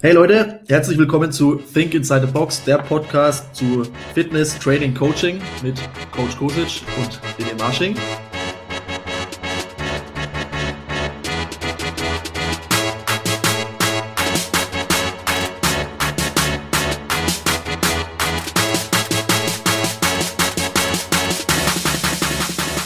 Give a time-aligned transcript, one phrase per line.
[0.00, 3.82] Hey Leute, herzlich willkommen zu Think Inside the Box, der Podcast zu
[4.14, 5.74] Fitness, Training, Coaching mit
[6.12, 7.96] Coach Kosic und René Marsching.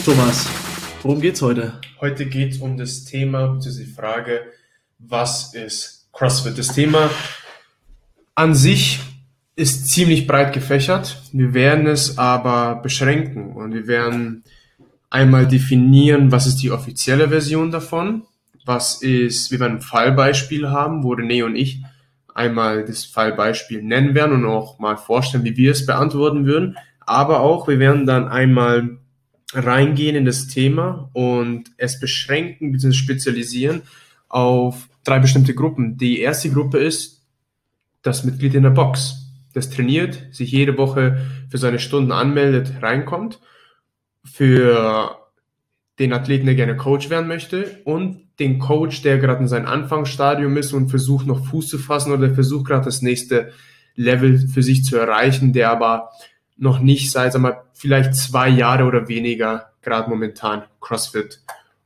[0.07, 0.47] Thomas,
[1.03, 1.79] worum geht's heute?
[2.01, 4.41] Heute geht's um das Thema, beziehungsweise die Frage,
[4.99, 6.59] was ist CrossFit.
[6.59, 7.11] Das Thema
[8.35, 9.01] an sich
[9.57, 11.23] ist ziemlich breit gefächert.
[11.33, 14.45] Wir werden es aber beschränken und wir werden
[15.11, 18.23] einmal definieren, was ist die offizielle Version davon,
[18.65, 21.83] was ist, wir werden ein Fallbeispiel haben, wo René und ich
[22.35, 26.79] einmal das Fallbeispiel nennen werden und auch mal vorstellen, wie wir es beantworten würden.
[27.01, 28.99] Aber auch, wir werden dann einmal
[29.53, 32.93] reingehen in das Thema und es beschränken bzw.
[32.93, 33.83] spezialisieren
[34.29, 35.97] auf drei bestimmte Gruppen.
[35.97, 37.27] Die erste Gruppe ist
[38.03, 39.23] das Mitglied in der Box,
[39.55, 43.39] das trainiert, sich jede Woche für seine Stunden anmeldet, reinkommt,
[44.25, 45.17] für
[45.99, 50.57] den Athleten, der gerne Coach werden möchte und den Coach, der gerade in seinem Anfangsstadium
[50.57, 53.53] ist und versucht noch Fuß zu fassen oder versucht gerade das nächste
[53.95, 56.11] Level für sich zu erreichen, der aber
[56.57, 61.41] noch nicht seit, sag mal, vielleicht zwei Jahre oder weniger gerade momentan CrossFit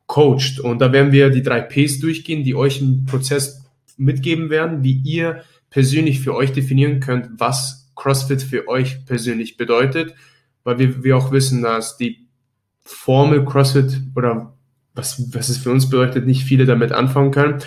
[0.07, 0.61] coacht.
[0.61, 3.65] Und da werden wir die drei Ps durchgehen, die euch im Prozess
[3.97, 10.15] mitgeben werden, wie ihr persönlich für euch definieren könnt, was CrossFit für euch persönlich bedeutet,
[10.65, 12.27] weil wir, wir auch wissen, dass die
[12.83, 14.55] Formel CrossFit oder
[14.95, 17.63] was, was es für uns bedeutet, nicht viele damit anfangen können.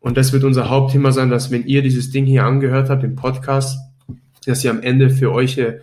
[0.00, 3.16] Und das wird unser Hauptthema sein, dass wenn ihr dieses Ding hier angehört habt, den
[3.16, 3.78] Podcast,
[4.44, 5.80] dass ihr am Ende für euch äh,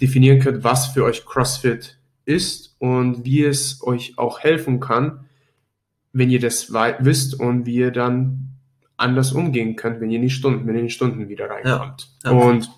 [0.00, 5.26] definieren könnt, was für euch CrossFit ist und wie es euch auch helfen kann,
[6.14, 8.54] wenn ihr das wisst und wie ihr dann
[8.96, 12.08] anders umgehen könnt, wenn ihr in die Stunden, wenn ihr in die Stunden wieder reinkommt.
[12.24, 12.38] Ja, ja.
[12.38, 12.70] Und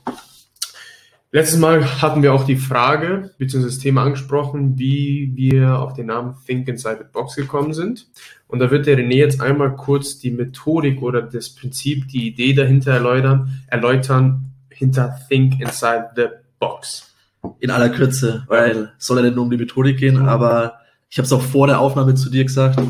[1.31, 3.67] letztes Mal hatten wir auch die Frage bzw.
[3.67, 8.09] das Thema angesprochen, wie wir auf den Namen Think Inside the Box gekommen sind.
[8.49, 12.55] Und da wird der René jetzt einmal kurz die Methodik oder das Prinzip, die Idee
[12.55, 16.27] dahinter erläutern, erläutern hinter Think Inside the
[16.59, 17.15] Box.
[17.61, 21.19] In aller Kürze, weil es soll ja nicht nur um die Methodik gehen, aber ich
[21.19, 22.81] habe es auch vor der Aufnahme zu dir gesagt.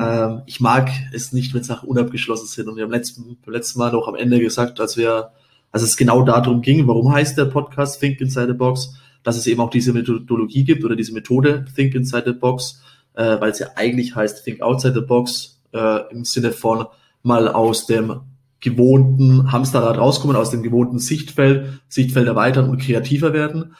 [0.00, 2.68] Ähm, ich mag es nicht, wenn Sachen unabgeschlossen sind.
[2.68, 5.30] Und wir haben letzten, beim letzten Mal noch am Ende gesagt, als wir,
[5.72, 9.46] als es genau darum ging, warum heißt der Podcast Think Inside the Box, dass es
[9.46, 12.82] eben auch diese Methodologie gibt oder diese Methode Think Inside the Box,
[13.14, 16.86] äh, weil es ja eigentlich heißt Think Outside the Box äh, im Sinne von
[17.22, 18.20] mal aus dem
[18.60, 23.74] gewohnten Hamsterrad rauskommen, aus dem gewohnten Sichtfeld, Sichtfeld erweitern und kreativer werden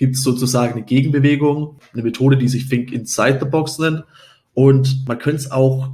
[0.00, 4.04] gibt es sozusagen eine Gegenbewegung, eine Methode, die sich Think Inside the Box nennt.
[4.54, 5.90] Und man könnte es auch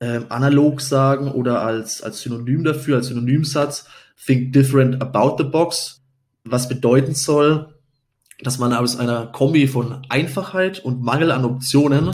[0.00, 3.88] ähm, analog sagen oder als, als Synonym dafür, als Synonymsatz,
[4.24, 6.00] Think Different About the Box,
[6.44, 7.74] was bedeuten soll,
[8.40, 12.10] dass man aus einer Kombi von Einfachheit und Mangel an Optionen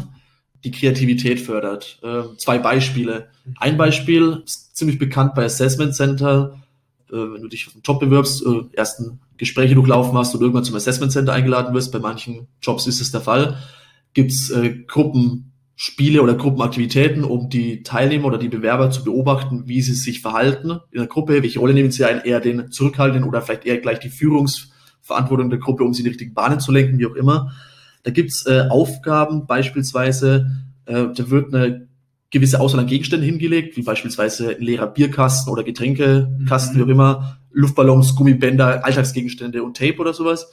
[0.65, 1.99] die Kreativität fördert.
[2.03, 3.29] Äh, zwei Beispiele.
[3.59, 6.59] Ein Beispiel ist ziemlich bekannt bei Assessment Center,
[7.11, 10.65] äh, wenn du dich auf einen Job bewirbst, äh, ersten Gespräche durchlaufen hast oder irgendwann
[10.65, 13.59] zum Assessment Center eingeladen wirst, bei manchen Jobs ist es der Fall,
[14.15, 19.95] gibt's äh, Gruppenspiele oder Gruppenaktivitäten, um die Teilnehmer oder die Bewerber zu beobachten, wie sie
[19.95, 23.65] sich verhalten in der Gruppe, welche Rolle nehmen sie ein, eher den Zurückhaltenden oder vielleicht
[23.65, 27.07] eher gleich die Führungsverantwortung der Gruppe, um sie in die richtigen Bahnen zu lenken, wie
[27.07, 27.53] auch immer.
[28.03, 30.51] Da gibt's äh, Aufgaben, beispielsweise,
[30.87, 31.88] äh, da wird eine
[32.31, 36.79] gewisse Auswahl an Gegenständen hingelegt, wie beispielsweise ein leerer Bierkasten oder Getränkekasten, mhm.
[36.79, 40.53] wie auch immer, Luftballons, Gummibänder, Alltagsgegenstände und Tape oder sowas.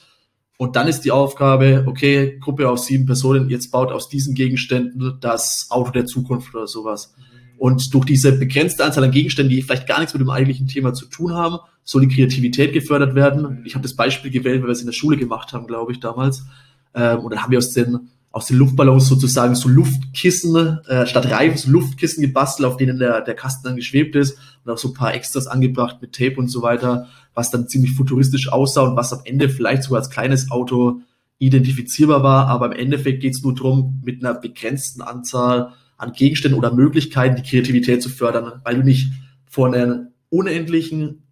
[0.58, 5.18] Und dann ist die Aufgabe, okay, Gruppe aus sieben Personen, jetzt baut aus diesen Gegenständen
[5.20, 7.14] das Auto der Zukunft oder sowas.
[7.18, 7.60] Mhm.
[7.60, 10.94] Und durch diese begrenzte Anzahl an Gegenständen, die vielleicht gar nichts mit dem eigentlichen Thema
[10.94, 13.60] zu tun haben, soll die Kreativität gefördert werden.
[13.60, 13.66] Mhm.
[13.66, 16.00] Ich habe das Beispiel gewählt, weil wir es in der Schule gemacht haben, glaube ich,
[16.00, 16.46] damals.
[16.94, 21.32] Ähm, und dann haben wir aus den aus den Luftballons sozusagen so Luftkissen, äh, statt
[21.32, 24.90] Reifen so Luftkissen gebastelt, auf denen der, der Kasten dann geschwebt ist und auch so
[24.90, 28.98] ein paar Extras angebracht mit Tape und so weiter, was dann ziemlich futuristisch aussah und
[28.98, 31.00] was am Ende vielleicht sogar als kleines Auto
[31.38, 36.60] identifizierbar war, aber im Endeffekt geht es nur darum, mit einer begrenzten Anzahl an Gegenständen
[36.60, 39.14] oder Möglichkeiten die Kreativität zu fördern, weil du nicht
[39.46, 41.24] vor einer unendlichen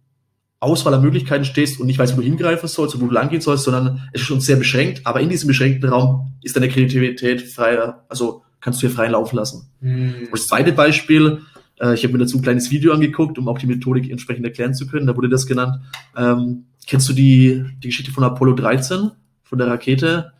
[0.64, 3.40] Auswahl an Möglichkeiten stehst und nicht weißt, wo du hingreifen sollst und wo du langgehen
[3.40, 5.02] sollst, sondern es ist schon sehr beschränkt.
[5.04, 7.78] Aber in diesem beschränkten Raum ist deine Kreativität frei,
[8.08, 9.68] also kannst du hier freien Lauf lassen.
[9.80, 10.28] Mhm.
[10.32, 11.42] Das zweite Beispiel,
[11.80, 14.74] äh, ich habe mir dazu ein kleines Video angeguckt, um auch die Methodik entsprechend erklären
[14.74, 15.06] zu können.
[15.06, 15.80] Da wurde das genannt.
[16.16, 19.10] Ähm, kennst du die, die Geschichte von Apollo 13,
[19.42, 20.32] von der Rakete?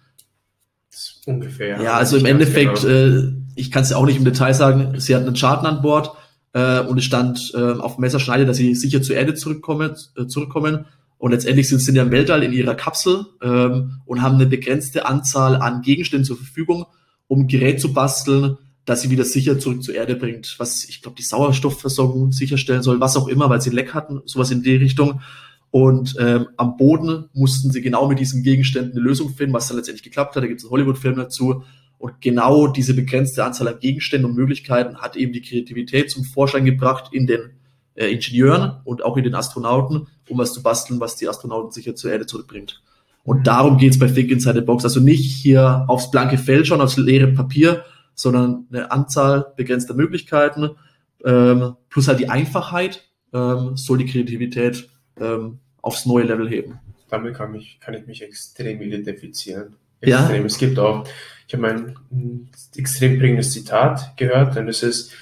[1.26, 1.80] Ungefähr.
[1.80, 2.94] Ja, also im Endeffekt, genau.
[2.94, 5.82] äh, ich kann es ja auch nicht im Detail sagen, sie hatten einen Charten an
[5.82, 6.12] Bord
[6.54, 10.86] äh, und es stand äh, auf Messerschneide, dass sie sicher zur Erde zurückkommen, äh, zurückkommen.
[11.18, 15.06] Und letztendlich sind sie ja im Weltall in ihrer Kapsel ähm, und haben eine begrenzte
[15.06, 16.86] Anzahl an Gegenständen zur Verfügung,
[17.28, 21.16] um Gerät zu basteln, dass sie wieder sicher zurück zur Erde bringt, was ich glaube
[21.16, 25.20] die Sauerstoffversorgung sicherstellen soll, was auch immer, weil sie Leck hatten, sowas in die Richtung.
[25.70, 29.76] Und ähm, am Boden mussten sie genau mit diesen Gegenständen eine Lösung finden, was dann
[29.76, 30.42] letztendlich geklappt hat.
[30.42, 31.64] Da gibt es einen Hollywood-Film dazu.
[31.98, 36.64] Und genau diese begrenzte Anzahl an Gegenständen und Möglichkeiten hat eben die Kreativität zum Vorschein
[36.64, 37.50] gebracht in den
[37.94, 41.94] äh, Ingenieuren und auch in den Astronauten, um was zu basteln, was die Astronauten sicher
[41.94, 42.82] zur Erde zurückbringt.
[43.22, 44.84] Und darum geht's bei Think Inside the Box.
[44.84, 50.70] Also nicht hier aufs blanke Feld schauen, aufs leere Papier, sondern eine Anzahl begrenzter Möglichkeiten,
[51.24, 54.88] ähm, plus halt die Einfachheit ähm, soll die Kreativität
[55.18, 56.78] ähm, aufs neue Level heben.
[57.08, 59.76] Damit kann, mich, kann ich mich extrem identifizieren.
[60.00, 60.40] Extrem.
[60.40, 60.46] Ja.
[60.46, 61.06] Es gibt auch,
[61.46, 65.12] ich habe ein, extrem bringendes Zitat gehört und es ist,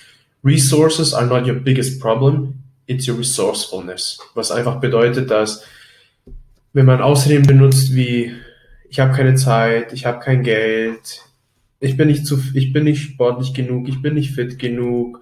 [0.45, 2.55] Resources are not your biggest problem,
[2.87, 4.19] it's your resourcefulness.
[4.35, 5.65] Was einfach bedeutet, dass
[6.73, 8.33] wenn man Ausreden benutzt wie
[8.89, 11.23] ich habe keine Zeit, ich habe kein Geld,
[11.81, 15.21] ich bin nicht zu, ich bin nicht sportlich genug, ich bin nicht fit genug,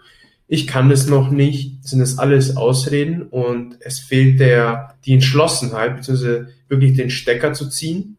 [0.48, 5.96] ich kann es noch nicht, sind es alles Ausreden und es fehlt der, die Entschlossenheit,
[5.96, 8.16] beziehungsweise wirklich den Stecker zu ziehen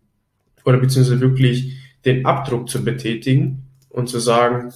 [0.63, 1.75] oder beziehungsweise wirklich
[2.05, 4.73] den Abdruck zu betätigen und zu sagen,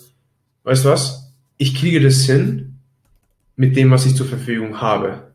[0.63, 2.75] weißt du was, ich kriege das hin
[3.55, 5.31] mit dem, was ich zur Verfügung habe.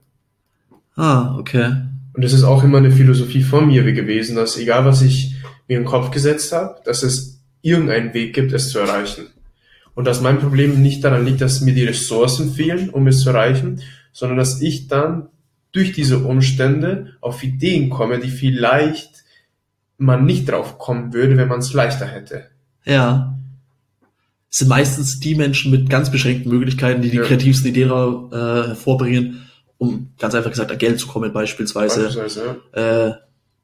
[0.96, 1.72] Ah, okay.
[2.12, 5.36] Und das ist auch immer eine Philosophie von mir gewesen, dass egal was ich
[5.68, 9.26] mir im Kopf gesetzt habe, dass es irgendeinen Weg gibt, es zu erreichen.
[9.94, 13.30] Und dass mein Problem nicht daran liegt, dass mir die Ressourcen fehlen, um es zu
[13.30, 13.80] erreichen,
[14.12, 15.28] sondern dass ich dann
[15.72, 19.19] durch diese Umstände auf Ideen komme, die vielleicht
[20.00, 22.46] man nicht drauf kommen würde, wenn man es leichter hätte.
[22.84, 23.36] Ja.
[24.50, 27.22] Es sind meistens die Menschen mit ganz beschränkten Möglichkeiten, die die ja.
[27.22, 28.34] kreativsten Ideen äh,
[28.68, 29.46] hervorbringen,
[29.78, 32.04] um ganz einfach gesagt an Geld zu kommen beispielsweise.
[32.04, 33.08] beispielsweise ja.
[33.08, 33.14] äh,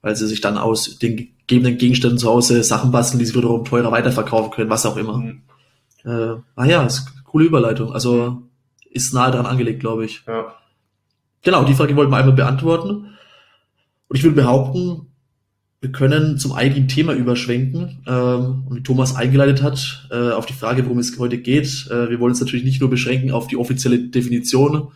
[0.03, 3.65] weil sie sich dann aus den gegebenen Gegenständen zu Hause Sachen basteln, die sie wiederum
[3.65, 5.19] teurer weiterverkaufen können, was auch immer.
[5.19, 5.43] Mhm.
[6.05, 7.93] Äh, ah ja, ist eine coole Überleitung.
[7.93, 8.43] Also
[8.91, 10.23] ist nahe dran angelegt, glaube ich.
[10.27, 10.55] Ja.
[11.43, 13.17] Genau, die Frage wollten wir einmal beantworten.
[14.09, 15.09] Und ich würde behaupten,
[15.87, 20.53] wir können zum eigentlichen Thema überschwenken ähm, und wie Thomas eingeleitet hat, äh, auf die
[20.53, 21.87] Frage, worum es heute geht.
[21.89, 24.89] Äh, wir wollen uns natürlich nicht nur beschränken auf die offizielle Definition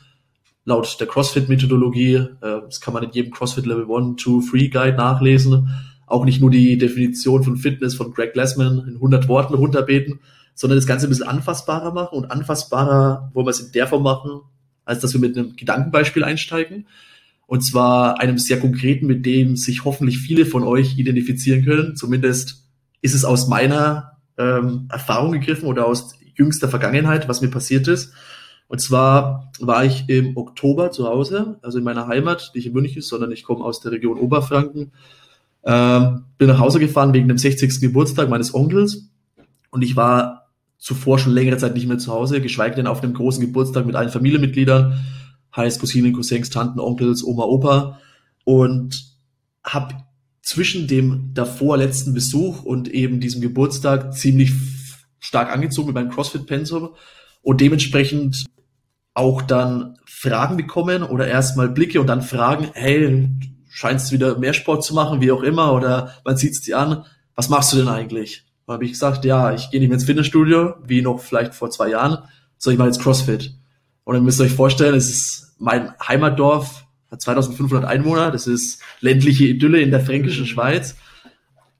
[0.65, 2.15] laut der CrossFit-Methodologie.
[2.15, 5.69] Äh, das kann man in jedem CrossFit Level 1, 2, 3 Guide nachlesen.
[6.09, 10.19] Auch nicht nur die Definition von Fitness von Greg Glassman in 100 Worten runterbeten,
[10.57, 12.19] sondern das Ganze ein bisschen anfassbarer machen.
[12.19, 14.41] Und anfassbarer wollen wir es in der Form machen,
[14.85, 16.89] als dass wir mit einem Gedankenbeispiel einsteigen.
[17.51, 21.97] Und zwar einem sehr konkreten, mit dem sich hoffentlich viele von euch identifizieren können.
[21.97, 22.69] Zumindest
[23.01, 28.13] ist es aus meiner ähm, Erfahrung gegriffen oder aus jüngster Vergangenheit, was mir passiert ist.
[28.69, 33.01] Und zwar war ich im Oktober zu Hause, also in meiner Heimat, nicht in München
[33.01, 34.93] ist, sondern ich komme aus der Region Oberfranken.
[35.65, 37.81] Ähm, bin nach Hause gefahren wegen dem 60.
[37.81, 39.09] Geburtstag meines Onkels
[39.73, 43.13] und ich war zuvor schon längere Zeit nicht mehr zu Hause, geschweige denn auf einem
[43.13, 45.01] großen Geburtstag mit allen Familienmitgliedern
[45.55, 48.01] heißt Cousinen, Cousins, Tanten, Onkels, Oma, Opa
[48.45, 49.05] und
[49.65, 49.95] habe
[50.43, 54.53] zwischen dem davor letzten Besuch und eben diesem Geburtstag ziemlich
[55.19, 56.91] stark angezogen mit meinem CrossFit-Pensum
[57.43, 58.47] und dementsprechend
[59.15, 63.29] auch dann Fragen bekommen oder erstmal Blicke und dann Fragen, hey,
[63.69, 66.79] scheinst du wieder mehr Sport zu machen, wie auch immer, oder man sieht es dir
[66.79, 67.05] an,
[67.35, 68.45] was machst du denn eigentlich?
[68.67, 71.71] Da habe ich gesagt, ja, ich gehe nicht mehr ins Fitnessstudio, wie noch vielleicht vor
[71.71, 72.19] zwei Jahren,
[72.57, 73.55] sondern ich mache jetzt CrossFit.
[74.11, 78.83] Und dann müsst ihr euch vorstellen, es ist mein Heimatdorf, hat 2500 Einwohner, das ist
[78.99, 80.97] ländliche Idylle in der fränkischen Schweiz.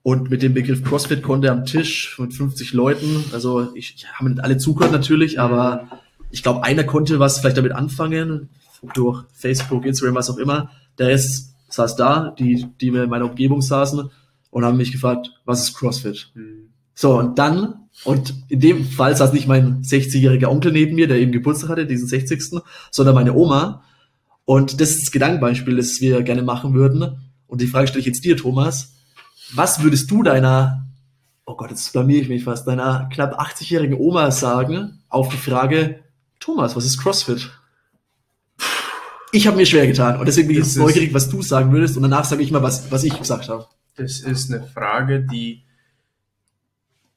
[0.01, 4.29] Und mit dem Begriff CrossFit konnte am Tisch mit 50 Leuten, also ich, ich habe
[4.29, 5.89] nicht alle zugehört natürlich, aber
[6.29, 8.47] ich glaube, einer konnte was vielleicht damit anfangen,
[8.93, 10.71] durch Facebook, Instagram, was auch immer.
[10.99, 14.09] Der Rest saß da, die, die in meiner Umgebung saßen
[14.51, 16.31] und haben mich gefragt, was ist CrossFit?
[16.33, 16.60] Mhm.
[17.01, 21.17] So, und dann und in dem Fall saß nicht mein 60-jähriger Onkel neben mir, der
[21.17, 22.61] eben Geburtstag hatte, diesen 60.
[22.91, 23.83] sondern meine Oma.
[24.45, 27.17] Und das ist das Gedankenbeispiel, das wir gerne machen würden.
[27.47, 28.93] Und die Frage stelle ich jetzt dir, Thomas.
[29.51, 30.91] Was würdest du deiner,
[31.47, 36.01] oh Gott, jetzt blamier ich mich fast, deiner knapp 80-jährigen Oma sagen auf die Frage,
[36.39, 37.49] Thomas, was ist CrossFit?
[39.31, 41.95] Ich habe mir schwer getan und deswegen bin ich jetzt neugierig, was du sagen würdest
[41.95, 43.65] und danach sage ich mal, was, was ich gesagt habe.
[43.95, 45.63] Das ist eine Frage, die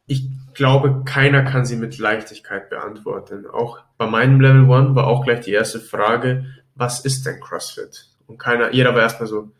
[0.06, 3.46] ich glaube, keiner kann sie mit Leichtigkeit beantworten.
[3.46, 8.08] Auch bei meinem Level One war auch gleich die erste Frage, was ist denn CrossFit?
[8.26, 9.50] Und keiner, jeder war erstmal so.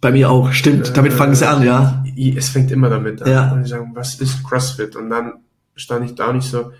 [0.00, 0.90] Bei mir auch, stimmt.
[0.90, 2.04] Äh, damit fangen sie an, ja.
[2.36, 3.30] Es fängt immer damit an.
[3.30, 3.52] Ja.
[3.52, 4.96] Und sie sagen, was ist CrossFit?
[4.96, 5.34] Und dann
[5.74, 6.72] stand ich da nicht so,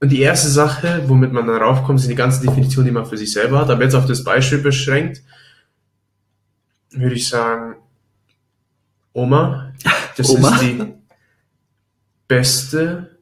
[0.00, 3.16] Und die erste Sache, womit man dann raufkommt, sind die ganzen Definitionen, die man für
[3.16, 3.70] sich selber hat.
[3.70, 5.22] Aber jetzt auf das Beispiel beschränkt,
[6.90, 7.76] würde ich sagen,
[9.12, 9.72] Oma,
[10.16, 10.50] das Oma?
[10.50, 10.97] ist die
[12.28, 13.18] beste,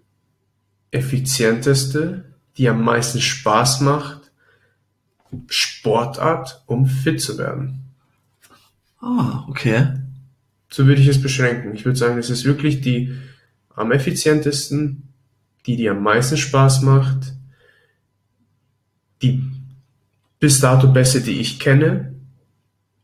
[0.90, 2.24] effizienteste,
[2.58, 4.32] die am meisten Spaß macht,
[5.48, 7.84] Sportart, um fit zu werden.
[9.00, 9.88] Ah, okay.
[10.68, 11.74] So würde ich es beschränken.
[11.74, 13.16] Ich würde sagen, es ist wirklich die
[13.74, 15.12] am effizientesten,
[15.66, 17.34] die dir am meisten Spaß macht,
[19.22, 19.44] die
[20.38, 22.14] bis dato beste, die ich kenne,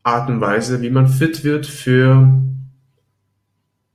[0.03, 2.41] Art und Weise, wie man fit wird für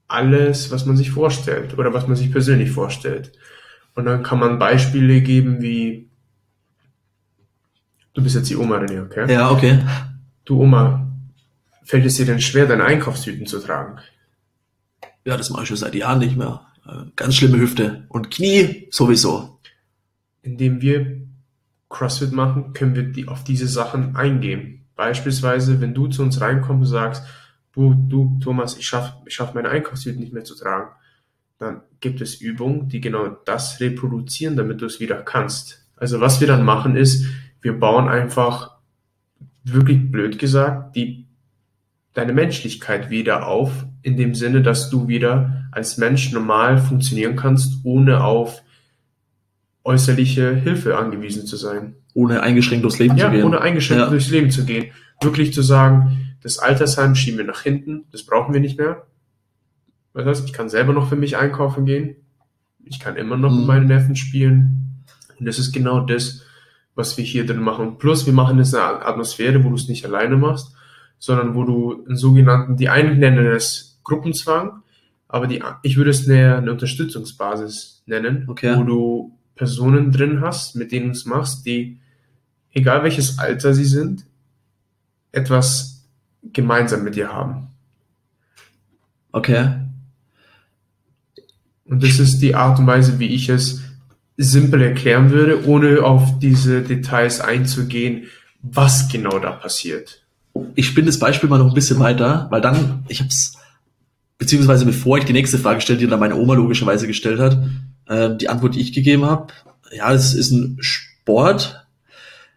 [0.08, 3.32] alles, was man sich vorstellt oder was man sich persönlich vorstellt.
[3.94, 6.08] Und dann kann man Beispiele geben wie,
[8.14, 9.30] du bist jetzt die Oma, René, okay?
[9.32, 9.80] Ja, okay.
[10.44, 11.06] Du Oma,
[11.84, 13.98] fällt es dir denn schwer, deine Einkaufstüten zu tragen?
[15.24, 16.62] Ja, das mache ich schon seit Jahren nicht mehr.
[16.86, 18.06] Äh, Ganz schlimme Hüfte.
[18.08, 19.60] Und Knie sowieso.
[20.42, 21.20] Indem wir
[21.90, 24.86] CrossFit machen, können wir die, auf diese Sachen eingehen.
[24.96, 27.24] Beispielsweise, wenn du zu uns reinkommst und sagst,
[27.78, 30.88] du, du Thomas, ich schaffe ich schaff meine Einkaufstüten nicht mehr zu tragen,
[31.58, 35.86] dann gibt es Übungen, die genau das reproduzieren, damit du es wieder kannst.
[35.96, 37.26] Also was wir dann machen ist,
[37.60, 38.76] wir bauen einfach,
[39.64, 41.26] wirklich blöd gesagt, die,
[42.14, 47.84] deine Menschlichkeit wieder auf, in dem Sinne, dass du wieder als Mensch normal funktionieren kannst,
[47.84, 48.62] ohne auf
[49.84, 51.94] äußerliche Hilfe angewiesen zu sein.
[52.14, 53.44] Ohne eingeschränkt durchs Leben Ja, zu gehen.
[53.44, 54.10] ohne eingeschränkt Ja.
[54.10, 54.86] durchs Leben zu gehen.
[55.20, 59.06] Wirklich zu sagen, das Altersheim schieben wir nach hinten, das brauchen wir nicht mehr.
[60.12, 62.16] Was heißt, ich kann selber noch für mich einkaufen gehen.
[62.84, 63.58] Ich kann immer noch Mhm.
[63.58, 65.04] mit meinen Neffen spielen.
[65.38, 66.42] Und das ist genau das,
[66.94, 67.98] was wir hier drin machen.
[67.98, 70.74] Plus, wir machen jetzt eine Atmosphäre, wo du es nicht alleine machst,
[71.18, 74.82] sondern wo du einen sogenannten, die einen nennen es Gruppenzwang,
[75.28, 78.76] aber die, ich würde es eine, eine Unterstützungsbasis nennen, Okay.
[78.76, 82.00] wo du Personen drin hast, mit denen du es machst, die,
[82.72, 84.24] egal welches Alter sie sind,
[85.32, 85.97] etwas
[86.52, 87.68] gemeinsam mit dir haben.
[89.32, 89.70] Okay.
[91.84, 93.80] Und das ist die Art und Weise, wie ich es
[94.36, 98.24] simpel erklären würde, ohne auf diese Details einzugehen,
[98.62, 100.22] was genau da passiert.
[100.74, 103.56] Ich spinne das Beispiel mal noch ein bisschen weiter, weil dann, ich habe es,
[104.38, 107.58] beziehungsweise bevor ich die nächste Frage stelle, die dann meine Oma logischerweise gestellt hat,
[108.08, 109.52] ähm, die Antwort, die ich gegeben habe,
[109.92, 111.86] ja, es ist ein Sport,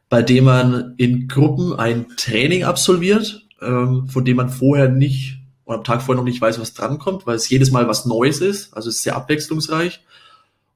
[0.09, 5.77] bei dem man in Gruppen ein Training absolviert, ähm, von dem man vorher nicht oder
[5.77, 8.73] am Tag vorher noch nicht weiß, was drankommt, weil es jedes Mal was Neues ist,
[8.75, 10.01] also es ist sehr abwechslungsreich.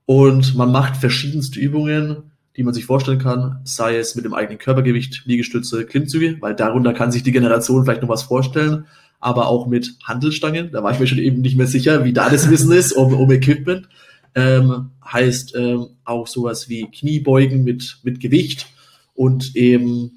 [0.05, 4.59] Und man macht verschiedenste Übungen, die man sich vorstellen kann, sei es mit dem eigenen
[4.59, 8.85] Körpergewicht, Liegestütze, Klimmzüge, weil darunter kann sich die Generation vielleicht noch was vorstellen,
[9.19, 12.29] aber auch mit Handelstangen, da war ich mir schon eben nicht mehr sicher, wie da
[12.29, 13.89] das Wissen ist, um, um Equipment,
[14.35, 18.67] ähm, heißt ähm, auch sowas wie Kniebeugen mit, mit Gewicht
[19.13, 20.14] und eben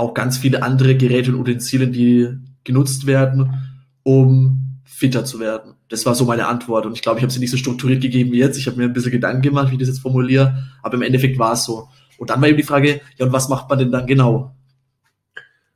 [0.00, 2.28] auch ganz viele andere Geräte und Utensilien, die
[2.64, 3.54] genutzt werden,
[4.02, 5.74] um fitter zu werden.
[5.88, 8.32] Das war so meine Antwort und ich glaube, ich habe sie nicht so strukturiert gegeben
[8.32, 8.58] wie jetzt.
[8.58, 11.38] Ich habe mir ein bisschen Gedanken gemacht, wie ich das jetzt formuliere, aber im Endeffekt
[11.38, 11.88] war es so.
[12.18, 14.54] Und dann war eben die Frage, ja, und was macht man denn dann genau?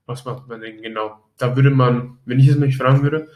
[0.06, 1.18] Was macht man denn genau?
[1.38, 3.28] Da würde man, wenn ich es mich fragen würde,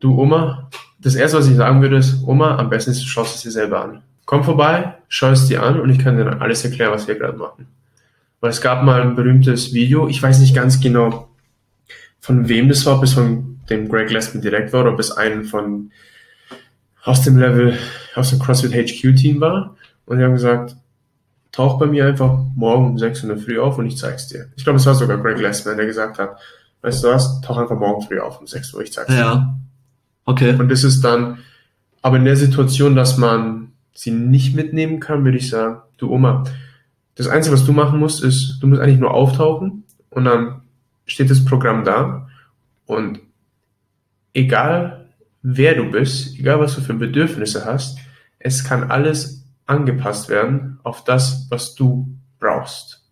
[0.00, 3.36] du Oma, das erste, was ich sagen würde, ist, Oma, am besten ist, du schaust
[3.36, 4.02] es dir selber an.
[4.24, 7.14] Komm vorbei, schau es dir an und ich kann dir dann alles erklären, was wir
[7.14, 7.66] gerade machen.
[8.40, 11.28] Weil es gab mal ein berühmtes Video, ich weiß nicht ganz genau,
[12.20, 15.12] von wem das war, ob es von dem Greg Lesman direkt war oder ob es
[15.12, 15.90] einen von
[17.02, 17.78] aus dem Level,
[18.14, 19.76] aus dem CrossFit HQ Team war.
[20.06, 20.76] Und die haben gesagt,
[21.52, 24.48] tauch bei mir einfach morgen um 6 Uhr Früh auf und ich zeig's dir.
[24.56, 26.36] Ich glaube, es war sogar Greg Lesman, der gesagt hat,
[26.82, 29.18] weißt du was, tauch einfach morgen früh auf um 6 Uhr, ich zeig's dir.
[29.18, 29.56] Ja.
[30.24, 30.54] Okay.
[30.58, 31.38] Und das ist dann,
[32.02, 36.44] aber in der Situation, dass man sie nicht mitnehmen kann, würde ich sagen, du Oma,
[37.14, 40.62] das Einzige, was du machen musst, ist, du musst eigentlich nur auftauchen und dann
[41.06, 42.28] steht das Programm da
[42.86, 43.20] und
[44.32, 45.08] egal
[45.42, 47.98] wer du bist, egal was du für Bedürfnisse hast,
[48.38, 53.04] es kann alles angepasst werden auf das, was du brauchst.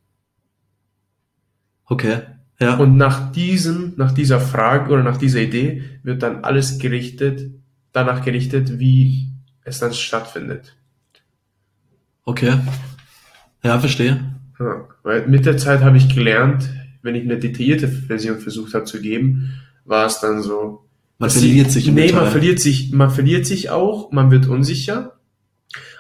[1.85, 2.21] Okay.
[2.61, 2.77] Ja.
[2.77, 7.53] Und nach diesem, nach dieser Frage oder nach dieser Idee wird dann alles gerichtet,
[7.93, 9.29] danach gerichtet, wie
[9.63, 10.77] es dann stattfindet.
[12.25, 12.59] Okay.
[13.69, 14.21] Ja, verstehe.
[14.59, 16.71] Ja, weil mit der Zeit habe ich gelernt,
[17.03, 20.85] wenn ich eine detaillierte Version versucht habe zu geben, war es dann so.
[21.19, 25.19] Man verliert sich Nee, man verliert sich, man verliert sich auch, man wird unsicher.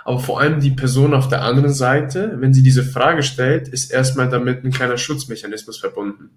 [0.04, 3.92] Aber vor allem die Person auf der anderen Seite, wenn sie diese Frage stellt, ist
[3.92, 6.30] erstmal damit ein kleiner Schutzmechanismus verbunden.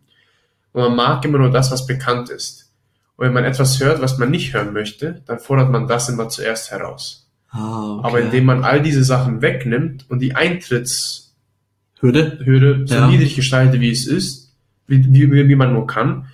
[0.73, 2.73] Und man mag immer nur das, was bekannt ist.
[3.15, 6.27] Und wenn man etwas hört, was man nicht hören möchte, dann fordert man das immer
[6.27, 7.30] zuerst heraus.
[7.53, 8.07] Ah, okay.
[8.07, 12.85] Aber indem man all diese Sachen wegnimmt und die Eintrittshürde Hürde?
[12.87, 13.07] so Ja.
[13.07, 14.53] niedrig gestaltet, wie es ist,
[14.87, 16.27] wie, wie, wie man nur kann,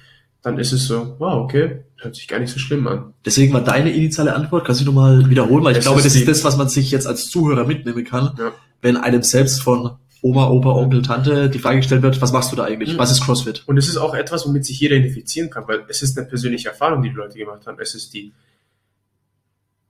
[0.44, 3.14] dann ist es so, wow, okay, hört sich gar nicht so schlimm an.
[3.26, 6.16] Deswegen war deine initiale Antwort, kannst du nochmal wiederholen, weil ich Es glaube, ist das
[6.16, 8.52] ist das, was man sich jetzt als Zuhörer mitnehmen kann, Ja.
[8.82, 12.56] wenn einem selbst von Oma, Opa, Onkel, Tante die Frage gestellt wird, was machst du
[12.56, 12.94] da eigentlich?
[12.94, 12.98] Mhm.
[13.00, 13.64] Was ist CrossFit?
[13.68, 16.70] Und es ist auch etwas, womit sich jeder identifizieren kann, weil es ist eine persönliche
[16.70, 17.78] Erfahrung, die die Leute gemacht haben.
[17.80, 18.32] Es ist die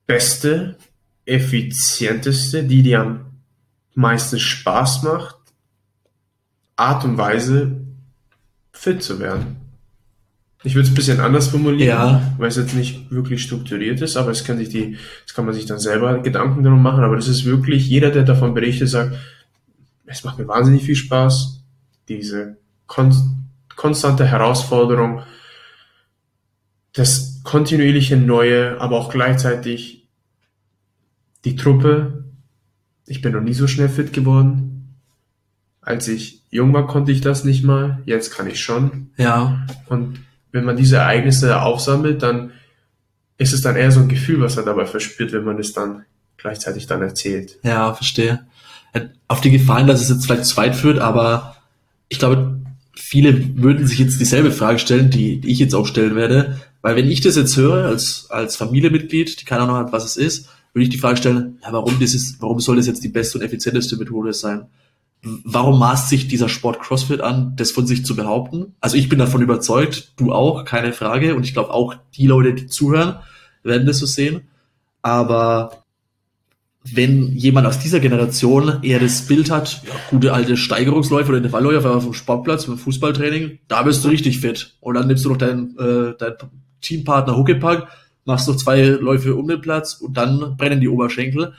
[0.05, 0.75] beste,
[1.27, 3.25] effizienteste, die dir am
[3.93, 5.35] meisten Spaß macht,
[6.75, 7.81] Art und Weise,
[8.71, 9.57] fit zu werden.
[10.63, 12.33] Ich würde es ein bisschen anders formulieren, Ja.
[12.37, 15.53] weil es jetzt nicht wirklich strukturiert ist, aber es kann sich die, das kann man
[15.53, 19.15] sich dann selber Gedanken darum machen, aber das ist wirklich, jeder, der davon berichtet, sagt,
[20.05, 21.61] es macht mir wahnsinnig viel Spaß,
[22.07, 22.57] diese
[22.87, 23.13] kon
[23.75, 25.21] konstante Herausforderung,
[26.93, 29.96] das kontinuierliche Neue, aber auch gleichzeitig
[31.45, 32.25] die Truppe.
[33.05, 34.95] Ich bin noch nie so schnell fit geworden.
[35.81, 38.01] Als ich jung war, konnte ich das nicht mal.
[38.05, 39.11] Jetzt kann ich schon.
[39.17, 40.19] Ja, Und
[40.51, 42.51] wenn man diese Ereignisse aufsammelt, dann
[43.37, 46.03] ist es dann eher so ein Gefühl, was er dabei verspürt, wenn man es dann
[46.37, 47.59] gleichzeitig dann erzählt.
[47.63, 48.45] ja, verstehe.
[49.27, 51.55] Auf die Gefallen, dass es jetzt vielleicht zu weit führt, aber
[52.09, 52.59] ich glaube,
[52.95, 56.59] viele würden sich jetzt dieselbe Frage stellen, die, die ich jetzt auch stellen werde.
[56.81, 60.17] Weil wenn ich das jetzt höre, als, als Familienmitglied, die keine Ahnung hat, was es
[60.17, 63.39] ist, würde ich die Frage stellen, ja, warum, ist, warum soll das jetzt die beste
[63.39, 64.67] und effizienteste Methode sein?
[65.23, 68.75] Warum maßt sich dieser Sport CrossFit an, das von sich zu behaupten?
[68.79, 71.35] Also ich bin davon überzeugt, du auch, keine Frage.
[71.35, 73.15] Und ich glaube auch die Leute, die zuhören,
[73.63, 74.41] werden das so sehen.
[75.01, 75.83] Aber
[76.83, 81.89] wenn jemand aus dieser Generation eher das Bild hat, ja, gute alte Steigerungsläufe oder Intervallläufe
[81.89, 84.75] auf dem Sportplatz beim Fußballtraining, da bist du richtig fit.
[84.79, 86.37] Und dann nimmst du noch deinen, äh, deinen
[86.81, 87.87] Teampartner Huckepack,
[88.27, 91.53] machst noch zwei Läufe um den Platz und dann brennen die Oberschenkel.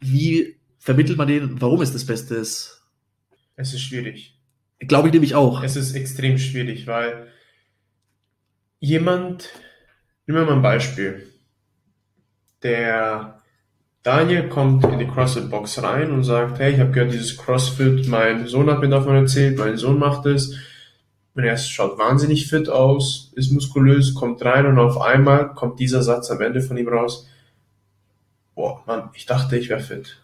[0.00, 2.82] Wie vermittelt man denen, warum es das Beste ist?
[3.56, 4.38] Es ist schwierig.
[4.80, 5.62] Glaube ich nämlich auch.
[5.62, 7.28] Es ist extrem schwierig, weil
[8.78, 9.50] jemand,
[10.26, 11.26] nehmen wir mal ein Beispiel.
[12.62, 13.40] Der
[14.02, 18.46] Daniel kommt in die CrossFit-Box rein und sagt, hey, ich habe gehört, dieses CrossFit, mein
[18.46, 20.56] Sohn hat mir davon erzählt, mein Sohn macht es.
[21.34, 26.02] Und er schaut wahnsinnig fit aus, ist muskulös, kommt rein und auf einmal kommt dieser
[26.02, 27.26] Satz am Ende von ihm raus.
[28.54, 30.16] Boah, Mann, ich dachte, ich wäre fit.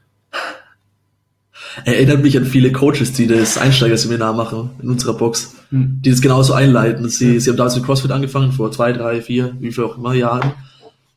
[1.85, 6.53] Erinnert mich an viele Coaches, die das Einsteigerseminar machen in unserer Box, die das genauso
[6.53, 7.09] einleiten.
[7.09, 10.12] Sie, sie haben damals mit CrossFit angefangen, vor zwei, drei, vier, wie viel auch immer
[10.12, 10.53] Jahren,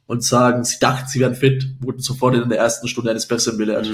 [0.08, 3.58] und sagen, sie dachten, sie wären fit, wurden sofort in der ersten Stunde eines Besseren
[3.58, 3.89] belehrt.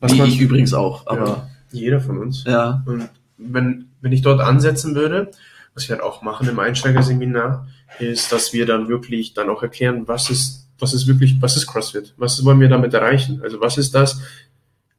[0.00, 2.44] Was Wie man- ich übrigens auch, aber Ja, jeder von uns.
[2.46, 5.30] ja, Und wenn, wenn ich dort ansetzen würde,
[5.74, 7.66] was wir halt auch machen im Einsteigerseminar,
[7.98, 11.66] ist, dass wir dann wirklich dann auch erklären, was ist, was ist wirklich, was ist
[11.66, 12.12] CrossFit?
[12.18, 13.40] Was wollen wir damit erreichen?
[13.42, 14.20] Also was ist das,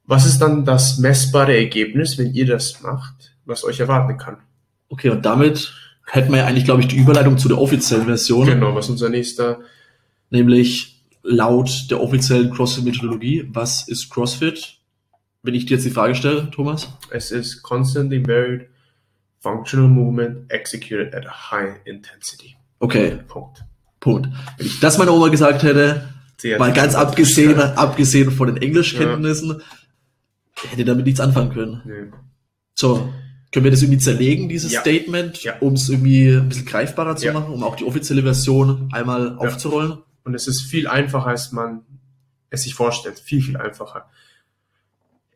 [0.05, 4.37] was ist dann das messbare Ergebnis, wenn ihr das macht, was euch erwarten kann?
[4.93, 5.73] okay, und damit
[6.05, 9.09] hätten wir ja eigentlich, glaube ich, die Überleitung zu der offiziellen Version, Genau, was unser
[9.09, 9.59] nächster,
[10.29, 14.77] nämlich laut der offiziellen CrossFit-Methodologie, was ist CrossFit?
[15.41, 16.89] Wenn ich dir jetzt die Frage stelle, Thomas?
[17.09, 18.67] es ist constantly varied
[19.43, 22.55] functional movement executed at a high intensity.
[22.79, 23.63] Okay, Punkt.
[23.99, 24.27] Punkt.
[24.57, 26.09] Wenn ich das meiner Oma gesagt hätte,
[26.59, 29.61] Mal ganz abgesehen, abgesehen von den Englischkenntnissen,
[30.69, 31.81] hätte damit nichts anfangen können.
[31.85, 32.17] Nee.
[32.75, 33.13] So,
[33.53, 34.81] können wir das irgendwie zerlegen, dieses Ja.
[34.81, 35.53] Statement, Ja.
[35.61, 37.33] um es irgendwie ein bisschen greifbarer zu Ja.
[37.33, 39.99] machen, um auch die offizielle Version einmal aufzurollen?
[40.25, 41.81] Und es ist viel einfacher, als man
[42.49, 43.19] es sich vorstellt.
[43.19, 44.09] Viel, viel einfacher.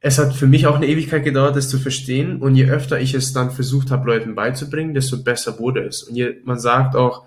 [0.07, 2.41] Es hat für mich auch eine Ewigkeit gedauert, das zu verstehen.
[2.41, 6.01] Und je öfter ich es dann versucht habe, Leuten beizubringen, desto besser wurde es.
[6.03, 7.25] Und je, man sagt auch,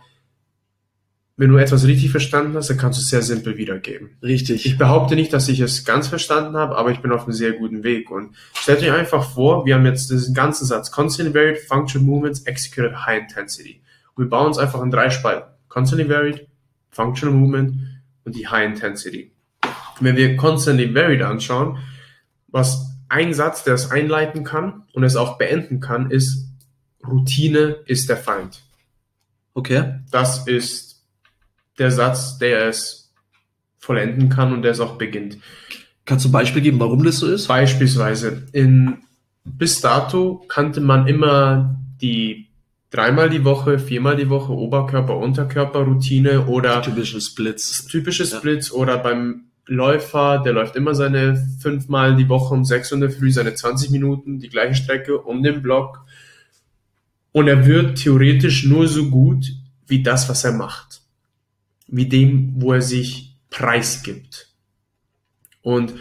[1.36, 4.16] wenn du etwas richtig verstanden hast, dann kannst du es sehr simpel wiedergeben.
[4.22, 4.64] Richtig.
[4.64, 7.52] Ich behaupte nicht, dass ich es ganz verstanden habe, aber ich bin auf einem sehr
[7.52, 8.10] guten Weg.
[8.10, 12.40] Und stellt euch einfach vor, wir haben jetzt diesen ganzen Satz, Constantly Varied Functional Movements
[12.44, 13.82] Executed High Intensity.
[14.14, 15.50] Und wir bauen es einfach in drei Spalten.
[15.68, 16.46] Constantly Varied,
[16.88, 17.74] Functional Movement
[18.24, 19.32] und die High Intensity.
[20.00, 21.76] Wenn wir Constantly Varied anschauen,
[22.52, 26.48] was ein Satz, der es einleiten kann und es auch beenden kann, ist
[27.06, 28.62] Routine ist der Feind.
[29.54, 30.00] Okay.
[30.10, 31.02] Das ist
[31.78, 33.12] der Satz, der es
[33.78, 35.38] vollenden kann und der es auch beginnt.
[36.04, 37.48] Kannst du ein Beispiel geben, warum das so ist?
[37.48, 38.98] Beispielsweise in
[39.44, 42.48] bis dato kannte man immer die
[42.90, 47.86] dreimal die Woche, viermal die Woche Oberkörper, Unterkörper Routine oder Typische Splits.
[47.86, 48.38] typische Ja.
[48.38, 53.30] Splits oder beim Läufer, der läuft immer seine fünfmal die Woche um sechs Uhr Früh,
[53.30, 56.04] seine 20 Minuten, die gleiche Strecke um den Block.
[57.32, 59.52] Und er wird theoretisch nur so gut
[59.86, 61.02] wie das, was er macht.
[61.86, 64.48] Wie dem, wo er sich preisgibt.
[65.62, 65.94] Und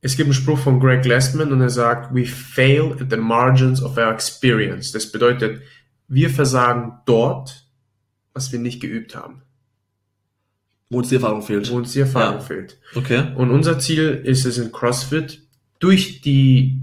[0.00, 3.82] es gibt einen Spruch von Greg Glassman und er sagt, we fail at the margins
[3.82, 4.92] of our experience.
[4.92, 5.62] Das bedeutet,
[6.08, 7.66] wir versagen dort,
[8.34, 9.43] was wir nicht geübt haben.
[10.94, 11.70] Wo uns die Erfahrung fehlt.
[11.70, 12.40] Wo uns die Erfahrung Ja.
[12.40, 12.78] fehlt.
[12.94, 13.24] Okay.
[13.34, 15.40] Und unser Ziel ist es in CrossFit,
[15.80, 16.78] durch die,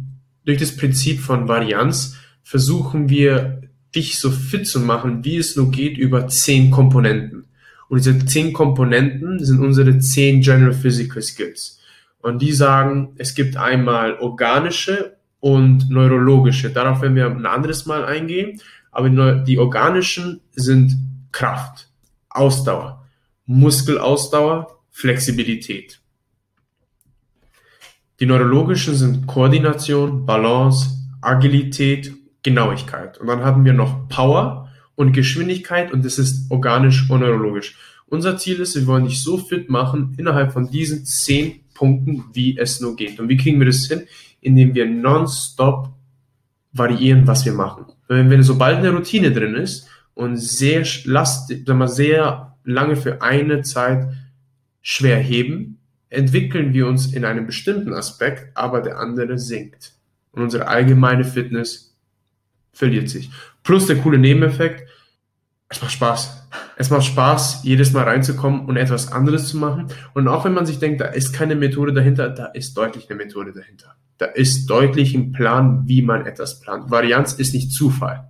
[0.45, 3.61] durch das Prinzip von Varianz versuchen wir,
[3.95, 7.45] dich so fit zu machen, wie es nur geht, über zehn Komponenten.
[7.89, 11.79] Und diese zehn Komponenten sind unsere zehn General Physical Skills.
[12.21, 16.69] Und die sagen, es gibt einmal organische und neurologische.
[16.69, 18.61] Darauf werden wir ein anderes Mal eingehen.
[18.91, 19.09] Aber
[19.43, 20.97] die organischen sind
[21.31, 21.87] Kraft,
[22.29, 23.00] Ausdauer,
[23.51, 25.99] Muskelausdauer, Flexibilität.
[28.21, 30.89] Die neurologischen sind Koordination, Balance,
[31.21, 33.17] Agilität, Genauigkeit.
[33.17, 37.75] Und dann haben wir noch Power und Geschwindigkeit und das ist organisch und neurologisch.
[38.07, 42.57] Unser Ziel ist, wir wollen dich so fit machen innerhalb von diesen zehn Punkten, wie
[42.57, 43.19] es nur geht.
[43.19, 44.03] Und wie kriegen wir das hin?
[44.39, 45.89] Indem wir nonstop
[46.71, 47.85] variieren, was wir machen.
[48.07, 53.21] Wenn, wenn sobald eine Routine drin ist und sehr lastig, sagen wir, sehr lange für
[53.21, 54.07] eine Zeit
[54.81, 59.93] schwer heben, entwickeln wir uns in einem bestimmten Aspekt, aber der andere sinkt.
[60.31, 61.95] Und unsere allgemeine Fitness
[62.73, 63.29] verliert sich.
[63.63, 64.87] Plus der coole Nebeneffekt,
[65.69, 66.47] es macht Spaß.
[66.75, 69.87] Es macht Spaß, jedes Mal reinzukommen und etwas anderes zu machen.
[70.13, 73.17] Und auch wenn man sich denkt, da ist keine Methode dahinter, da ist deutlich eine
[73.17, 73.95] Methode dahinter.
[74.17, 76.91] Da ist deutlich ein Plan, wie man etwas plant.
[76.91, 78.29] Varianz ist nicht Zufall.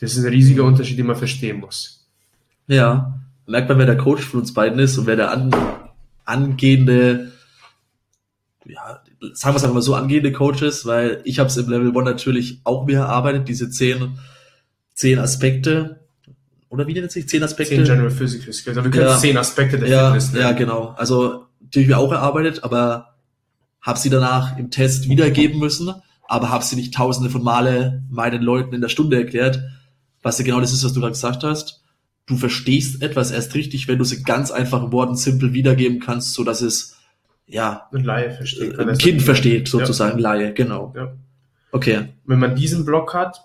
[0.00, 2.08] Das ist ein riesiger Unterschied, den man verstehen muss.
[2.66, 3.20] Ja.
[3.46, 5.50] Merkt man, wer der Coach von uns beiden ist und wer der an,
[6.24, 7.32] angehende,
[8.64, 9.02] ja,
[9.34, 11.88] sagen wir es einfach mal so, angehende Coach ist, weil ich habe es im Level
[11.88, 14.18] 1 natürlich auch mir erarbeitet, diese zehn,
[14.94, 16.00] zehn Aspekte.
[16.68, 17.28] Oder wie nennt sich?
[17.28, 17.74] Zehn Aspekte?
[17.76, 18.76] Zehn General Physical Skills.
[18.78, 19.18] Aber wir können Ja.
[19.18, 20.58] zehn Aspekte der ja, Fitness ja, nennen.
[20.58, 20.94] genau.
[20.96, 23.14] Also die hab ich mir auch erarbeitet, aber
[23.80, 25.92] habe sie danach im Test wiedergeben müssen,
[26.26, 29.60] aber habe sie nicht tausende von Male meinen Leuten in der Stunde erklärt,
[30.22, 31.83] was ja genau das ist, was du gerade gesagt hast.
[32.26, 36.32] Du verstehst etwas erst richtig, wenn du es in ganz einfachen Worten simpel wiedergeben kannst,
[36.32, 36.96] so dass es
[37.46, 38.78] ja Ein Laie versteht.
[38.78, 40.94] ein Kind versteht, sozusagen Laie, genau.
[40.96, 41.12] Ja.
[41.70, 42.08] Okay.
[42.24, 43.42] Wenn man diesen Block hat,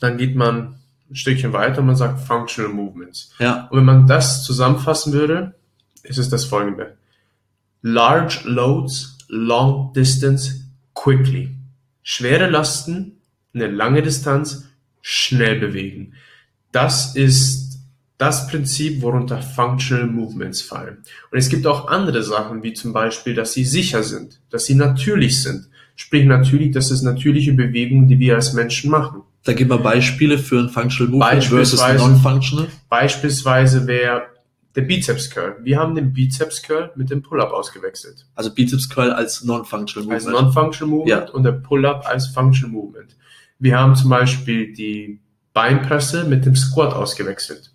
[0.00, 0.76] dann geht man
[1.10, 3.32] ein Stückchen weiter und man sagt Functional Movements.
[3.38, 5.54] Ja, Und wenn man das zusammenfassen würde,
[6.02, 6.96] ist es das folgende.
[7.82, 11.54] Large loads, long distance, quickly.
[12.02, 13.18] Schwere Lasten,
[13.54, 14.66] eine lange Distanz,
[15.02, 16.14] schnell bewegen.
[16.72, 17.61] Das ist
[18.22, 20.98] das Prinzip, worunter Functional Movements fallen.
[21.30, 24.76] Und es gibt auch andere Sachen, wie zum Beispiel, dass sie sicher sind, dass sie
[24.76, 25.68] natürlich sind.
[25.96, 29.22] Sprich natürlich, das ist natürliche Bewegungen, die wir als Menschen machen.
[29.44, 32.68] da geben wir Beispiele für ein Functional Movement versus Beispielsweise- Non-Functional.
[32.88, 34.22] Beispielsweise wäre
[34.76, 35.56] der Bizeps Curl.
[35.64, 38.24] Wir haben den Bizeps Curl mit dem Pull-up ausgewechselt.
[38.36, 40.44] Also Bizeps Curl als Non-Functional Als Movement.
[40.44, 41.34] Non-Functional Movement Ja.
[41.34, 43.16] und der Pull-up als Functional Movement.
[43.58, 45.18] Wir haben zum Beispiel die
[45.54, 47.71] Beinpresse mit dem Squat ausgewechselt.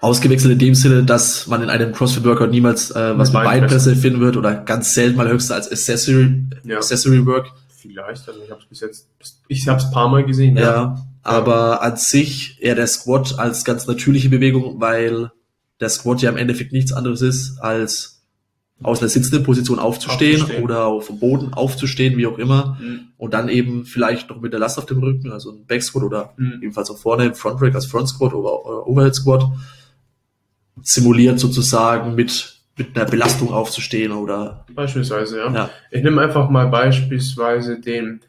[0.00, 4.20] Ausgewechselt in dem Sinne, dass man in einem CrossFit-Workout niemals äh, was Mit Beinpresse finden
[4.20, 6.76] wird oder ganz selten mal höchstens als Accessory, Ja.
[6.76, 7.48] Accessory Work.
[7.76, 9.08] Vielleicht, also ich habe es bis jetzt,
[9.48, 10.56] ich habe es paar Mal gesehen.
[10.56, 11.04] Ja.
[11.22, 15.30] Aber an sich eher der Squat als ganz natürliche Bewegung, weil
[15.80, 18.22] der Squat ja im Endeffekt nichts anderes ist, als
[18.82, 20.64] aus einer sitzenden Position aufzustehen, Aufzustehen.
[20.64, 22.76] oder auf dem Boden aufzustehen, wie auch immer.
[22.80, 23.00] Mhm.
[23.16, 26.02] Und dann eben vielleicht noch mit der Last auf dem Rücken, also ein Back Squat
[26.02, 26.60] oder Mhm.
[26.62, 29.44] ebenfalls auch vorne im Front Rack als Front Squat oder Overhead Squat
[30.84, 35.52] simuliert sozusagen mit, mit einer Belastung aufzustehen oder Beispielsweise, ja.
[35.52, 35.70] ja.
[35.90, 38.20] Ich nehme einfach mal beispielsweise den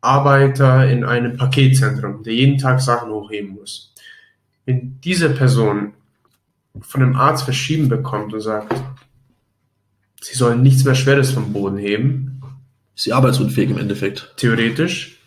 [0.00, 3.92] Arbeiter in einem Paketzentrum, der jeden Tag Sachen hochheben muss.
[4.64, 5.92] Wenn diese Person
[6.80, 8.74] von einem Arzt verschrieben bekommt und sagt,
[10.20, 12.40] sie sollen nichts mehr Schweres vom Boden heben,
[12.94, 14.34] ist sie arbeitsunfähig im Endeffekt.
[14.36, 15.17] theoretisch,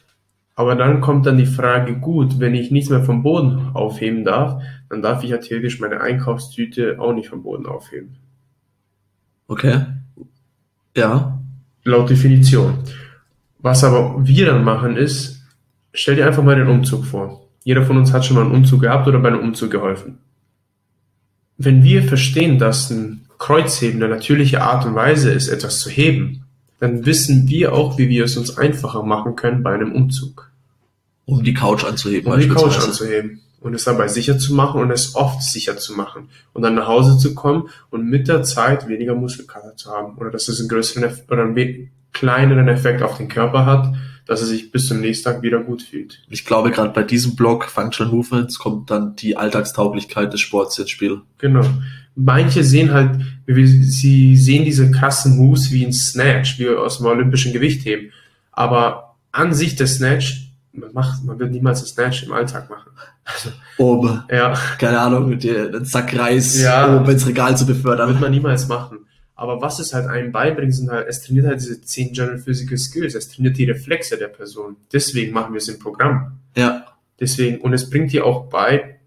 [0.55, 4.61] aber dann kommt dann die Frage, gut, wenn ich nichts mehr vom Boden aufheben darf,
[4.89, 8.17] dann darf ich ja theoretisch meine Einkaufstüte auch nicht vom Boden aufheben.
[9.47, 9.85] Okay.
[10.95, 11.39] Ja.
[11.83, 12.79] laut Definition.
[13.59, 15.41] Was aber wir dann machen ist,
[15.93, 17.47] stell dir einfach mal den Umzug vor.
[17.63, 20.17] Jeder von uns hat schon mal einen Umzug gehabt oder bei einem Umzug geholfen.
[21.57, 26.40] Wenn wir verstehen, dass ein Kreuzheben eine natürliche Art und Weise ist, etwas zu heben,
[26.81, 30.51] dann wissen wir auch, wie wir es uns einfacher machen können bei einem Umzug.
[31.25, 32.33] Um die Couch anzuheben.
[32.33, 35.93] Um die Couch anzuheben und es dabei sicher zu machen und es oft sicher zu
[35.93, 40.17] machen und dann nach Hause zu kommen und mit der Zeit weniger Muskelkater zu haben
[40.17, 43.93] oder dass es einen größeren Eff- oder einen kleineren Effekt auf den Körper hat,
[44.25, 46.23] dass er sich bis zum nächsten Tag wieder gut fühlt.
[46.29, 50.89] Ich glaube, gerade bei diesem Block Functional Movements kommt dann die Alltagstauglichkeit des Sports ins
[50.89, 51.21] Spiel.
[51.37, 51.63] Genau.
[52.15, 57.53] Manche sehen halt, sie sehen diese krassen Moves wie ein Snatch, wie aus dem olympischen
[57.53, 58.11] Gewichtheben.
[58.51, 62.91] Aber an sich der Snatch, man macht, man wird niemals ein Snatch im Alltag machen.
[63.77, 66.95] Um, Ja, keine Ahnung, mit dir einen Sack Reis Ja.
[66.95, 68.19] oben ins Regal zu wird befördern.
[68.19, 68.99] man niemals machen.
[69.35, 72.77] Aber was es halt einem beibringt, sind halt, es trainiert halt diese 10 General Physical
[72.77, 74.75] Skills, es trainiert die Reflexe der Person.
[74.93, 76.39] Deswegen machen wir es im Programm.
[76.55, 76.85] Ja,
[77.19, 78.99] Deswegen, und es bringt dir auch bei,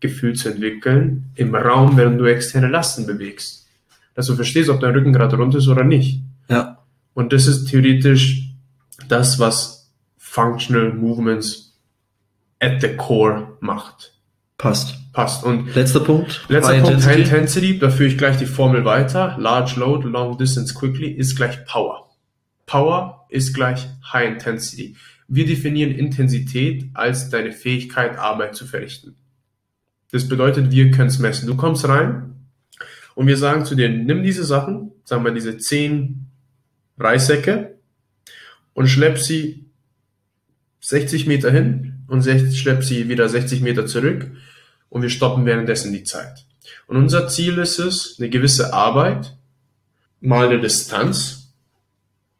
[0.00, 3.66] Körpergefühl zu entwickeln im Raum, während du externe Lasten bewegst.
[4.14, 6.22] Dass du verstehst, ob dein Rücken gerade rund ist oder nicht.
[6.48, 6.78] ja,
[7.14, 8.50] Und das ist theoretisch
[9.08, 11.76] das, was Functional Movements
[12.60, 14.12] at the core macht.
[14.58, 14.94] passt.
[15.12, 15.44] Passt.
[15.44, 16.44] Und Letzter Punkt.
[16.48, 17.68] letzter High Punkt, High Intensity.
[17.70, 19.36] Intensity, da führe ich gleich die Formel weiter.
[19.38, 22.10] Large Load, Long Distance Quickly ist gleich Power.
[22.66, 24.96] Power ist gleich High Intensity.
[25.28, 29.14] Wir definieren Intensität als deine Fähigkeit, Arbeit zu verrichten.
[30.14, 31.48] Das bedeutet, wir können es messen.
[31.48, 32.36] Du kommst rein
[33.16, 36.26] und wir sagen zu dir, nimm diese Sachen, sagen wir diese 10
[36.96, 37.74] Reissäcke
[38.74, 39.64] und schlepp sie
[40.82, 44.30] 60 Meter hin und schlepp sie wieder 60 Meter zurück
[44.88, 46.46] und wir stoppen währenddessen die Zeit.
[46.86, 49.36] Und unser Ziel ist es, eine gewisse Arbeit
[50.20, 51.56] mal eine Distanz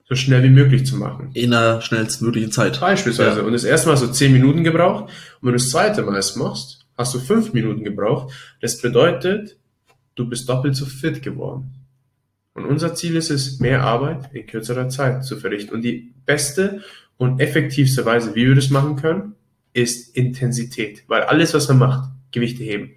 [0.09, 1.33] so schnell wie möglich zu machen.
[1.35, 2.79] In der schnellstmöglichen Zeit.
[2.79, 3.41] Beispielsweise.
[3.41, 3.45] Ja.
[3.45, 5.07] Und das erste Mal so 10 Minuten gebraucht.
[5.41, 8.33] Und wenn du das zweite Mal es machst, hast du 5 Minuten gebraucht.
[8.61, 9.57] Das bedeutet,
[10.15, 11.73] du bist doppelt so fit geworden.
[12.55, 15.75] Und unser Ziel ist es, mehr Arbeit in kürzerer Zeit zu verrichten.
[15.75, 16.83] Und die beste
[17.17, 19.35] und effektivste Weise, wie wir das machen können,
[19.73, 21.03] ist Intensität.
[21.09, 22.97] Weil alles, was man macht, Gewichte heben,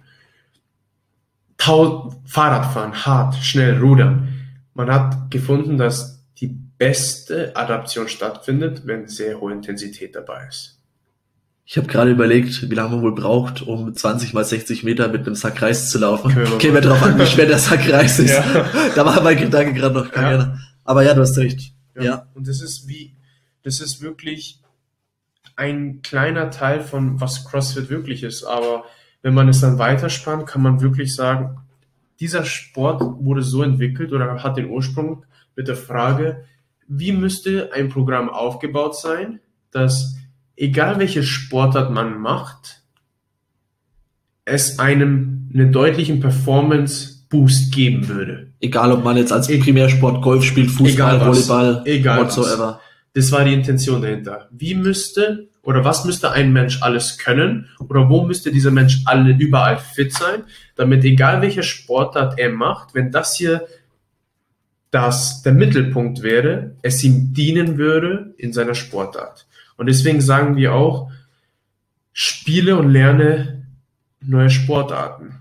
[1.58, 4.28] Fahrradfahren, hart, schnell, rudern.
[4.74, 10.77] Man hat gefunden, dass die beste Adaption stattfindet, wenn sehr hohe Intensität dabei ist.
[11.70, 15.26] Ich habe gerade überlegt, wie lange man wohl braucht, um 20 mal 60 Meter mit
[15.26, 16.32] einem Sack Reis zu laufen.
[16.58, 16.88] Käme machen.
[16.88, 18.30] drauf an, wie schwer der Sack Reis ist.
[18.30, 18.64] Ja.
[18.94, 20.58] Da war mein Gedanke gerade noch Ja.
[20.84, 21.74] Aber ja, du hast recht.
[22.00, 22.26] Ja.
[22.32, 23.14] Und das ist wie,
[23.64, 24.62] das ist wirklich
[25.56, 28.44] ein kleiner Teil von was CrossFit wirklich ist.
[28.44, 28.84] Aber
[29.20, 31.58] wenn man es dann weiterspannt, kann man wirklich sagen,
[32.18, 36.46] dieser Sport wurde so entwickelt oder hat den Ursprung mit der Frage,
[36.86, 40.14] wie müsste ein Programm aufgebaut sein, dass
[40.58, 42.82] egal welche Sportart man macht,
[44.44, 48.52] es einem einen deutlichen Performance-Boost geben würde.
[48.60, 51.48] Egal, ob man jetzt als E- Primärsport Golf spielt, Fußball, Egal was.
[51.48, 52.36] Volleyball, Egal was.
[52.36, 52.80] whatsoever.
[53.14, 54.48] Das war die Intention dahinter.
[54.50, 59.32] Wie müsste oder was müsste ein Mensch alles können oder wo müsste dieser Mensch alle
[59.36, 60.44] überall fit sein,
[60.76, 63.66] damit egal welche Sportart er macht, wenn das hier
[64.90, 69.46] das der Mittelpunkt wäre, es ihm dienen würde in seiner Sportart.
[69.78, 71.10] Und deswegen sagen wir auch,
[72.12, 73.62] spiele und lerne
[74.20, 75.36] neue Sportarten.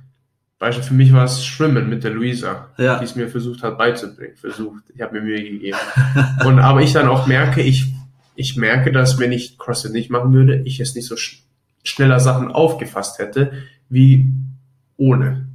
[0.60, 2.98] Beispiel für mich war es Schwimmen mit der Luisa, Ja.
[3.00, 4.36] die es mir versucht hat beizubringen.
[4.38, 5.78] Versucht, ich habe mir Mühe gegeben.
[6.46, 7.94] Und aber ich dann auch merke, ich,
[8.36, 11.44] ich merke, dass wenn ich CrossFit nicht machen würde, ich es nicht so sch
[11.84, 13.54] schneller Sachen aufgefasst hätte,
[13.90, 14.26] wie
[14.98, 15.48] ohne.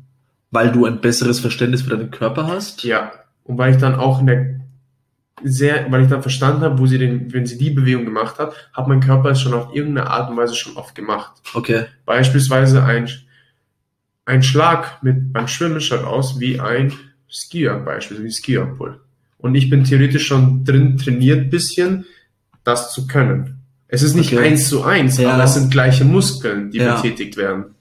[0.50, 2.84] Weil du ein besseres Verständnis für deinen Körper hast.
[2.84, 3.12] Ja.
[3.44, 4.60] Und weil ich dann auch in der
[5.44, 8.52] sehr, weil ich dann verstanden habe, wo sie den, wenn sie die Bewegung gemacht hat,
[8.72, 11.32] hat mein Körper es schon auf irgendeine Art und Weise schon oft gemacht.
[11.54, 11.84] Okay.
[12.06, 13.08] Beispielsweise ein,
[14.24, 16.92] ein Schlag mit beim Schwimmen schaut aus wie ein
[17.30, 19.00] Skier, beispielsweise wie Skier-Pull.
[19.38, 22.04] Und ich bin theoretisch schon drin trainiert, bisschen
[22.64, 23.58] das zu können.
[23.88, 24.48] Es ist nicht Okay.
[24.50, 25.32] eins zu eins, Ja.
[25.34, 26.94] aber es sind gleiche Muskeln, die Ja.
[26.96, 27.74] betätigt werden.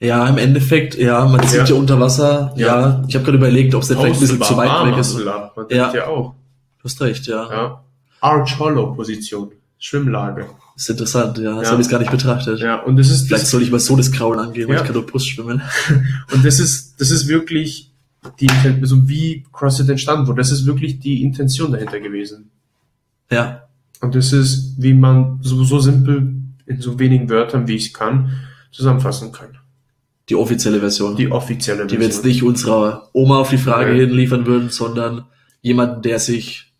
[0.00, 1.64] Ja, im Endeffekt, ja, man sieht Ja.
[1.66, 2.52] ja, unter Wasser.
[2.56, 3.04] Ja, Ja.
[3.08, 5.14] ich habe gerade überlegt, ob es vielleicht ein bisschen zu weit weg ist.
[5.14, 5.52] Man Ja.
[5.68, 6.34] denkt ja auch.
[6.84, 7.50] Du hast recht, ja.
[7.50, 7.84] Ja.
[8.20, 10.44] Arch Hollow Position, Schwimmlage.
[10.76, 11.54] Ist interessant, ja.
[11.54, 11.70] Das Ja.
[11.72, 12.60] habe ich gar nicht betrachtet.
[12.60, 14.80] Ja, und das ist Vielleicht soll ich mal so das Kraulen angehen, weil Ja.
[14.82, 15.62] ich kann nur Brust schwimmen.
[16.34, 17.90] Und das ist, das ist wirklich
[18.38, 18.50] die,
[18.82, 20.42] also wie CrossFit entstanden wurde.
[20.42, 22.50] Das ist wirklich die Intention dahinter gewesen.
[23.30, 23.62] Ja.
[24.02, 26.34] Und das ist, wie man so, so simpel
[26.66, 28.30] in so wenigen Wörtern, wie ich es kann,
[28.72, 29.56] zusammenfassen kann.
[30.28, 31.16] Die offizielle Version.
[31.16, 34.00] Die offizielle die wir jetzt nicht unserer Oma auf die Frage Nee.
[34.00, 35.24] hin liefern würden, sondern
[35.62, 36.73] jemanden, der sich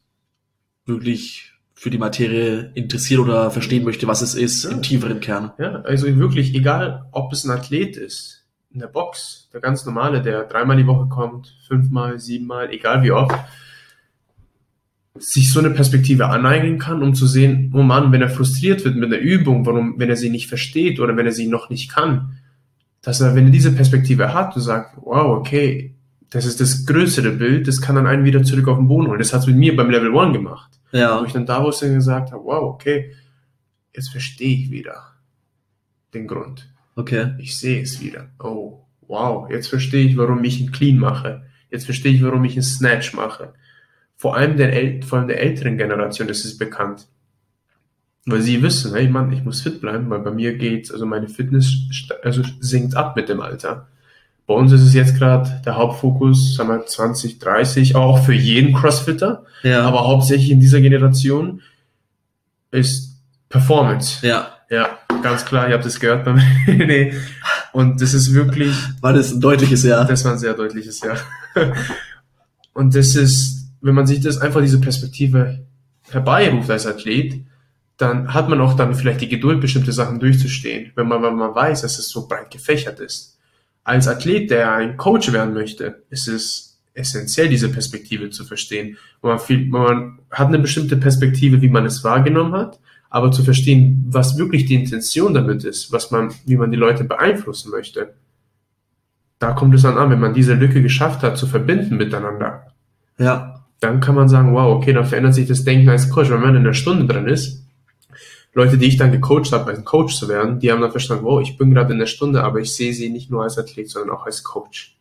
[0.86, 4.70] wirklich für die Materie interessiert oder verstehen möchte, was es ist, Ja.
[4.70, 5.52] im tieferen Kern.
[5.58, 10.22] Ja, also wirklich, egal ob es ein Athlet ist, in der Box, der ganz normale,
[10.22, 13.34] der dreimal die Woche kommt, fünfmal, siebenmal, egal wie oft,
[15.16, 18.96] sich so eine Perspektive aneignen kann, um zu sehen, oh Mann, wenn er frustriert wird
[18.96, 21.90] mit der Übung, warum, wenn er sie nicht versteht oder wenn er sie noch nicht
[21.92, 22.38] kann,
[23.00, 25.93] dass er, wenn er diese Perspektive hat und sagt, wow, okay,
[26.34, 29.20] das ist das größere Bild, das kann dann einen wieder zurück auf den Boden holen.
[29.20, 30.80] Das hat es mit mir beim Level 1 gemacht.
[30.90, 33.14] Wo Ja, ich dann da wusste und gesagt habe, wow, okay,
[33.94, 35.12] jetzt verstehe ich wieder
[36.12, 36.68] den Grund.
[36.96, 37.34] okay.
[37.38, 38.30] Ich sehe es wieder.
[38.40, 41.44] Oh, wow, jetzt verstehe ich, warum ich einen Clean mache.
[41.70, 43.52] Jetzt verstehe ich, warum ich einen Snatch mache.
[44.16, 47.06] Vor allem der, vor allem der älteren Generation ist es bekannt.
[48.26, 51.28] Weil sie wissen, hey Mann, ich muss fit bleiben, weil bei mir geht, also meine
[51.28, 51.74] Fitness
[52.24, 53.88] also sinkt ab mit dem Alter.
[54.46, 59.44] Bei uns ist es jetzt gerade der Hauptfokus, sagen wir 2030, auch für jeden Crossfitter,
[59.62, 59.82] ja.
[59.82, 61.62] aber hauptsächlich in dieser Generation
[62.70, 63.16] ist
[63.48, 64.26] Performance.
[64.26, 64.50] Ja.
[64.70, 67.12] Ja, ganz klar, ihr habt es gehört beim nee.
[67.72, 68.74] Und das ist wirklich.
[69.00, 70.04] War das ein deutliches Jahr?
[70.04, 71.18] Das war ein sehr deutliches Jahr.
[72.72, 75.60] Und das ist, wenn man sich das einfach diese Perspektive
[76.10, 77.44] herbeiruft als Athlet,
[77.96, 81.54] dann hat man auch dann vielleicht die Geduld, bestimmte Sachen durchzustehen, wenn man, wenn man
[81.54, 83.33] weiß, dass es so breit gefächert ist.
[83.84, 88.96] Als Athlet, der ein Coach werden möchte, ist es essentiell, diese Perspektive zu verstehen.
[89.20, 94.04] Man, viel, man hat eine bestimmte Perspektive, wie man es wahrgenommen hat, aber zu verstehen,
[94.08, 98.14] was wirklich die Intention damit ist, was man, wie man die Leute beeinflussen möchte.
[99.38, 102.68] Da kommt es dann an, wenn man diese Lücke geschafft hat, zu verbinden miteinander.
[103.18, 103.66] Ja.
[103.80, 106.30] Dann kann man sagen, wow, okay, dann verändert sich das Denken als Coach.
[106.30, 107.63] Wenn man in der Stunde drin ist,
[108.54, 111.42] Leute, die ich dann gecoacht habe, als Coach zu werden, die haben dann verstanden, wow,
[111.42, 114.16] ich bin gerade in der Stunde, aber ich sehe sie nicht nur als Athlet, sondern
[114.16, 114.96] auch als Coach.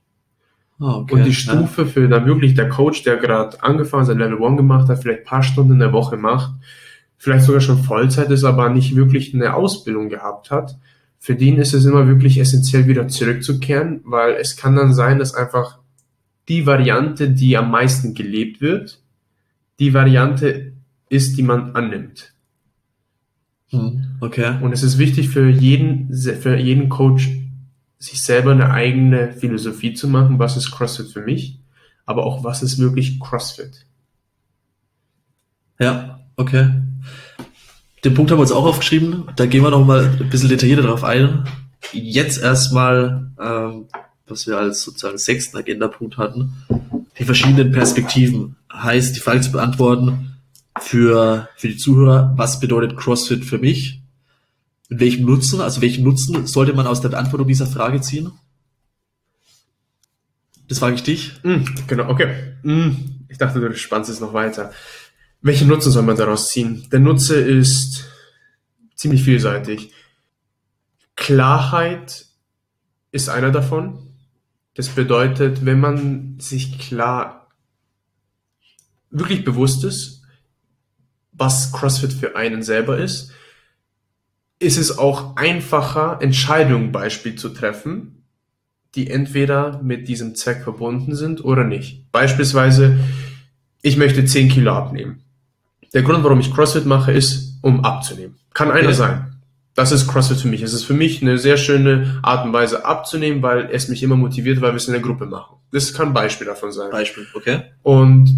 [0.80, 1.88] Oh, okay, und die Stufe ja.
[1.88, 5.44] für dann wirklich der Coach, der gerade angefangen, sein Level 1 gemacht hat, vielleicht paar
[5.44, 6.54] Stunden in der Woche macht,
[7.18, 10.76] vielleicht sogar schon Vollzeit ist, aber nicht wirklich eine Ausbildung gehabt hat,
[11.20, 15.34] für den ist es immer wirklich essentiell, wieder zurückzukehren, weil es kann dann sein, dass
[15.34, 15.80] einfach
[16.50, 19.00] die Variante, die am meisten gelebt wird,
[19.80, 20.74] die Variante
[21.08, 22.33] ist, die man annimmt.
[23.74, 24.58] Hm, okay.
[24.62, 27.30] Und es ist wichtig für jeden, für jeden Coach,
[27.98, 30.38] sich selber eine eigene Philosophie zu machen.
[30.38, 31.60] Was ist CrossFit für mich?
[32.06, 33.86] Aber auch, was ist wirklich CrossFit?
[35.80, 36.70] Ja, okay.
[38.04, 39.24] Den Punkt haben wir uns auch aufgeschrieben.
[39.36, 41.46] Da gehen wir noch mal ein bisschen detaillierter drauf ein.
[41.94, 43.86] Jetzt erstmal, ähm,
[44.28, 46.54] was wir als sozusagen sechsten Agendapunkt hatten,
[47.18, 48.58] die verschiedenen Perspektiven.
[48.72, 50.33] Heißt, die Frage zu beantworten,
[50.80, 54.02] für, für die Zuhörer, was bedeutet CrossFit für mich?
[54.90, 58.32] Mit welchem Nutzen, also welchen Nutzen sollte man aus der Beantwortung dieser Frage ziehen?
[60.68, 61.34] Das frage ich dich.
[61.44, 62.56] Mm, genau, okay.
[62.64, 62.92] Mm,
[63.30, 64.72] ich dachte, du spannst es noch weiter.
[65.42, 66.88] Welchen Nutzen soll man daraus ziehen?
[66.92, 68.06] Der Nutze ist
[68.96, 69.92] ziemlich vielseitig.
[71.16, 72.26] Klarheit
[73.12, 74.14] ist einer davon.
[74.74, 77.52] Das bedeutet, wenn man sich klar
[79.12, 80.23] wirklich bewusst ist,
[81.34, 83.32] was CrossFit für einen selber ist,
[84.60, 88.24] ist es auch einfacher, Entscheidungen Beispiel zu treffen,
[88.96, 92.12] die entweder mit diesem Zweck verbunden sind oder nicht.
[92.12, 93.00] Beispielsweise,
[93.82, 95.24] ich möchte 10 Kilo abnehmen.
[95.94, 98.36] Der Grund, warum ich CrossFit mache, ist, um abzunehmen.
[98.54, 98.94] Kann einer okay.
[98.94, 99.30] sein.
[99.76, 100.62] Das ist CrossFit für mich.
[100.62, 104.16] Es ist für mich eine sehr schöne Art und Weise abzunehmen, weil es mich immer
[104.16, 105.58] motiviert, weil wir es in der Gruppe machen.
[105.72, 106.92] Das kann ein Beispiel davon sein.
[106.92, 107.64] Beispiel, okay.
[107.82, 108.30] Und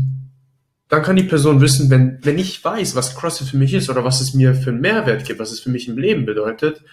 [0.87, 4.03] dann kann die Person wissen, wenn, wenn ich weiß, was CrossFit für mich ist oder
[4.03, 6.83] was es mir für einen Mehrwert gibt, was es für mich im Leben bedeutet,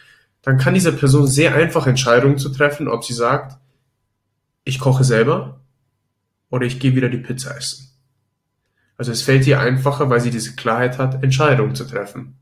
[0.41, 3.59] dann kann diese Person sehr einfach Entscheidungen zu treffen, ob sie sagt,
[4.65, 5.61] ich koche selber
[6.51, 7.89] oder ich gehe wieder die Pizza essen.
[8.97, 12.39] Also es fällt ihr einfacher, weil sie diese Klarheit hat, Entscheidungen zu treffen.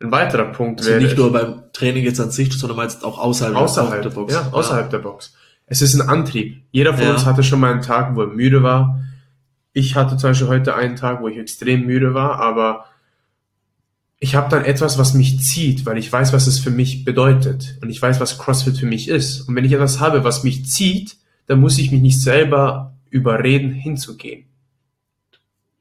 [0.00, 1.02] Ein weiterer Punkt also wäre.
[1.02, 4.32] Nicht nur beim Training jetzt an sich, sondern meinst auch außerhalb, außerhalb der Box.
[4.32, 4.90] Ja, außerhalb ja.
[4.90, 5.34] der Box.
[5.66, 6.62] Es ist ein Antrieb.
[6.70, 7.12] Jeder von ja.
[7.12, 9.00] uns hatte schon mal einen Tag, wo er müde war,
[9.76, 12.86] ich hatte zum Beispiel heute einen Tag, wo ich extrem müde war, aber
[14.18, 17.76] ich habe dann etwas, was mich zieht, weil ich weiß, was es für mich bedeutet
[17.82, 19.42] und ich weiß, was CrossFit für mich ist.
[19.42, 23.70] Und wenn ich etwas habe, was mich zieht, dann muss ich mich nicht selber überreden,
[23.70, 24.46] hinzugehen.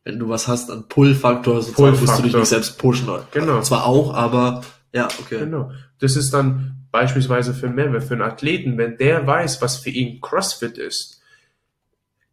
[0.03, 3.07] Wenn du was hast an Pull-Faktor, sozusagen, Pull musst du dich nicht selbst pushen.
[3.31, 3.61] Genau.
[3.61, 5.39] Zwar auch, aber ja, okay.
[5.39, 5.71] Genau.
[5.99, 10.19] Das ist dann beispielsweise für Mehrwert, für einen Athleten, wenn der weiß, was für ihn
[10.19, 11.14] CrossFit ist,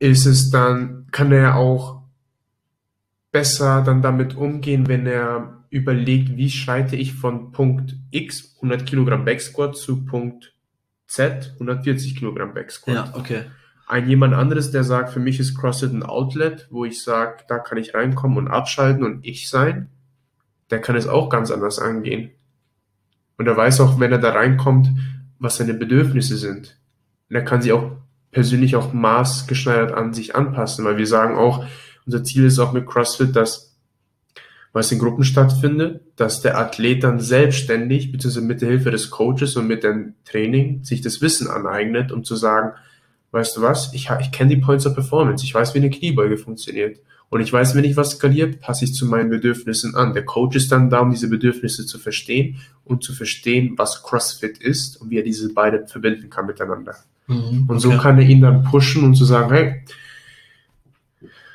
[0.03, 2.03] ist es dann, kann er auch
[3.31, 9.25] besser dann damit umgehen, wenn er überlegt, wie schreite ich von Punkt X 100 Kilogramm
[9.25, 10.55] Backsquat zu Punkt
[11.07, 12.95] Z 140 Kilogramm Backsquat.
[12.95, 13.45] Ja, okay.
[13.87, 17.61] Ein jemand anderes, der sagt, für mich ist CrossFit ein Outlet, wo ich sage, da
[17.61, 19.89] kann ich reinkommen und abschalten und ich sein,
[20.71, 22.33] der kann es auch ganz anders angehen.
[23.39, 24.89] Und er weiß auch, wenn er da reinkommt,
[25.39, 26.77] was seine Bedürfnisse sind.
[27.31, 28.02] Und er kann sie auch
[28.33, 31.65] persönlich auch maßgeschneidert an sich anpassen, weil wir sagen auch,
[32.05, 33.73] unser Ziel ist auch mit CrossFit, dass
[34.73, 39.55] was in Gruppen stattfindet, dass der Athlet dann selbstständig, beziehungsweise mit der Hilfe des Coaches
[39.57, 42.73] und mit dem Training sich das Wissen aneignet, um zu sagen,
[43.33, 46.39] weißt du was, ich, ich kenne die Points of Performance, ich weiß, wie eine Kniebeuge
[46.39, 46.99] funktioniert.
[47.29, 50.13] Und ich weiß, wenn ich was skaliert, passe ich zu meinen Bedürfnissen an.
[50.13, 54.59] Der Coach ist dann da, um diese Bedürfnisse zu verstehen und zu verstehen, was CrossFit
[54.59, 56.95] ist und wie er diese beide verbinden kann miteinander.
[57.27, 59.85] Mhm, und so kann er ihn dann pushen und zu sagen, hey,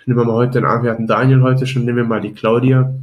[0.05, 2.93] nehmen wir mal heute den wir hatten Daniel heute schon, nehmen wir mal die Claudia.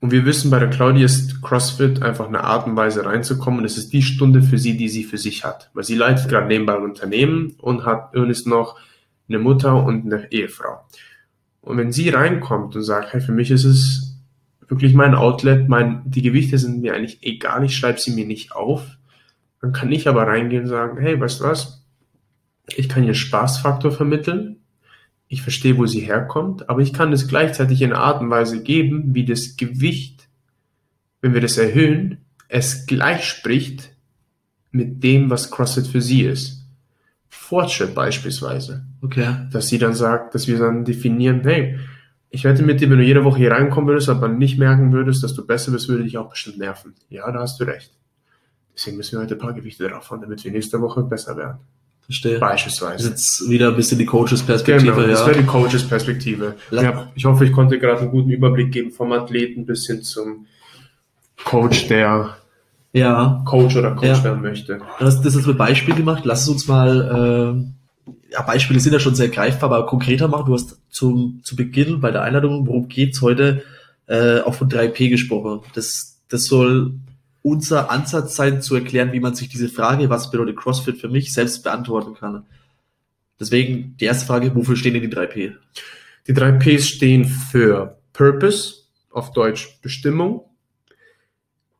[0.00, 3.60] Und wir wissen, bei der Claudia ist CrossFit einfach eine Art und Weise reinzukommen.
[3.60, 5.70] Und es ist die Stunde für sie, die sie für sich hat.
[5.74, 8.76] Weil sie leitet gerade nebenbei ein Unternehmen und hat und ist noch
[9.28, 10.84] eine Mutter und eine Ehefrau.
[11.62, 14.16] Und wenn sie reinkommt und sagt, hey, für mich ist es
[14.68, 18.52] wirklich mein Outlet, mein, die Gewichte sind mir eigentlich egal, ich schreibe sie mir nicht
[18.52, 18.97] auf,
[19.60, 21.84] dann kann ich aber reingehen und sagen, hey, weißt du was?
[22.76, 24.56] Ich kann hier Spaßfaktor vermitteln.
[25.26, 28.62] Ich verstehe, wo sie herkommt, aber ich kann es gleichzeitig in einer Art und Weise
[28.62, 30.28] geben, wie das Gewicht,
[31.20, 33.90] wenn wir das erhöhen, es gleich spricht
[34.70, 36.64] mit dem, was CrossFit für sie ist.
[37.28, 38.86] Fortschritt beispielsweise.
[39.02, 39.48] Okay.
[39.52, 41.78] Dass sie dann sagt, dass wir dann definieren, hey,
[42.30, 45.22] ich wette mit dir, wenn du jede Woche hier reinkommen würdest, aber nicht merken würdest,
[45.22, 46.94] dass du besser bist, würde dich auch bestimmt nerven.
[47.08, 47.97] Ja, da hast du recht.
[48.78, 51.58] Deswegen müssen wir heute ein paar Gewichte drauf haben, damit wir nächste Woche besser werden.
[52.02, 52.38] Verstehe.
[52.38, 53.10] Beispielsweise.
[53.10, 54.92] Das ist jetzt wieder ein bisschen die Coaches-Perspektive.
[54.94, 55.26] Genau, das ja.
[55.26, 56.54] wäre die Coaches-Perspektive.
[57.16, 60.46] Ich hoffe, ich konnte gerade einen guten Überblick geben vom Athleten bis hin zum
[61.44, 62.36] Coach, der
[62.92, 63.42] ja.
[63.44, 64.24] Coach oder Coach ja.
[64.24, 64.80] werden möchte.
[65.00, 66.24] Du hast das jetzt mit Beispiel gemacht.
[66.24, 67.66] Lass es uns mal,
[68.06, 70.46] äh, ja, Beispiele sind ja schon sehr greifbar, aber konkreter machen.
[70.46, 73.64] Du hast zum, zu Beginn bei der Einladung, worum geht's heute,
[74.06, 75.62] äh, auch von 3P gesprochen.
[75.74, 76.92] Das, das soll
[77.42, 81.32] unser Ansatz sein, zu erklären, wie man sich diese Frage, was bedeutet CrossFit für mich,
[81.32, 82.46] selbst beantworten kann.
[83.40, 85.54] Deswegen die erste Frage, wofür stehen denn die 3P?
[86.26, 90.44] Die 3Ps stehen für Purpose, auf Deutsch Bestimmung.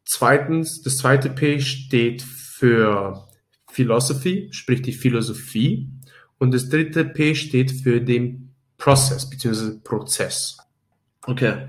[0.04, 3.28] Zweitens, das zweite P steht für
[3.70, 5.88] Philosophy, sprich die Philosophie.
[6.38, 10.56] Und das dritte P steht für den Prozess, beziehungsweise Prozess.
[11.26, 11.66] Okay.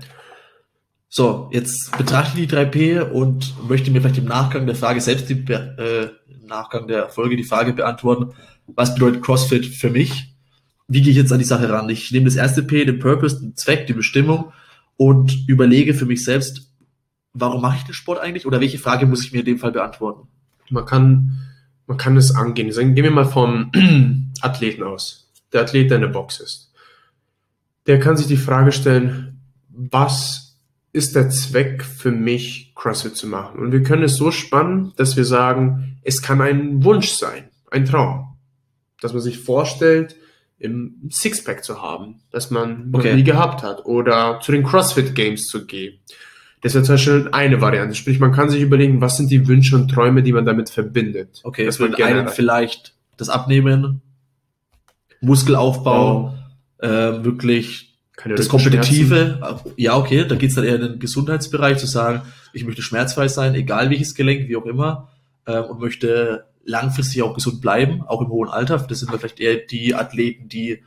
[1.12, 5.28] So, jetzt betrachte ich die 3P und möchte mir vielleicht im Nachgang der Frage selbst
[5.28, 8.32] die, äh, im Nachgang der Folge die Frage beantworten,
[8.68, 10.36] was bedeutet CrossFit für mich?
[10.86, 11.88] Wie gehe ich jetzt an die Sache ran?
[11.88, 14.52] Ich nehme das erste P, den Purpose, den Zweck, die Bestimmung
[14.96, 16.70] und überlege für mich selbst,
[17.32, 19.72] warum mache ich den Sport eigentlich oder welche Frage muss ich mir in dem Fall
[19.72, 20.28] beantworten?
[20.68, 21.40] Man kann,
[21.88, 22.70] man kann es angehen.
[22.70, 23.72] Gehen wir mal vom
[24.42, 25.28] Athleten aus.
[25.52, 26.72] Der Athlet, der in der Box ist.
[27.88, 30.49] Der kann sich die Frage stellen, was
[30.92, 33.60] ist der Zweck für mich, CrossFit zu machen.
[33.60, 37.84] Und wir können es so spannen, dass wir sagen, es kann ein Wunsch sein, ein
[37.84, 38.36] Traum.
[39.00, 40.16] Dass man sich vorstellt,
[40.58, 43.08] im Sixpack zu haben, dass man okay.
[43.08, 45.98] noch nie gehabt hat oder zu den CrossFit Games zu gehen.
[46.60, 47.94] Das wäre zum Beispiel eine Variante.
[47.94, 51.40] Sprich, man kann sich überlegen, was sind die Wünsche und Träume, die man damit verbindet.
[51.44, 54.02] Okay, das wird einen vielleicht das Abnehmen,
[55.22, 56.34] Muskelaufbau,
[56.78, 56.84] oh.
[56.84, 57.89] äh, wirklich
[58.24, 62.82] das Kompetitive, ja, okay, da geht's dann eher in den Gesundheitsbereich zu sagen, ich möchte
[62.82, 65.08] schmerzfrei sein, egal welches Gelenk, wie auch immer,
[65.46, 68.78] äh, und möchte langfristig auch gesund bleiben, auch im hohen Alter.
[68.78, 70.82] Das sind vielleicht eher die Athleten, die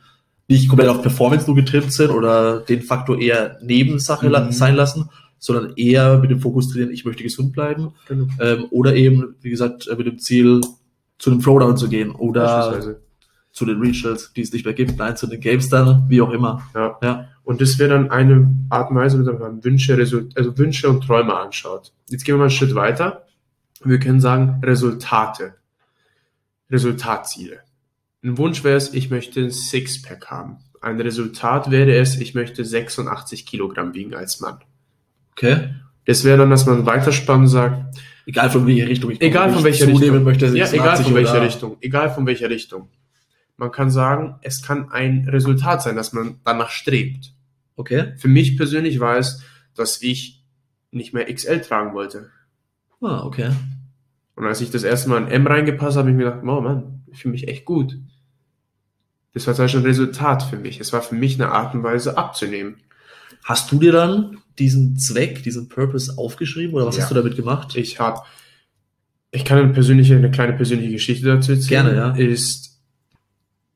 [0.48, 4.52] nicht komplett auf Performance nur getrimmt sind oder den Faktor eher Nebensache mhm.
[4.52, 5.08] sein lassen,
[5.38, 7.94] sondern eher mit dem Fokus trainieren, ich möchte gesund bleiben.
[8.08, 8.26] Genau.
[8.40, 10.60] Ähm, oder eben, wie gesagt, mit dem Ziel,
[11.18, 12.96] zu einem Throwdown zu gehen oder
[13.54, 16.30] zu den Regionals, die es nicht mehr gibt, nein, zu den Games dann, wie auch
[16.30, 16.68] immer.
[16.74, 16.98] Ja.
[17.02, 17.28] ja.
[17.44, 21.34] Und das wäre dann eine Art und Weise, mit man Wünsche, also Wünsche und Träume
[21.36, 21.92] anschaut.
[22.10, 23.26] Jetzt gehen wir mal einen Schritt weiter.
[23.84, 25.54] Wir können sagen Resultate.
[26.68, 27.60] Resultatziele.
[28.24, 30.56] Ein Wunsch wäre es, ich möchte ein Sixpack haben.
[30.80, 34.58] Ein Resultat wäre es, ich möchte 86 Kilogramm wiegen als Mann.
[35.32, 35.74] Okay.
[36.06, 39.86] Das wäre dann, dass man weiterspannen sagt, egal von welcher Richtung ich egal von welcher
[39.86, 42.88] Richtung, möchte, ja, egal von welcher Richtung, egal von welcher Richtung.
[43.56, 47.32] Man kann sagen, es kann ein Resultat sein, dass man danach strebt.
[47.76, 48.14] Okay.
[48.16, 49.42] Für mich persönlich war es,
[49.74, 50.44] dass ich
[50.90, 52.30] nicht mehr XL tragen wollte.
[53.00, 53.50] Ah, okay.
[54.36, 56.60] Und als ich das erste Mal in M reingepasst habe, habe ich mir gedacht, oh
[56.60, 57.96] Mann, ich fühle mich echt gut.
[59.32, 60.80] Das war zum Beispiel ein Resultat für mich.
[60.80, 62.76] Es war für mich eine Art und Weise abzunehmen.
[63.42, 67.02] Hast du dir dann diesen Zweck, diesen Purpose aufgeschrieben oder was ja.
[67.02, 67.76] hast du damit gemacht?
[67.76, 68.20] Ich habe,
[69.32, 71.86] ich kann eine persönliche, eine kleine persönliche Geschichte dazu erzählen.
[71.86, 72.10] Gerne, ja.
[72.14, 72.73] Ist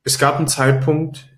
[0.09, 1.29] es gab einen Zeitpunkt,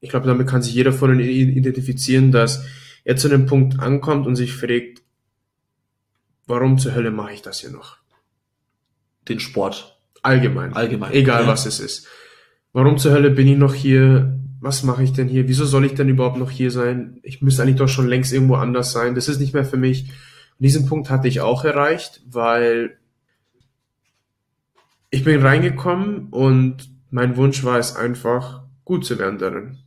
[0.00, 2.66] ich glaube, damit kann sich jeder von ihnen identifizieren, dass
[3.04, 5.02] er zu einem Punkt ankommt und sich fragt,
[6.46, 7.96] warum zur Hölle mache ich das hier noch?
[9.28, 9.98] Den Sport.
[10.20, 10.74] Allgemein.
[10.74, 11.12] Allgemein.
[11.12, 11.48] Egal ja.
[11.48, 12.06] was es ist.
[12.74, 14.38] Warum zur Hölle bin ich noch hier?
[14.60, 15.48] Was mache ich denn hier?
[15.48, 17.18] Wieso soll ich denn überhaupt noch hier sein?
[17.22, 19.14] Ich müsste eigentlich doch schon längst irgendwo anders sein.
[19.14, 20.10] Das ist nicht mehr für mich.
[20.10, 22.98] Und diesen Punkt hatte ich auch erreicht, weil
[25.08, 29.78] ich bin reingekommen und mein Wunsch war es einfach, gut zu werden darin.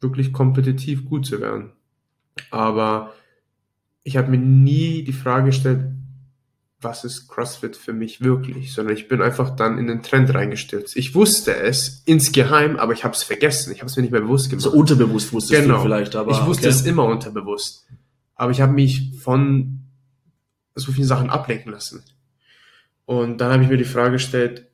[0.00, 1.72] Wirklich kompetitiv gut zu werden.
[2.50, 3.14] Aber
[4.04, 5.86] ich habe mir nie die Frage gestellt,
[6.80, 10.96] was ist CrossFit für mich wirklich, sondern ich bin einfach dann in den Trend reingestürzt.
[10.96, 13.72] Ich wusste es insgeheim, aber ich habe es vergessen.
[13.72, 14.62] Ich habe es mir nicht mehr bewusst gemacht.
[14.62, 15.78] So unterbewusst wusstest Genau.
[15.78, 16.76] du vielleicht, aber ich wusste okay.
[16.76, 17.86] es immer unterbewusst.
[18.36, 19.80] Aber ich habe mich von
[20.76, 22.04] so vielen Sachen ablenken lassen.
[23.04, 24.67] Und dann habe ich mir die Frage gestellt,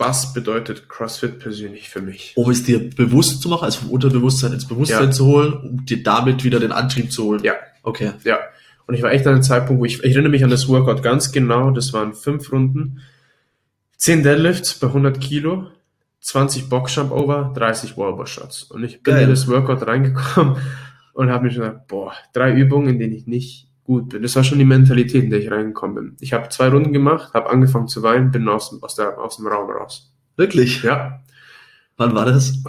[0.00, 2.32] was bedeutet CrossFit persönlich für mich?
[2.34, 5.10] um es dir bewusst zu machen, also vom Unterbewusstsein ins Bewusstsein Ja.
[5.12, 7.44] zu holen, um dir damit wieder den Antrieb zu holen.
[7.44, 7.52] Ja.
[7.82, 8.12] Okay.
[8.24, 8.38] Ja.
[8.86, 11.02] Und ich war echt an einem Zeitpunkt, wo ich, ich erinnere mich an das Workout
[11.04, 11.70] ganz genau.
[11.70, 13.00] Das waren fünf Runden,
[13.98, 15.68] 10 Deadlifts bei 100 Kilo,
[16.22, 18.64] 20 Boxjump Over, 30 Wallbar Shots.
[18.64, 19.24] Und ich bin Geil.
[19.24, 20.56] in das Workout reingekommen
[21.12, 24.22] und habe mir schon gedacht, boah, drei Übungen, in denen ich nicht gut bin.
[24.22, 26.16] Das war schon die Mentalität, in der ich reingekommen bin.
[26.20, 29.36] Ich habe zwei Runden gemacht, habe angefangen zu weinen, bin aus, dem- aus, der, aus
[29.38, 30.12] dem Raum raus.
[30.36, 30.82] Wirklich?
[30.84, 31.22] Ja,
[31.96, 32.62] Wann war das?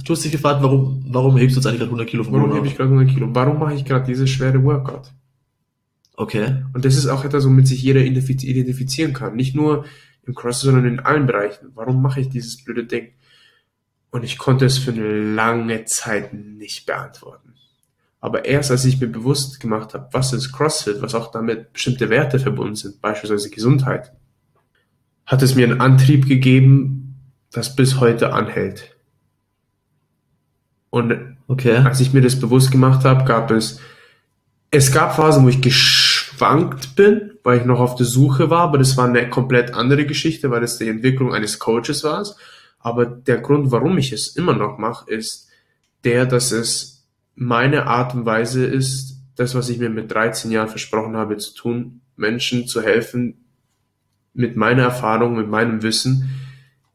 [0.06, 2.54] Du hast dich gefragt, warum, warum hebst du jetzt eigentlich gerade 100 Kilo vom Warum
[2.54, 3.30] hebe ich gerade 100 Kilo?
[3.34, 5.12] Warum mache ich gerade dieses schwere Workout?
[6.16, 6.64] Okay.
[6.74, 9.36] Und das ist auch etwas, womit sich jeder identifiz- identifizieren kann.
[9.36, 9.86] Nicht nur
[10.26, 11.70] im CrossFit, sondern in allen Bereichen.
[11.76, 13.10] Warum mache ich dieses blöde Ding?
[14.12, 17.54] Und ich konnte es für eine lange Zeit nicht beantworten.
[18.20, 22.10] Aber erst als ich mir bewusst gemacht habe, was ist CrossFit, was auch damit bestimmte
[22.10, 24.12] Werte verbunden sind, beispielsweise Gesundheit,
[25.26, 27.16] hat es mir einen Antrieb gegeben,
[27.52, 28.99] das bis heute anhält.
[30.90, 31.78] Und Okay.
[31.78, 33.80] als ich mir das bewusst gemacht habe, gab es,
[34.70, 38.78] es gab Phasen, wo ich geschwankt bin, weil ich noch auf der Suche war, aber
[38.78, 42.24] das war eine komplett andere Geschichte, weil das die Entwicklung eines Coaches war.
[42.78, 45.50] Aber der Grund, warum ich es immer noch mache, ist
[46.04, 50.70] der, dass es meine Art und Weise ist, das, was ich mir mit 13 Jahren
[50.70, 53.46] versprochen habe zu tun, Menschen zu helfen,
[54.36, 56.30] mit meiner Erfahrung, mit meinem Wissen,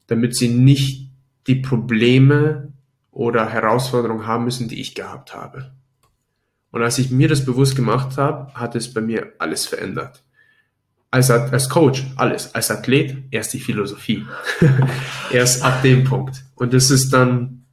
[0.06, 1.10] damit sie nicht
[1.48, 2.73] die Probleme
[3.14, 5.70] oder Herausforderungen haben müssen, die ich gehabt habe.
[6.72, 10.24] Und als ich mir das bewusst gemacht habe, hat es bei mir alles verändert.
[11.12, 12.52] Als, als Coach, alles.
[12.56, 14.26] Als Athlet, erst die Philosophie.
[15.32, 16.44] erst ab dem Punkt.
[16.56, 17.66] Und das ist dann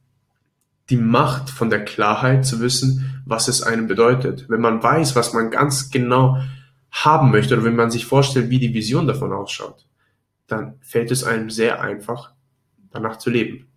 [0.90, 4.48] die Macht von der Klarheit zu wissen, was es einem bedeutet.
[4.48, 6.40] Wenn man weiß, was man ganz genau
[6.92, 9.88] haben möchte oder wenn man sich vorstellt, wie die Vision davon ausschaut,
[10.46, 12.32] dann fällt es einem sehr einfach,
[12.92, 13.71] danach zu leben.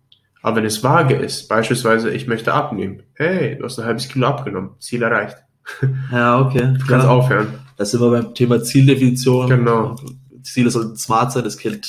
[0.46, 4.28] Aber wenn es vage ist, beispielsweise, ich möchte abnehmen, hey, du hast ein halbes Kilo
[4.28, 5.38] abgenommen, Ziel erreicht.
[6.12, 6.60] Ja, okay.
[6.60, 7.10] Du kannst Klar.
[7.10, 7.48] aufhören.
[7.76, 9.48] Da sind wir beim Thema Zieldefinition.
[9.48, 9.96] Genau.
[10.44, 11.84] Ziele sollten smart sein, das kennt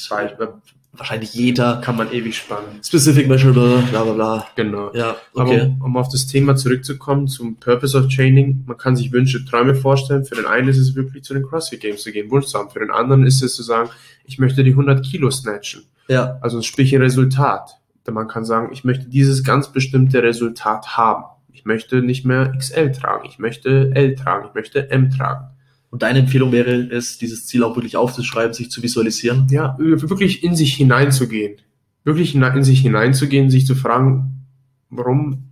[0.94, 1.82] wahrscheinlich jeder.
[1.82, 2.84] Kann man ewig spannen.
[2.84, 4.48] Specific Measurable, bla bla bla.
[4.56, 4.92] Genau.
[4.96, 5.62] Ja, Aber okay.
[5.62, 9.76] um, um auf das Thema zurückzukommen, zum Purpose of Training, man kann sich Wünsche, Träume
[9.76, 10.26] vorstellen.
[10.26, 12.72] Für den einen ist es wirklich zu den CrossFit Games zu gehen, Wunsch zu haben.
[12.72, 13.92] Für den anderen ist es zu sagen,
[14.26, 15.84] ich möchte die 100 Kilo snatchen.
[16.08, 17.78] Ja, Also sprich ein Resultat.
[18.08, 21.26] Denn man kann sagen, ich möchte dieses ganz bestimmte Resultat haben.
[21.52, 25.48] Ich möchte nicht mehr XL tragen, ich möchte L tragen, ich möchte M tragen.
[25.90, 29.48] und deine Empfehlung wäre es, dieses Ziel auch wirklich aufzuschreiben, sich zu visualisieren.
[29.50, 31.58] Ja, wirklich in sich hineinzugehen.
[32.04, 34.46] Wirklich in sich hineinzugehen, sich zu fragen,
[34.90, 35.50] warum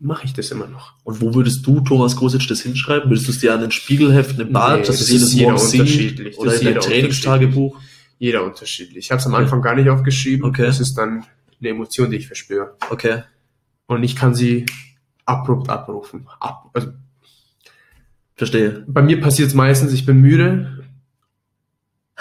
[0.00, 0.94] mache ich das immer noch?
[1.04, 3.08] Und wo würdest du, Thomas Grosic, das hinschreiben?
[3.10, 5.34] Würdest du es dir an den Spiegel heften, im Bad, Nee, dass das jedes ist
[5.34, 6.38] jeder Morgen unterschiedlich.
[6.38, 7.76] Oder Das in dein jeder Trainingstagebuch?
[8.18, 9.04] Jeder unterschiedlich.
[9.06, 9.42] Ich habe es am Okay.
[9.42, 10.44] Anfang gar nicht aufgeschrieben.
[10.48, 10.62] Okay.
[10.62, 11.24] Das ist dann
[11.62, 12.76] eine Emotion, die ich verspüre.
[12.90, 13.22] Okay.
[13.86, 14.66] Und ich kann sie
[15.24, 16.26] abrupt abrufen.
[16.40, 16.88] Ab, also
[18.34, 18.84] Verstehe.
[18.86, 20.84] bei mir passiert es meistens, ich bin müde.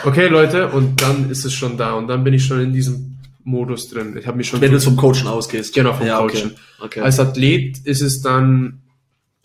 [0.03, 3.17] Okay, Leute, und dann ist es schon da und dann bin ich schon in diesem
[3.43, 4.15] Modus drin.
[4.17, 5.73] Ich habe mich schon Wenn du vom Coachen ausgehst.
[5.73, 6.51] Genau, vom ja, Coachen.
[6.79, 6.85] Okay.
[6.85, 6.99] okay.
[7.01, 8.81] Als Athlet ist es dann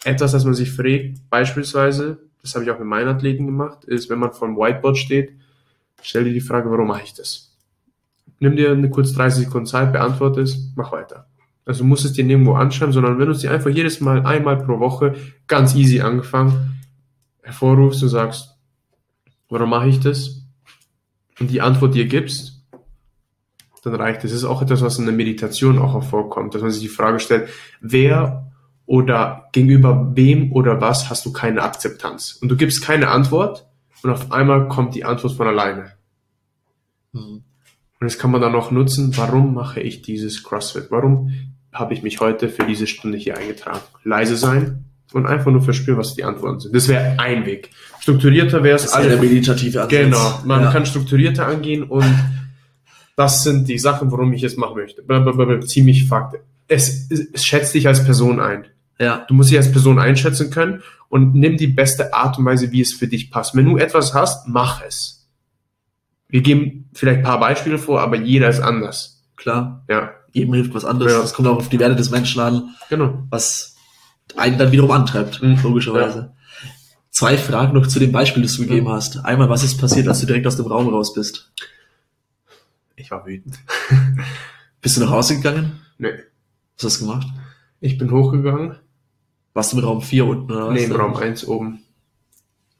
[0.04, 4.08] etwas, das man sich fragt, beispielsweise, das habe ich auch mit meinen Athleten gemacht, ist,
[4.08, 5.32] wenn man vor dem Whiteboard steht,
[6.02, 7.45] stell dir die Frage, warum mache ich das?
[8.38, 11.26] Nimm dir eine kurz 30 Sekunden Zeit, beantworte es, mach weiter.
[11.64, 14.24] Also du musst es dir nirgendwo anschreiben, sondern wenn du es dir einfach jedes Mal
[14.24, 15.14] einmal pro Woche
[15.46, 16.72] ganz easy angefangen
[17.42, 18.56] hervorrufst und sagst,
[19.48, 20.42] warum mache ich das?
[21.38, 22.56] Und die Antwort dir gibst,
[23.86, 24.32] dann reicht es.
[24.32, 27.20] Das ist auch etwas, was in der Meditation auch hervorkommt, dass man sich die Frage
[27.20, 27.48] stellt,
[27.80, 28.50] wer
[28.84, 32.38] oder gegenüber wem oder was hast du keine Akzeptanz?
[32.40, 33.68] Und du gibst keine Antwort
[34.02, 35.92] und auf einmal kommt die Antwort von alleine.
[37.12, 37.44] Mhm.
[38.00, 40.86] Und das kann man dann auch nutzen, warum mache ich dieses CrossFit?
[40.90, 41.32] Warum
[41.72, 43.80] habe ich mich heute für diese Stunde hier eingetragen?
[44.04, 46.74] Leise sein und einfach nur verspüren, was die Antworten sind.
[46.74, 47.70] Das wäre ein Weg.
[48.00, 49.98] Strukturierter wäre es der meditative Ansatz.
[49.98, 50.72] Genau, man ja.
[50.72, 52.04] kann strukturierter angehen und
[53.16, 55.02] das sind die Sachen, warum ich es machen möchte.
[55.02, 56.40] Blablabla, ziemlich Fakte.
[56.68, 58.66] es, es schätzt dich als Person ein.
[58.98, 62.72] Ja, Du musst dich als Person einschätzen können und nimm die beste Art und Weise,
[62.72, 63.54] wie es für dich passt.
[63.54, 65.15] Wenn du etwas hast, mach es.
[66.28, 69.22] Wir geben vielleicht ein paar Beispiele vor, aber jeder ist anders.
[69.36, 69.84] klar.
[69.88, 71.12] Ja, Jedem hilft was anderes.
[71.12, 71.20] Ja.
[71.20, 73.22] Das kommt auch auf die Werte des Menschen an, genau.
[73.30, 73.76] was
[74.36, 75.58] einen dann wiederum antreibt, Mhm.
[75.62, 76.34] logischerweise.
[77.10, 79.24] Zwei Fragen noch zu dem Beispiel, das du gegeben hast.
[79.24, 81.50] Einmal, was ist passiert, als du direkt aus dem Raum raus bist?
[82.96, 83.58] Ich war wütend.
[84.82, 85.80] Bist du nach Hause gegangen?
[85.98, 86.12] Nee.
[86.76, 87.26] Was hast du gemacht?
[87.80, 88.76] Ich bin hochgegangen.
[89.54, 90.74] Warst du im Raum 4 unten oder was?
[90.74, 91.80] Nee, im Raum 1 oben.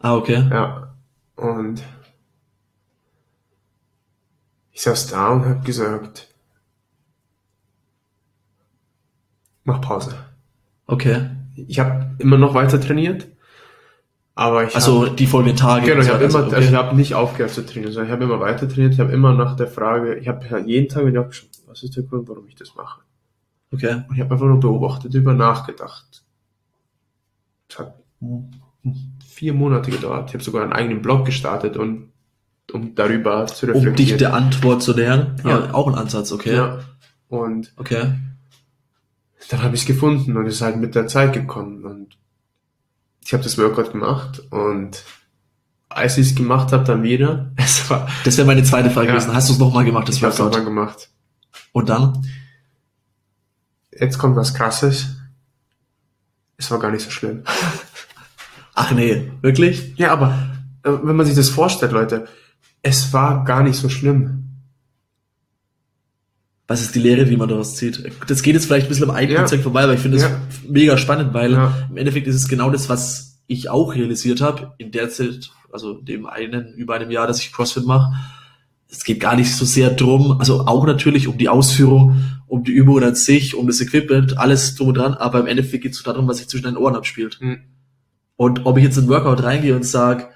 [0.01, 0.47] Ah, okay.
[0.51, 0.95] Ja.
[1.37, 1.83] Und
[4.77, 6.29] ich saß da und habe gesagt,
[9.65, 10.15] mach Pause.
[10.87, 11.31] Okay.
[11.55, 13.27] Ich habe immer noch weiter trainiert,
[14.35, 15.87] aber ich Also hab, die folgenden Tage.
[15.87, 16.57] genau, ich habe immer, okay.
[16.57, 18.93] also ich habe nicht aufgehört zu trainieren, sondern ich habe immer weiter trainiert.
[18.93, 21.97] Ich habe immer nach der Frage, ich habe halt jeden Tag wieder aufgeschrieben, was ist
[21.97, 23.01] der Grund, warum ich das mache?
[23.73, 24.03] okay.
[24.07, 26.23] Und ich habe einfach nur beobachtet, über nachgedacht.
[27.71, 27.95] Es hat
[29.27, 30.29] vier Monate gedauert.
[30.29, 32.13] Ich habe sogar einen eigenen Blog gestartet und
[32.73, 34.19] um darüber zu Um dich reflektieren.
[34.19, 35.37] der Antwort zu lernen.
[35.45, 35.75] Ja, Ja.
[35.75, 36.55] auch ein Ansatz, okay.
[36.55, 36.81] Ja.
[37.29, 38.13] Und Okay.
[39.51, 41.85] dann habe ich es gefunden und es ist halt mit der Zeit gekommen.
[41.85, 42.17] Und
[43.25, 45.03] ich habe das Workout gemacht und
[45.89, 49.15] als ich es gemacht habe, dann wieder, es war, Das wäre meine zweite Frage Ja.
[49.15, 49.33] gewesen.
[49.35, 50.59] Hast du es nochmal gemacht, das ich habe es Workout?
[50.59, 51.11] nochmal gemacht.
[51.73, 52.27] Und dann?
[53.99, 55.17] Jetzt kommt was Krasses.
[56.59, 57.43] Es war gar nicht so schlimm.
[58.75, 59.95] Ach nee, wirklich?
[59.97, 60.33] Ja, aber
[60.83, 62.27] äh, wenn man sich das vorstellt, Leute,
[62.87, 64.45] es war gar nicht so schlimm.
[66.69, 68.03] Was ist die Lehre, die man daraus zieht?
[68.29, 69.47] Das geht jetzt vielleicht ein bisschen am eigenen Ja.
[69.47, 70.41] Zweck vorbei, aber ich finde es Ja.
[70.69, 71.87] mega spannend, weil Ja.
[71.91, 75.95] im Endeffekt ist es genau das, was ich auch realisiert habe in der Zeit, also
[75.95, 78.13] dem einen, über einem Jahr, dass ich CrossFit mache.
[78.89, 82.73] Es geht gar nicht so sehr drum, also auch natürlich um die Ausführung, um die
[82.73, 86.03] Übungen an sich, um das Equipment, alles drum und dran, aber im Endeffekt geht es
[86.05, 87.39] darum, was sich zwischen den Ohren abspielt.
[87.41, 87.59] Mhm.
[88.37, 90.29] Und ob ich jetzt in ein Workout reingehe und sage,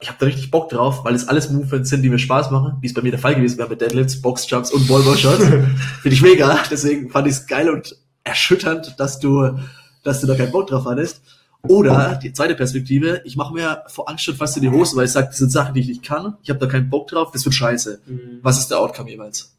[0.00, 2.76] ich habe da richtig Bock drauf, weil es alles Movements sind, die mir Spaß machen,
[2.80, 5.44] wie es bei mir der Fall gewesen wäre mit Deadlifts, Boxjumps und Wallball-Shots.
[6.02, 6.58] Finde ich mega.
[6.70, 9.58] Deswegen fand ich es geil und erschütternd, dass du,
[10.02, 11.22] dass du da keinen Bock drauf hattest.
[11.62, 15.06] Oder die zweite Perspektive, ich mache mir vor Angst schon fast in die Hose, weil
[15.06, 16.36] ich sage, das sind Sachen, die ich nicht kann.
[16.42, 18.00] Ich habe da keinen Bock drauf, das wird scheiße.
[18.42, 19.56] Was ist der Outcome jeweils?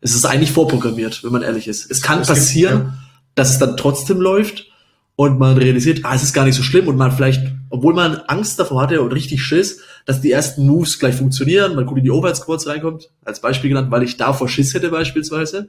[0.00, 1.90] Es ist eigentlich vorprogrammiert, wenn man ehrlich ist.
[1.90, 2.94] Es kann gibt- passieren, ja.
[3.34, 4.66] dass es dann trotzdem läuft
[5.16, 8.16] und man realisiert, ah, es ist gar nicht so schlimm und man vielleicht, obwohl man
[8.26, 12.04] Angst davor hatte und richtig Schiss, dass die ersten Moves gleich funktionieren, man gut in
[12.04, 15.68] die Overhead Squats reinkommt, als Beispiel genannt, weil ich davor Schiss hätte beispielsweise.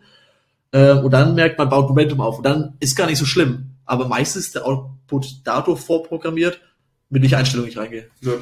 [0.72, 3.76] Äh, und dann merkt man, baut Momentum auf und dann ist gar nicht so schlimm.
[3.86, 6.60] Aber meistens ist der Output dadurch vorprogrammiert,
[7.10, 8.08] mit welcher Einstellung ich reingehe.
[8.22, 8.34] Ja.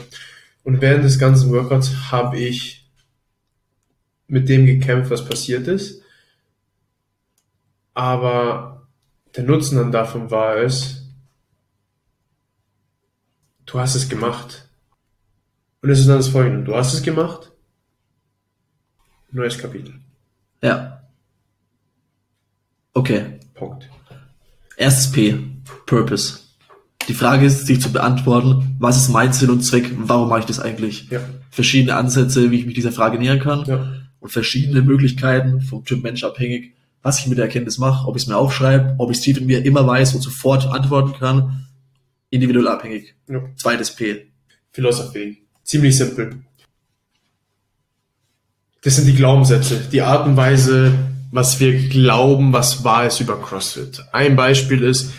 [0.63, 2.89] Und während des ganzen Workouts habe ich
[4.27, 6.01] mit dem gekämpft, was passiert ist.
[7.93, 8.87] Aber
[9.35, 10.98] der Nutzen dann davon war es,
[13.71, 14.67] du hast es gemacht.
[15.81, 16.63] Und es ist dann das Folgende.
[16.65, 17.51] Du hast es gemacht.
[19.31, 19.93] Neues Kapitel.
[20.61, 21.03] Ja.
[22.93, 23.39] Okay.
[23.53, 23.89] Punkt.
[24.77, 25.37] Erstes P,
[25.85, 26.39] Purpose.
[27.07, 30.45] Die Frage ist, sich zu beantworten, was ist mein Sinn und Zweck, warum mache ich
[30.45, 31.09] das eigentlich?
[31.09, 31.21] Ja.
[31.49, 33.93] Verschiedene Ansätze, wie ich mich dieser Frage nähern kann Ja.
[34.19, 38.23] und verschiedene Möglichkeiten, vom Typ Mensch abhängig, was ich mit der Erkenntnis mache, ob ich
[38.23, 41.67] es mir aufschreibe, ob ich es tief in mir immer weiß und sofort antworten kann,
[42.29, 43.15] individuell abhängig.
[43.27, 43.41] ja.
[43.55, 44.31] Zweites P.
[44.71, 45.43] Philosophie.
[45.63, 46.41] Ziemlich simpel.
[48.81, 50.93] Das sind die Glaubenssätze, die Art und Weise,
[51.31, 54.03] was wir glauben, was wahr ist über CrossFit.
[54.13, 55.11] Ein Beispiel ist,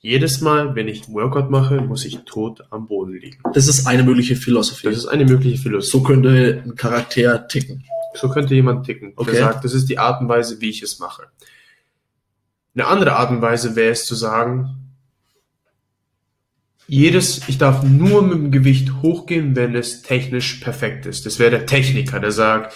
[0.00, 3.38] jedes Mal, wenn ich ein Workout mache, muss ich tot am Boden liegen.
[3.52, 4.86] Das ist eine mögliche Philosophie.
[4.86, 5.90] Das ist eine mögliche Philosophie.
[5.90, 7.84] so könnte ein Charakter ticken.
[8.14, 9.32] So könnte jemand ticken, Okay.
[9.32, 11.24] der sagt, das ist die Art und Weise, wie ich es mache.
[12.74, 14.87] Eine andere Art und Weise wäre es zu sagen,
[16.88, 21.26] jedes, ich darf nur mit dem Gewicht hochgehen, wenn es technisch perfekt ist.
[21.26, 22.74] Das wäre der Techniker, der sagt,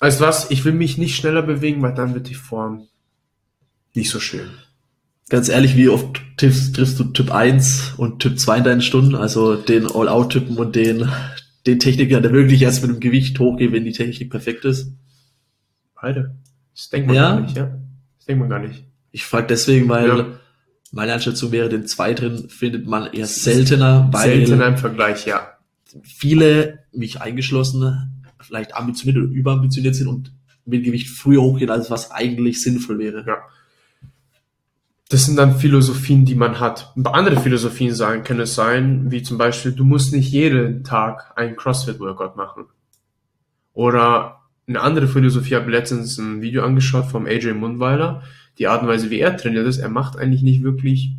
[0.00, 2.88] weißt du was, ich will mich nicht schneller bewegen, weil dann wird die Form
[3.94, 4.50] nicht so schön.
[5.28, 9.14] Ganz ehrlich, wie oft triffst, triffst du Typ 1 und Typ 2 in deinen Stunden,
[9.14, 11.08] also den All-Out-Typen und den,
[11.66, 14.92] den Techniker, der wirklich erst mit dem Gewicht hochgeht, wenn die Technik perfekt ist?
[16.00, 16.34] Beide.
[16.74, 17.30] Das denkt man Ja?
[17.30, 17.78] gar nicht, ja.
[18.18, 18.84] Das denkt man gar nicht.
[19.12, 20.26] Ich frage deswegen, weil Ja.
[20.94, 25.58] Meine Einschätzung wäre, den Zweiteren findet man eher seltener, weil Seltener im Vergleich, ja.
[26.02, 30.32] viele, mich eingeschlossen, vielleicht ambitioniert oder überambitioniert sind und
[30.64, 33.24] mit Gewicht früher hochgehen, als was eigentlich sinnvoll wäre.
[33.26, 33.38] Ja.
[35.08, 36.92] Das sind dann Philosophien, die man hat.
[37.04, 41.56] Andere Philosophien sagen, können es sein, wie zum Beispiel, du musst nicht jeden Tag einen
[41.56, 42.64] CrossFit-Workout machen.
[43.74, 48.22] Oder eine andere Philosophie, habe letztens ein Video angeschaut vom AJ Mundweiler,
[48.58, 51.12] die Art und Weise, wie er trainiert ist, er macht eigentlich nicht wirklich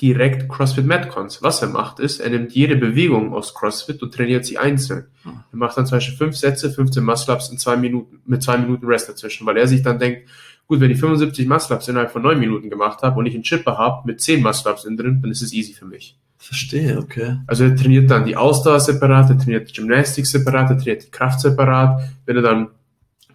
[0.00, 1.42] direkt CrossFit Metcons.
[1.42, 5.06] Was er macht, ist, er nimmt jede Bewegung aus CrossFit und trainiert sie einzeln.
[5.24, 5.40] Hm.
[5.52, 8.86] Er macht dann zum Beispiel fünf Sätze, 15 Muscle-Ups in zwei Minuten, mit zwei Minuten
[8.86, 10.28] Rest dazwischen, weil er sich dann denkt,
[10.66, 13.76] gut, wenn ich 75 Muscle-Ups innerhalb von neun Minuten gemacht habe und ich einen Chipper
[13.76, 16.16] habe mit 10 Muscle-Ups innen drin, dann ist es easy für mich.
[16.36, 17.38] Verstehe, okay.
[17.48, 21.10] Also er trainiert dann die Ausdauer separat, er trainiert die Gymnastik separat, er trainiert die
[21.10, 22.00] Kraft separat.
[22.26, 22.68] Wenn er dann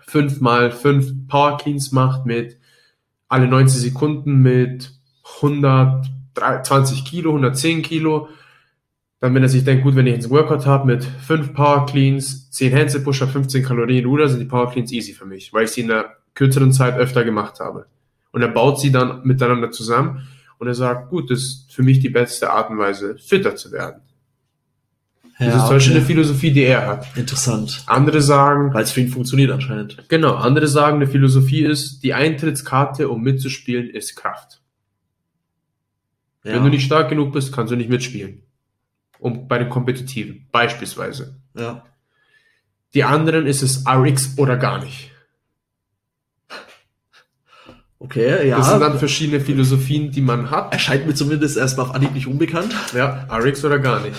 [0.08, 2.58] fünf mal fünf Power Cleans macht mit
[3.28, 4.92] alle 90 Sekunden mit
[5.38, 8.30] 120 Kilo, 110 Kilo,
[9.20, 11.86] dann wenn er sich denkt, gut, wenn ich jetzt einen Workout habe mit fünf Power
[11.86, 15.64] Cleans, 10 Handstand Push-Up, 15 Kalorien Ruder, sind die Power Cleans easy für mich, weil
[15.64, 17.86] ich sie in einer kürzeren Zeit öfter gemacht habe.
[18.32, 22.00] Und er baut sie dann miteinander zusammen und er sagt, gut, das ist für mich
[22.00, 24.02] die beste Art und Weise, fitter zu werden.
[25.40, 25.98] Ja, das ist zum Beispiel okay.
[26.00, 27.18] eine Philosophie, die er hat.
[27.18, 27.84] Interessant.
[27.88, 30.08] Andere sagen, Weil es für ihn funktioniert anscheinend.
[30.08, 34.62] genau, andere sagen, eine Philosophie ist, die Eintrittskarte, um mitzuspielen, ist Kraft.
[36.44, 36.54] Ja.
[36.54, 38.44] Wenn du nicht stark genug bist, kannst du nicht mitspielen.
[39.20, 41.40] Und bei den Kompetitiven, beispielsweise.
[41.58, 41.84] ja.
[42.94, 45.10] Die anderen ist es RX oder gar nicht.
[47.98, 48.58] Okay, ja.
[48.58, 50.74] Das sind dann verschiedene Philosophien, die man hat.
[50.74, 52.72] erscheint mir zumindest erstmal auf Anhieb nicht unbekannt.
[52.94, 54.16] Ja, RX oder gar nicht.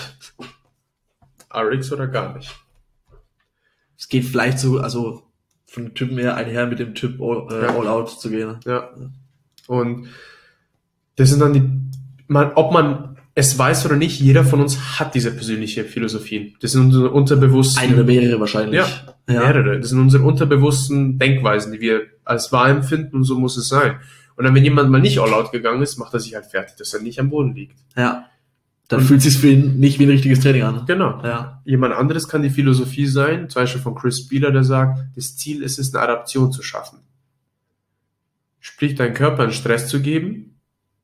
[1.55, 2.55] RX oder gar nicht.
[3.97, 5.23] Es geht vielleicht so, also
[5.67, 7.75] von den Typen her einher mit dem Typ All, äh, Ja.
[7.77, 8.57] all Out zu gehen.
[8.65, 8.89] Ja.
[9.67, 10.07] Und
[11.15, 11.63] das sind dann die,
[12.27, 16.55] man, ob man es weiß oder nicht, jeder von uns hat diese persönliche Philosophien.
[16.61, 18.79] Das sind unsere unterbewussten, Eine oder mehrere wahrscheinlich.
[18.79, 19.15] Ja.
[19.27, 19.79] mehrere.
[19.79, 23.99] Das sind unsere unterbewussten Denkweisen, die wir als wahr empfinden und so muss es sein.
[24.37, 26.75] Und dann, wenn jemand mal nicht all out gegangen ist, macht er sich halt fertig,
[26.77, 27.77] dass er nicht am Boden liegt.
[27.95, 28.25] ja.
[28.87, 30.85] Dann fühlt sich für ihn nicht wie ein richtiges Training an.
[30.85, 31.21] Genau.
[31.23, 31.61] Ja.
[31.65, 35.63] Jemand anderes kann die Philosophie sein, zum Beispiel von Chris Spieler, der sagt, das Ziel
[35.63, 36.99] ist es, eine Adaption zu schaffen.
[38.59, 40.59] Sprich, deinen Körper einen Stress zu geben,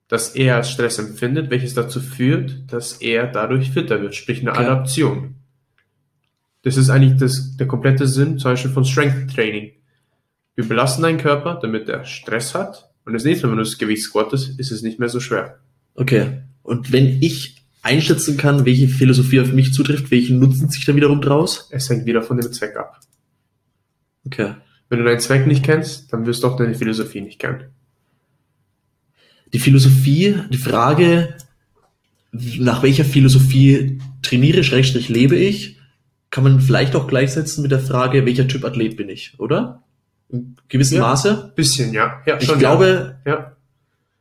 [0.08, 4.52] dass er als Stress empfindet, welches dazu führt, dass er dadurch fitter wird, sprich eine
[4.52, 4.66] Okay.
[4.66, 5.36] Adaption.
[6.64, 9.72] Das ist eigentlich das, der komplette Sinn, zum Beispiel von Strength Training.
[10.54, 13.78] Wir belasten deinen Körper, damit er Stress hat, und das nächste Mal, wenn du das
[13.78, 15.60] Gewicht squattest, ist es nicht mehr so schwer.
[15.96, 16.44] Okay.
[16.62, 21.22] Und wenn ich einschätzen kann, welche Philosophie auf mich zutrifft, welchen Nutzen sich da wiederum
[21.22, 21.68] draus?
[21.72, 23.00] Es hängt wieder von dem Zweck ab.
[24.26, 24.54] Okay.
[24.90, 27.66] Wenn du deinen Zweck nicht kennst, dann wirst du auch deine Philosophie nicht kennen.
[29.54, 31.36] Die Philosophie, die Frage,
[32.32, 35.78] nach welcher Philosophie trainiere, Schrägstrich lebe ich,
[36.30, 39.84] kann man vielleicht auch gleichsetzen mit der Frage, welcher Typ Athlet bin ich, oder?
[40.30, 41.04] In gewissem Ja.
[41.04, 41.52] Maße.
[41.56, 42.22] Bisschen, ja.
[42.26, 43.58] ja Ich schon, glaube, Ja.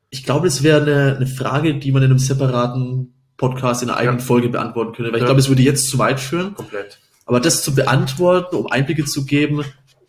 [0.09, 3.99] ich glaube, es wäre eine, eine Frage, die man in einem separaten Podcast in einer
[3.99, 4.25] eigenen Ja.
[4.25, 5.27] Folge beantworten könnte, weil ich Ja.
[5.27, 6.55] glaube, es würde jetzt zu weit führen.
[6.55, 6.99] komplett.
[7.27, 9.63] Aber das zu beantworten, um Einblicke zu geben,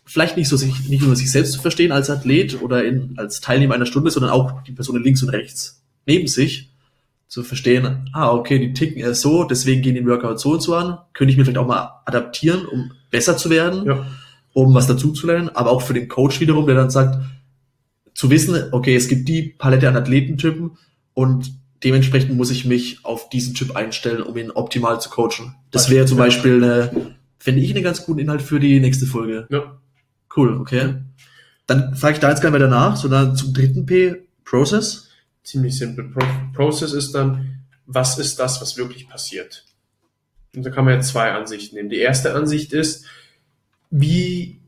[0.04, 3.40] vielleicht nicht so sich, nicht nur sich selbst zu verstehen als Athlet oder in, als
[3.40, 6.70] Teilnehmer einer Stunde, sondern auch die Personen links und rechts neben sich
[7.28, 10.74] zu verstehen, ah, okay, die ticken eher so, deswegen gehen die Workout so und so
[10.74, 14.04] an, könnte ich mir vielleicht auch mal adaptieren, um besser zu werden, Ja.
[14.52, 17.18] um was dazu zu lernen, aber auch für den Coach wiederum, der dann sagt,
[18.14, 20.72] zu wissen, okay, es gibt die Palette an Athletentypen
[21.14, 21.52] und
[21.84, 25.54] dementsprechend muss ich mich auf diesen Typ einstellen, um ihn optimal zu coachen.
[25.70, 29.46] Das wäre zum Beispiel eine, finde ich, einen ganz guten Inhalt für die nächste Folge.
[29.50, 29.78] Ja.
[30.34, 30.94] Cool, okay.
[31.66, 35.08] Dann frage ich da jetzt gar nicht mehr danach, sondern zum dritten P, Process.
[35.42, 36.04] Ziemlich simpel.
[36.10, 36.24] Pro
[36.54, 39.64] Process ist dann, was ist das, was wirklich passiert?
[40.54, 41.88] Und da kann man jetzt zwei Ansichten nehmen.
[41.88, 43.06] Die erste Ansicht ist,
[43.90, 44.60] wie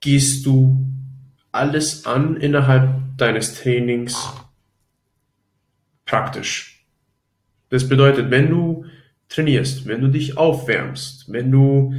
[0.00, 0.86] gehst du
[1.52, 4.16] alles an innerhalb deines Trainings
[6.12, 6.84] praktisch?
[7.70, 8.84] Das bedeutet, wenn du
[9.30, 11.94] trainierst, wenn du dich aufwärmst, wenn du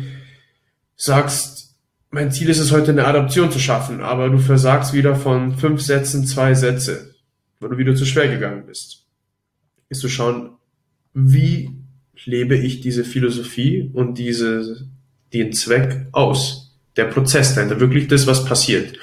[0.96, 1.76] sagst,
[2.12, 5.82] mein Ziel ist es heute eine Adaption zu schaffen, aber du versagst wieder von fünf
[5.82, 7.16] Sätzen zwei Sätze,
[7.60, 9.08] weil du wieder zu schwer gegangen bist,
[9.90, 10.58] ist zu schauen,
[11.16, 11.72] wie
[12.26, 14.88] lebe ich diese Philosophie und diese,
[15.34, 18.96] den Zweck aus, der Prozess dahinter, wirklich das, was passiert.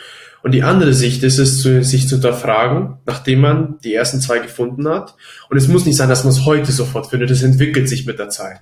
[0.42, 4.88] Und die andere Sicht ist es, sich zu hinterfragen, nachdem man die ersten zwei gefunden
[4.88, 5.14] hat.
[5.50, 8.18] Und es muss nicht sein, dass man es heute sofort findet, es entwickelt sich mit
[8.18, 8.60] der Zeit.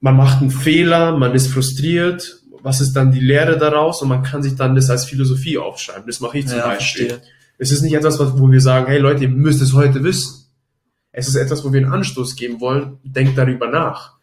[0.00, 4.22] Man macht einen Fehler, man ist frustriert, was ist dann die Lehre daraus und man
[4.22, 6.04] kann sich dann das als Philosophie aufschreiben.
[6.06, 7.08] Das mache ich zum Beispiel.
[7.08, 7.28] verstehe.
[7.58, 10.46] Es ist nicht etwas, was- wo wir sagen, hey Leute, ihr müsst es heute wissen.
[11.12, 12.98] Es ist etwas, wo wir einen Anstoß geben wollen.
[13.04, 14.14] Denkt darüber nach.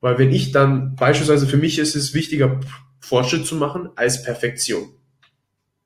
[0.00, 2.60] Weil wenn ich dann, beispielsweise für mich ist es wichtiger,
[3.00, 4.88] Fortschritt zu machen als Perfektion.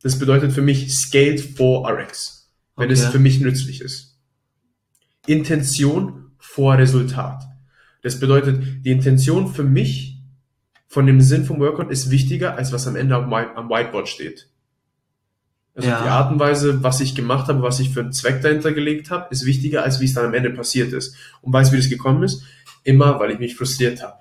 [0.03, 2.51] Das bedeutet für mich Scaled for RX.
[2.77, 3.13] Wenn es Okay.
[3.13, 4.19] für mich nützlich ist.
[5.27, 7.43] Intention vor Resultat.
[8.03, 10.17] Das bedeutet, die Intention für mich
[10.89, 14.09] von dem Sinn vom Workout ist wichtiger, als was am Ende am White- am Whiteboard
[14.09, 14.49] steht.
[15.75, 16.03] Also Ja.
[16.03, 19.11] die Art und Weise, was ich gemacht habe, was ich für einen Zweck dahinter gelegt
[19.11, 21.15] habe, ist wichtiger, als wie es dann am Ende passiert ist.
[21.43, 22.43] Und weißt du, wie das gekommen ist?
[22.83, 24.17] Immer, weil ich mich frustriert habe.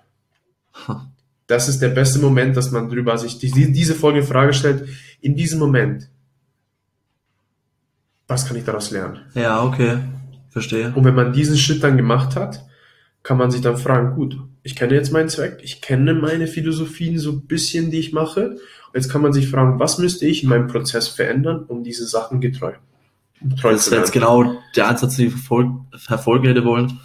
[0.88, 1.10] Ha.
[1.48, 4.88] Das ist der beste Moment, dass man drüber sich die, diese folgende Frage stellt.
[5.22, 6.10] In diesem Moment,
[8.28, 9.22] was kann ich daraus lernen?
[9.34, 10.00] Ja, okay.
[10.50, 10.94] Verstehe.
[10.96, 12.66] Und wenn man diesen Schritt dann gemacht hat,
[13.24, 17.20] kann man sich dann fragen, gut, ich kenne jetzt meinen Zweck, ich kenne meine Philosophien
[17.20, 18.52] so ein bisschen, die ich mache.
[18.52, 18.60] Und
[18.96, 22.40] jetzt kann man sich fragen, was müsste ich in meinem Prozess verändern, um diese Sachen
[22.42, 22.74] getreu,
[23.60, 24.44] treu Das zu wäre jetzt werden.
[24.44, 27.00] genau der Ansatz, den ich verfolgen, verfolgen hätte wollen,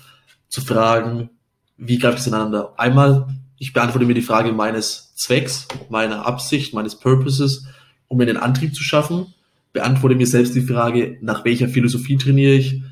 [0.48, 1.30] zu fragen,
[1.76, 2.72] wie greift es ineinander?
[2.76, 3.26] Einmal,
[3.58, 7.66] ich beantworte mir die Frage meines Zwecks, meiner Absicht, meines Purposes,
[8.08, 9.26] um mir den Antrieb zu schaffen,
[9.72, 12.82] beantworte mir selbst die Frage, nach welcher Philosophie trainiere ich,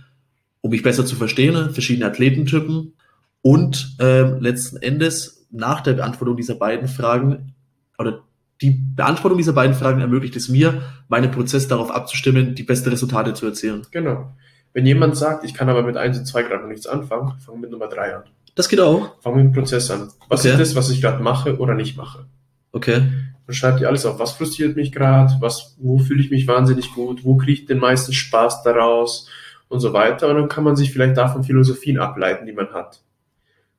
[0.61, 2.95] um mich besser zu verstehen, verschiedene Athletentypen
[3.43, 7.55] und ähm, letzten Endes nach der Beantwortung dieser beiden Fragen
[7.99, 8.23] oder
[8.61, 13.35] die Beantwortung dieser beiden Fragen ermöglicht es mir, meinen Prozess darauf abzustimmen, die besten Resultate
[13.35, 13.83] zu erzielen.
[13.91, 14.33] Genau.
[14.73, 17.61] Wenn jemand sagt, ich kann aber mit 1 und 2 gerade noch nichts anfangen, fang
[17.61, 18.23] mit Nummer 3 an.
[18.55, 19.21] Das geht auch.
[19.21, 20.11] Fang mit dem Prozess an.
[20.29, 20.51] Was Okay.
[20.53, 22.27] ist das, was ich gerade mache oder nicht mache?
[22.71, 23.03] Okay.
[23.47, 24.19] Und schreib dir alles auf.
[24.19, 25.35] Was frustriert mich gerade?
[25.41, 27.25] Was, wo fühle ich mich wahnsinnig gut?
[27.25, 29.29] Wo kriege ich den meisten Spaß daraus?
[29.69, 30.29] Und so weiter.
[30.29, 33.03] Und dann kann man sich vielleicht davon Philosophien ableiten, die man hat.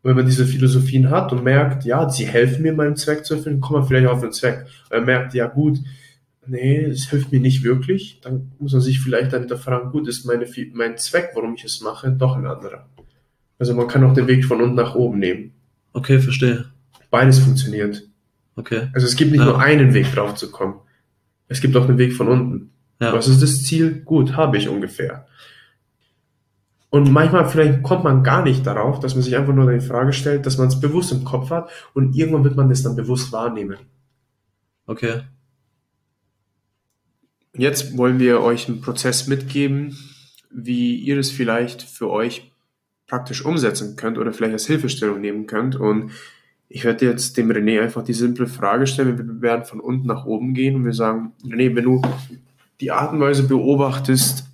[0.01, 3.36] Und wenn man diese Philosophien hat und merkt, ja, sie helfen mir, meinem Zweck zu
[3.36, 4.66] erfüllen, kommt man vielleicht auf den Zweck.
[4.89, 5.78] Und man merkt, ja gut,
[6.45, 10.26] nee, es hilft mir nicht wirklich, dann muss man sich vielleicht dann hinterfragen, gut, ist
[10.26, 12.89] meine, mein Zweck, warum ich es mache, doch ein anderer.
[13.59, 15.53] Also man kann auch den Weg von unten nach oben nehmen.
[15.93, 16.66] Okay, verstehe.
[17.09, 18.03] Beides funktioniert.
[18.56, 18.89] Okay.
[18.93, 19.45] Also es gibt nicht Ja.
[19.45, 20.80] nur einen Weg drauf zu kommen.
[21.47, 22.72] Es gibt auch den Weg von unten.
[22.99, 23.14] Ja.
[23.14, 24.01] Was ist das Ziel?
[24.06, 25.28] Gut, habe ich ungefähr.
[26.89, 30.14] Und manchmal vielleicht kommt man gar nicht darauf, dass man sich einfach nur die Frage
[30.14, 33.32] stellt, dass man es bewusst im Kopf hat und irgendwann wird man das dann bewusst
[33.32, 33.78] wahrnehmen.
[34.86, 35.22] Okay.
[37.56, 39.97] Jetzt wollen wir euch einen Prozess mitgeben,
[40.51, 42.51] wie ihr es vielleicht für euch
[43.08, 45.76] praktisch umsetzen könnt oder vielleicht als Hilfestellung nehmen könnt.
[45.76, 46.12] Und
[46.76, 49.15] ich werde jetzt dem René einfach die simple Frage stellen.
[49.15, 52.01] Wir werden von unten nach oben gehen und wir sagen, René, wenn du
[52.82, 54.45] die Art und Weise beobachtest,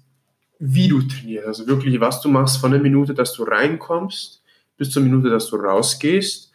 [0.59, 4.43] wie du trainierst, also wirklich, was du machst von der Minute, dass du reinkommst,
[4.76, 6.51] bis zur Minute, dass du rausgehst,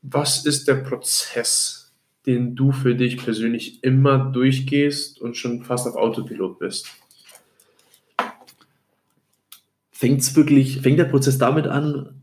[0.00, 1.92] was ist der Prozess,
[2.24, 6.88] den du für dich persönlich immer durchgehst und schon fast auf Autopilot bist?
[9.92, 12.15] Fängt's wirklich, fängt der Prozess damit an,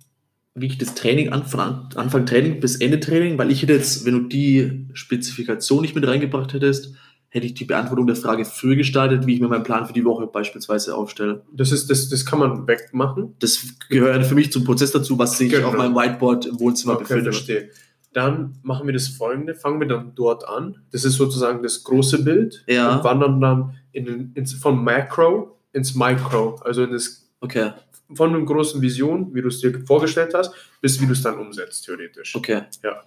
[0.56, 1.60] wie ich das Training an, von
[1.95, 6.08] Anfang Training bis Ende Training, weil ich hätte jetzt, wenn du die Spezifikation nicht mit
[6.08, 6.93] reingebracht hättest,
[7.30, 10.06] hätte ich die Beantwortung der Frage früher gestaltet, wie ich mir meinen Plan für die
[10.06, 11.43] Woche beispielsweise aufstelle.
[11.51, 13.34] Das, ist, das, das kann man wegmachen.
[13.39, 15.70] Das gehört für mich zum Prozess dazu, was sich Genau.
[15.70, 17.34] auf meinem Whiteboard im Wohnzimmer Okay, befindet.
[17.34, 17.70] verstehe.
[18.14, 20.76] Dann machen wir das folgende, fangen wir dann dort an.
[20.91, 22.97] Das ist sozusagen das große Bild Ja.
[22.97, 27.72] und wandern dann in, ins, von Macro ins Micro, also in das, Okay,
[28.14, 31.38] von einer großen Vision, wie du es dir vorgestellt hast, bis wie du es dann
[31.38, 32.36] umsetzt, theoretisch.
[32.36, 32.64] okay.
[32.84, 33.04] Ja.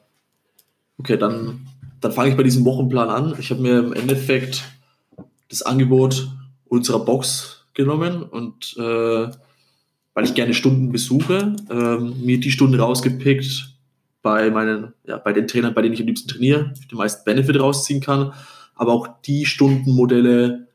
[0.99, 1.66] Okay, dann,
[2.01, 3.36] dann fange ich bei diesem Wochenplan an.
[3.38, 4.64] Ich habe mir im Endeffekt
[5.51, 6.28] das Angebot
[6.64, 9.28] unserer Box genommen und äh,
[10.14, 13.76] weil ich gerne Stunden besuche, ähm, mir die Stunden rausgepickt
[14.22, 17.61] bei meinen, ja, bei den Trainern, bei denen ich am liebsten trainiere, den meisten Benefit
[17.61, 18.32] rausziehen kann,
[18.74, 20.65] aber auch die Stundenmodelle,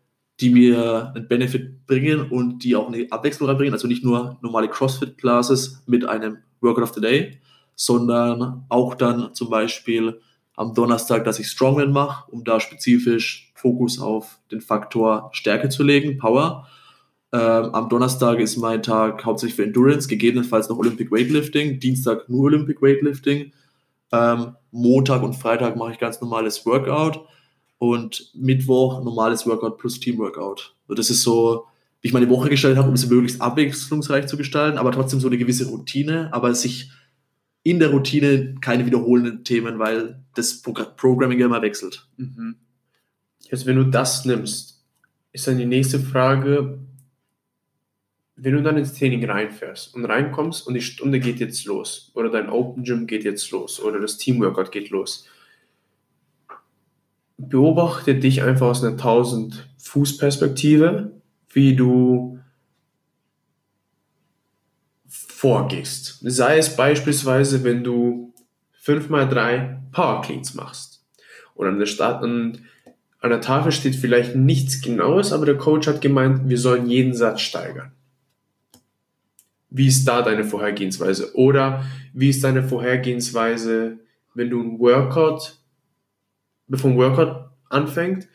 [0.41, 4.67] die mir einen Benefit bringen und die auch eine Abwechslung reinbringen, also nicht nur normale
[4.67, 7.39] CrossFit-Classes mit einem Workout of the Day,
[7.75, 10.19] sondern auch dann zum Beispiel
[10.55, 15.83] am Donnerstag, dass ich Strongman mache, um da spezifisch Fokus auf den Faktor Stärke zu
[15.83, 16.67] legen, Power.
[17.31, 22.45] Ähm, am Donnerstag ist mein Tag hauptsächlich für Endurance, gegebenenfalls noch Olympic Weightlifting, Dienstag nur
[22.45, 23.53] Olympic Weightlifting.
[24.11, 27.21] Ähm, Montag und Freitag mache ich ganz normales Workout
[27.81, 30.75] und Mittwoch normales Workout plus Teamworkout.
[30.83, 31.65] Also das ist so,
[31.99, 35.25] wie ich meine Woche gestaltet habe, um sie möglichst abwechslungsreich zu gestalten, aber trotzdem so
[35.25, 36.91] eine gewisse Routine, aber sich
[37.63, 42.07] in der Routine keine wiederholenden Themen, weil das Progr Programming ja immer wechselt.
[42.17, 42.57] Mhm.
[43.49, 44.85] Jetzt, wenn du das nimmst,
[45.31, 46.77] ist dann die nächste Frage,
[48.35, 52.29] wenn du dann ins Training reinfährst und reinkommst und die Stunde geht jetzt los oder
[52.29, 55.25] dein Open Gym geht jetzt los oder das Teamworkout geht los,
[57.49, 62.39] beobachte dich einfach aus einer 1000 Fuß Perspektive, wie du
[65.07, 66.19] vorgehst.
[66.21, 68.33] Sei es beispielsweise, wenn du
[68.85, 71.03] 5x3 Power Cleans machst.
[71.55, 72.65] Und an der, Start, an,
[73.19, 77.13] an der Tafel steht vielleicht nichts Genaues, aber der Coach hat gemeint, wir sollen jeden
[77.13, 77.91] Satz steigern.
[79.69, 81.35] Wie ist da deine Vorhergehensweise?
[81.35, 83.99] Oder wie ist deine Vorhergehensweise,
[84.33, 85.60] wenn du ein Workout,
[86.71, 88.27] bevor ein Workout anfängt,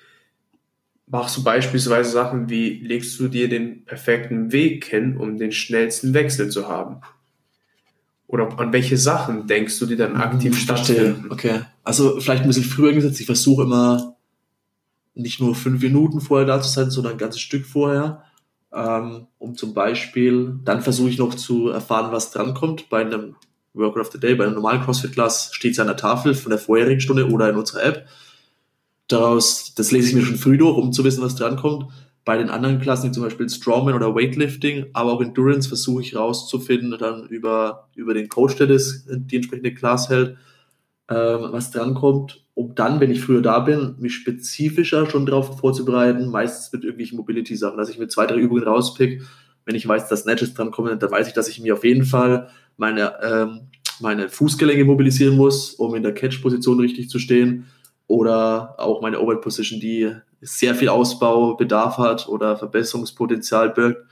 [1.06, 6.14] machst du beispielsweise Sachen wie, legst du dir den perfekten Weg hin, um den schnellsten
[6.14, 7.00] Wechsel zu haben?
[8.28, 11.26] Oder an welche Sachen denkst du, die dann aktiv Hm, stattfinden?
[11.30, 11.60] Okay.
[11.84, 13.20] Also vielleicht ein bisschen früher gesetzt.
[13.20, 14.16] Ich versuche immer
[15.14, 18.24] nicht nur fünf Minuten vorher da zu sein, sondern ein ganzes Stück vorher.
[18.72, 22.90] Ähm, um zum Beispiel, dann versuche ich noch zu erfahren, was drankommt.
[22.90, 23.36] Bei einem
[23.74, 26.58] Workout of the Day, bei einem normalen CrossFit-Class steht es an der Tafel von der
[26.58, 28.08] vorherigen Stunde oder in unserer App.
[29.08, 31.86] Daraus, das lese ich mir schon früh durch, um zu wissen, was drankommt.
[32.24, 36.16] Bei den anderen Klassen, wie zum Beispiel Strongman oder Weightlifting, aber auch Endurance, versuche ich
[36.16, 40.36] rauszufinden, dann über, über den Coach, der das, die entsprechende Class hält,
[41.08, 46.28] ähm, was drankommt, um dann, wenn ich früher da bin, mich spezifischer schon darauf vorzubereiten,
[46.28, 49.22] meistens mit irgendwelchen Mobility-Sachen, dass ich mir zwei, drei Übungen rauspick.
[49.64, 52.48] Wenn ich weiß, dass Snatches drankommen, dann weiß ich, dass ich mir auf jeden Fall
[52.76, 53.60] meine, ähm,
[54.00, 57.66] meine Fußgelenke mobilisieren muss, um in der Catch-Position richtig zu stehen.
[58.06, 64.06] Oder auch meine Overhead-Position, die sehr viel Ausbaubedarf hat oder Verbesserungspotenzial birgt,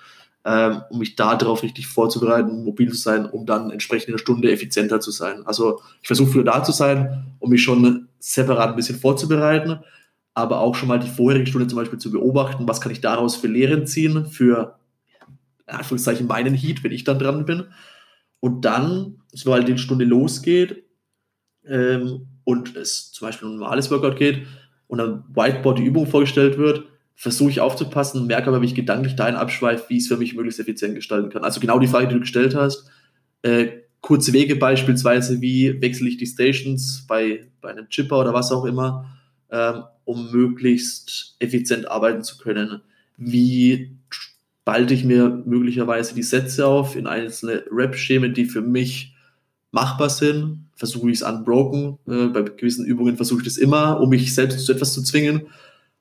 [0.45, 4.51] ähm, um mich darauf richtig vorzubereiten, mobil zu sein, um dann entsprechend in der Stunde
[4.51, 5.47] effizienter zu sein.
[5.47, 9.81] Also ich versuche früher da zu sein, um mich schon separat ein bisschen vorzubereiten,
[10.35, 13.37] aber auch schon mal die vorherige Stunde zum Beispiel zu beobachten, was kann ich daraus
[13.37, 14.79] für Lehren ziehen, für
[15.67, 17.65] in Anführungszeichen meinen Heat, wenn ich dann dran bin.
[18.41, 20.85] Und dann, sobald die Stunde losgeht
[21.67, 24.47] ähm, und es zum Beispiel um ein normales Workout geht
[24.87, 26.85] und dann Whiteboard die Übung vorgestellt wird,
[27.17, 30.35] versuche ich aufzupassen, merke aber, wie ich gedanklich dahin abschweife, wie ich es für mich
[30.35, 31.45] möglichst effizient gestalten kann.
[31.45, 32.91] Also genau die Frage, die du gestellt hast.
[33.43, 33.69] Äh,
[34.01, 38.65] kurze Wege beispielsweise, wie wechsle ich die Stations bei, bei einem Chipper oder was auch
[38.65, 39.07] immer,
[39.51, 42.83] ähm, um möglichst effizient arbeiten zu können.
[43.17, 43.97] Wie
[44.65, 49.14] balte ich mir möglicherweise die Sätze auf in einzelne Rap-Schemen, die für mich
[49.75, 50.69] machbar sind.
[50.77, 51.99] Versuche ich es unbroken.
[52.09, 55.49] Äh, bei gewissen Übungen versuche ich das immer, um mich selbst zu etwas zu zwingen.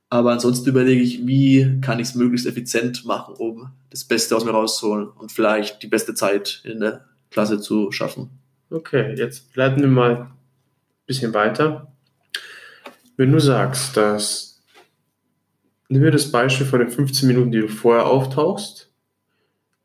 [0.09, 4.45] Aber ansonsten überlege ich, wie kann ich es möglichst effizient machen, um das Beste aus
[4.45, 8.29] mir rauszuholen und vielleicht die beste Zeit in der Klasse zu schaffen.
[8.69, 10.31] Okay, jetzt bleiben wir mal ein
[11.07, 11.91] bisschen weiter.
[13.17, 14.61] Wenn du sagst, dass,
[15.89, 18.91] nehmen wir das Beispiel von den 15 Minuten, die du vorher auftauchst,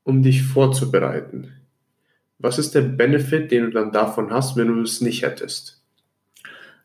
[0.04, 1.57] um dich vorzubereiten.
[2.38, 5.82] Was ist der Benefit, den du dann davon hast, wenn du es nicht hättest?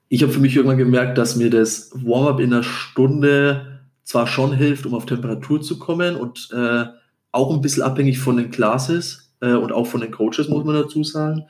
[0.10, 4.54] Ich habe für mich irgendwann gemerkt, dass mir das Warm-up in einer Stunde zwar schon
[4.54, 6.86] hilft, um auf Temperatur zu kommen und äh,
[7.32, 10.76] auch ein bisschen abhängig von den Classes äh, und auch von den Coaches, muss man
[10.76, 11.46] dazu sagen.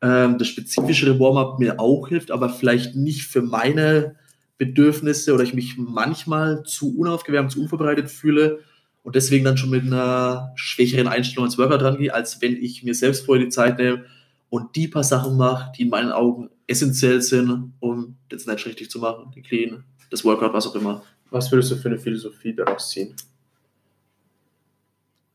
[0.00, 4.16] Ähm, das spezifischere Warm-up mir auch hilft, aber vielleicht nicht für meine
[4.56, 8.60] Bedürfnisse oder ich mich manchmal zu unaufgewärmt, zu unvorbereitet fühle
[9.08, 12.94] und deswegen dann schon mit einer schwächeren Einstellung ans Workout rangehe, als wenn ich mir
[12.94, 14.04] selbst vorher die Zeit nehme
[14.50, 18.90] und die paar Sachen mache, die in meinen Augen essentiell sind, um das Snatch richtig
[18.90, 21.02] zu machen, die Clean, das Workout, was auch immer.
[21.30, 23.14] Was würdest du für eine Philosophie daraus ziehen?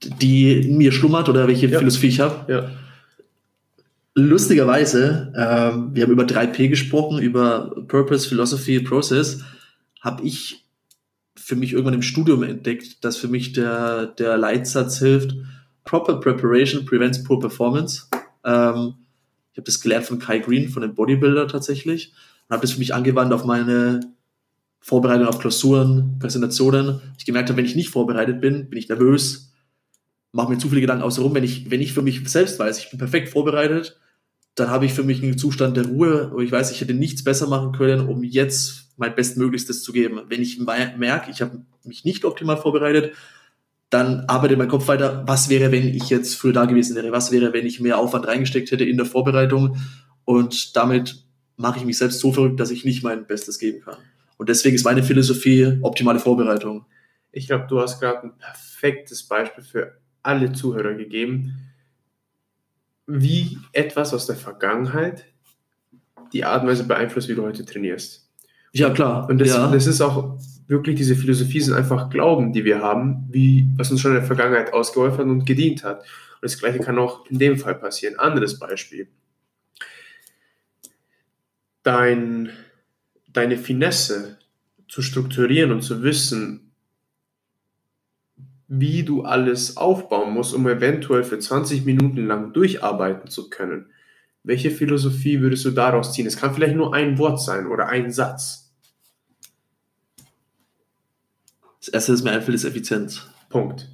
[0.03, 1.79] Die in mir schlummert oder welche Ja.
[1.79, 2.53] Philosophie ich habe.
[2.53, 2.69] Ja.
[4.13, 9.41] Lustigerweise, ähm, wir haben über 3P gesprochen, über Purpose, Philosophy, Process,
[9.99, 10.62] habe ich
[11.35, 15.35] für mich irgendwann im Studium entdeckt, dass für mich der, der Leitsatz hilft,
[15.83, 18.07] Proper Preparation prevents poor performance.
[18.45, 18.95] Ähm,
[19.51, 22.13] ich habe das gelernt von Kai Green, von dem Bodybuilder tatsächlich,
[22.47, 23.99] und habe das für mich angewandt auf meine
[24.79, 27.01] Vorbereitung auf Klausuren, Präsentationen.
[27.17, 29.53] Ich gemerkt habe, wenn ich nicht vorbereitet bin, bin ich nervös,
[30.31, 31.33] mache mir zu viele Gedanken außenrum.
[31.35, 33.99] Wenn ich, wenn ich für mich selbst weiß, ich bin perfekt vorbereitet,
[34.55, 37.23] dann habe ich für mich einen Zustand der Ruhe, wo ich weiß, ich hätte nichts
[37.23, 40.21] besser machen können, um jetzt mein Bestmöglichstes zu geben.
[40.29, 43.13] Wenn ich me- merke, ich habe mich nicht optimal vorbereitet,
[43.89, 47.31] dann arbeitet mein Kopf weiter, was wäre, wenn ich jetzt früher da gewesen wäre, was
[47.31, 49.77] wäre, wenn ich mehr Aufwand reingesteckt hätte in der Vorbereitung
[50.25, 51.23] und damit
[51.57, 53.97] mache ich mich selbst so verrückt, dass ich nicht mein Bestes geben kann.
[54.37, 56.85] Und deswegen ist meine Philosophie optimale Vorbereitung.
[57.31, 61.53] Ich glaube, du hast gerade ein perfektes Beispiel für alle Zuhörer gegeben,
[63.05, 65.25] wie etwas aus der Vergangenheit
[66.31, 68.29] die Art und Weise beeinflusst, wie du heute trainierst.
[68.71, 69.29] Ja, klar.
[69.29, 69.69] Und das, ja.
[69.71, 74.01] das ist auch wirklich, diese Philosophie sind einfach Glauben, die wir haben, wie, was uns
[74.01, 75.99] schon in der Vergangenheit ausgeholfen und gedient hat.
[75.99, 78.17] Und das Gleiche kann auch in dem Fall passieren.
[78.17, 79.07] Anderes Beispiel.
[81.83, 82.49] Dein,
[83.27, 84.39] deine Finesse
[84.87, 86.62] zu strukturieren und zu wissen,
[88.67, 93.87] wie du alles aufbauen musst, um eventuell für 20 Minuten lang durcharbeiten zu können.
[94.43, 96.25] Welche Philosophie würdest du daraus ziehen?
[96.25, 98.73] Es kann vielleicht nur ein Wort sein oder ein Satz.
[101.79, 103.27] Das erste, das mir einfällt, ist Effizienz.
[103.49, 103.89] Punkt.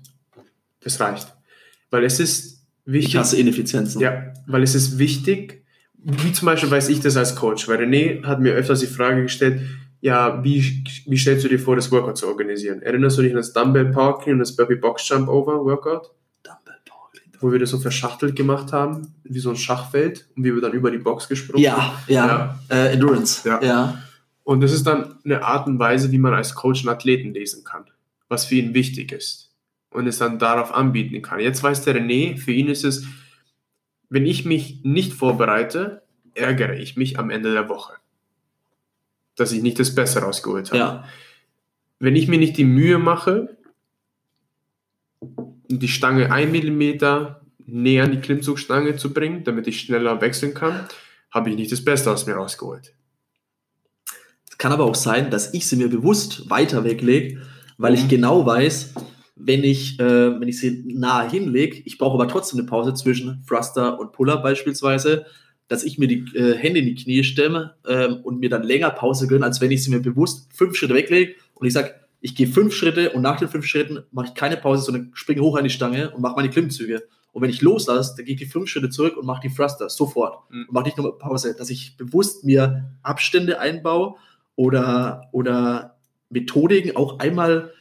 [0.81, 1.35] Das reicht.
[1.89, 3.15] Weil es ist wichtig.
[3.15, 3.99] Ich hasse Ineffizienzen.
[3.99, 5.65] Ja, weil es ist wichtig,
[5.95, 9.23] wie zum Beispiel weiß ich das als Coach, weil René hat mir öfters die Frage
[9.23, 9.61] gestellt,
[10.01, 12.81] ja, wie, wie stellst du dir vor, das Workout zu organisieren?
[12.81, 16.11] Erinnerst du dich an das Dumbbell Power Clean und das Burpee Box Jump Over Workout?
[16.43, 17.25] Dumbbell Power Clean.
[17.39, 20.73] Wo wir das so verschachtelt gemacht haben, wie so ein Schachfeld und wie wir dann
[20.73, 22.59] über die Box gesprungen Ja, ja.
[22.69, 23.47] Äh, Endurance.
[23.47, 23.61] Ja.
[23.61, 24.03] ja.
[24.43, 27.63] Und das ist dann eine Art und Weise, wie man als Coach einen Athleten lesen
[27.63, 27.85] kann,
[28.29, 29.49] was für ihn wichtig ist
[29.91, 31.39] und es dann darauf anbieten kann.
[31.39, 33.05] Jetzt weiß der René, für ihn ist es,
[34.09, 36.03] wenn ich mich nicht vorbereite,
[36.35, 37.93] ärgere ich mich am Ende der Woche,
[39.39, 40.77] dass ich nicht das Beste rausgeholt habe.
[40.79, 41.03] Ja.
[41.99, 43.57] Wenn ich mir nicht die Mühe mache,
[45.67, 50.87] die Stange ein Millimeter näher an die Klimmzugstange zu bringen, damit ich schneller wechseln kann,
[51.31, 52.93] habe ich nicht das Beste aus mir rausgeholt.
[54.49, 57.41] Es kann aber auch sein, dass ich sie mir bewusst weiter weglege,
[57.77, 58.09] weil ich Mhm.
[58.09, 58.93] genau weiß,
[59.35, 63.43] wenn ich, äh, wenn ich sie nahe hinlege, ich brauche aber trotzdem eine Pause zwischen
[63.47, 65.25] Thruster und Puller beispielsweise,
[65.69, 68.89] dass ich mir die äh, Hände in die Knie stemme ähm, und mir dann länger
[68.89, 72.35] Pause gönne, als wenn ich sie mir bewusst fünf Schritte weglege und ich sage, ich
[72.35, 75.57] gehe fünf Schritte und nach den fünf Schritten mache ich keine Pause, sondern springe hoch
[75.57, 77.03] an die Stange und mache meine Klimmzüge.
[77.31, 79.89] Und wenn ich loslasse, dann gehe ich die fünf Schritte zurück und mache die Thruster
[79.89, 80.49] sofort.
[80.49, 80.65] Mhm.
[80.67, 84.15] Und mache nicht nur Pause, dass ich bewusst mir Abstände einbaue
[84.55, 85.97] oder, oder
[86.29, 87.71] Methodiken auch einmal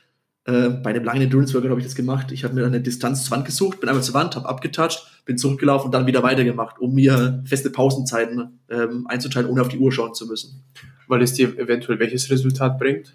[0.49, 2.33] äh, bei dem langen Endurance Workout habe ich das gemacht.
[2.33, 5.37] Ich habe mir eine Distanz zur Wand gesucht, bin einmal zur Wand, habe abgetatscht, bin
[5.37, 9.93] zurückgelaufen und dann wieder weitergemacht, um mir feste Pausenzeiten ähm, einzuteilen, ohne auf die Uhr
[9.93, 10.65] schauen zu müssen.
[11.07, 13.13] Weil es dir eventuell welches Resultat bringt?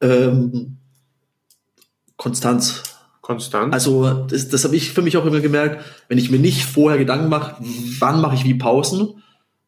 [0.00, 0.76] Ähm,
[2.16, 2.84] Konstanz.
[3.20, 3.72] Konstant.
[3.72, 6.98] Also das, das habe ich für mich auch immer gemerkt, wenn ich mir nicht vorher
[6.98, 7.56] Gedanken mache,
[7.98, 9.22] wann mache ich wie Pausen.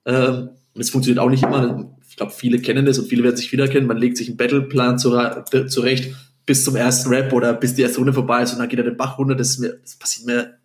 [0.04, 1.92] Ähm, es funktioniert auch nicht immer.
[2.08, 3.86] Ich glaube, viele kennen das und viele werden sich wiedererkennen.
[3.86, 6.14] Man legt sich einen Battleplan zure- zurecht
[6.46, 8.84] bis zum ersten Rap oder bis die erste Runde vorbei ist und dann geht er
[8.84, 9.34] den Bach runter.
[9.34, 10.58] Das, mir, das passiert mir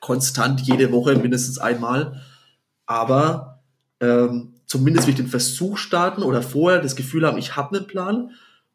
[0.00, 2.22] konstant jede Woche mindestens einmal.
[2.86, 3.62] Aber
[4.00, 7.86] ähm, zumindest will ich den Versuch starten oder vorher das Gefühl haben, ich habe einen
[7.86, 8.30] Plan,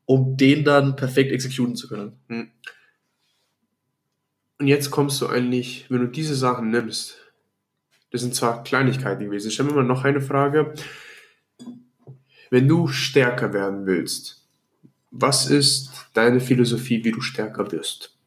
[0.06, 2.14] um den dann perfekt exekutieren zu können.
[4.60, 7.18] Und jetzt kommst du eigentlich, wenn du diese Sachen nimmst,
[8.12, 10.74] das sind zwar Kleinigkeiten gewesen, stell mir mal noch eine Frage.
[12.50, 14.43] Wenn du stärker werden willst,
[15.14, 18.18] was ist deine Philosophie, wie du stärker wirst?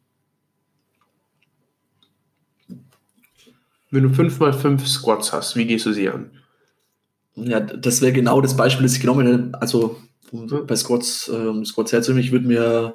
[3.90, 6.30] Wenn du 5x5 Squats hast, wie gehst du sie an?
[7.34, 9.60] Ja, das wäre genau das Beispiel, das ich genommen hätte.
[9.60, 10.00] Also
[10.32, 12.94] bei Squats, ähm, Squats herzunehmen, ich würde mir,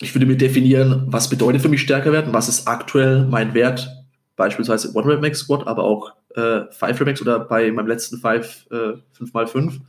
[0.00, 3.88] ich würde mir definieren, was bedeutet für mich stärker werden, was ist aktuell mein Wert,
[4.36, 8.18] beispielsweise One Rep Max Squat, aber auch äh, Five Rep Max oder bei meinem letzten
[8.18, 9.80] Five äh, 5x5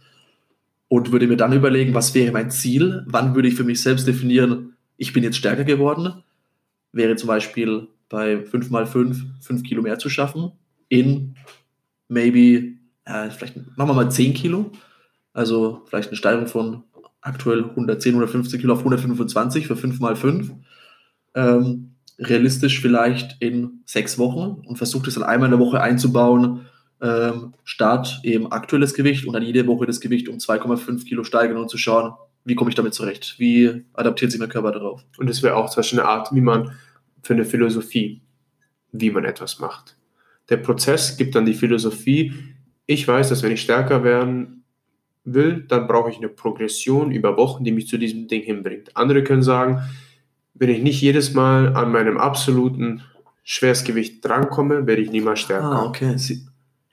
[0.87, 4.07] und würde mir dann überlegen, was wäre mein Ziel, wann würde ich für mich selbst
[4.07, 6.23] definieren, ich bin jetzt stärker geworden,
[6.91, 10.51] wäre zum Beispiel bei 5x5 5 Kilo mehr zu schaffen,
[10.89, 11.35] in
[12.07, 12.75] maybe,
[13.05, 14.71] äh, vielleicht machen wir mal 10 Kilo,
[15.33, 16.83] also vielleicht eine Steigerung von
[17.21, 20.51] aktuell 110, 115 Kilo auf 125 für 5x5.
[21.33, 26.67] Ähm, realistisch vielleicht in sechs Wochen und versucht es dann einmal in der Woche einzubauen.
[27.05, 31.57] Ähm, Start eben aktuelles Gewicht und dann jede Woche das Gewicht um 2,5 Kilo steigern
[31.57, 32.13] und zu schauen,
[32.45, 33.35] wie komme ich damit zurecht?
[33.37, 35.03] Wie adaptiert sich mein Körper darauf?
[35.19, 36.71] Und das wäre auch zum Beispiel eine Art, wie man
[37.21, 38.21] für eine Philosophie,
[38.91, 39.97] wie man etwas macht.
[40.49, 42.33] Der Prozess gibt dann die Philosophie.
[42.87, 44.63] Ich weiß, dass wenn ich stärker werden
[45.25, 48.97] will, dann brauche ich eine Progression über Wochen, die mich zu diesem Ding hinbringt.
[48.97, 49.81] Andere können sagen,
[50.55, 53.01] wenn ich nicht jedes Mal an meinem absoluten
[53.43, 55.65] Schwerstgewicht drankomme, werde ich niemals stärker.
[55.65, 56.17] Ah, okay.
[56.17, 56.45] Sie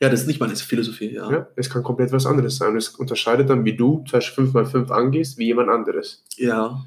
[0.03, 1.31] ja, das ist nicht meine Philosophie, ja.
[1.31, 2.71] Ja, es kann komplett was anderes sein.
[2.71, 6.25] Und es unterscheidet dann, wie du zum Beispiel 5x5 angehst, wie jemand anderes.
[6.37, 6.85] Ja,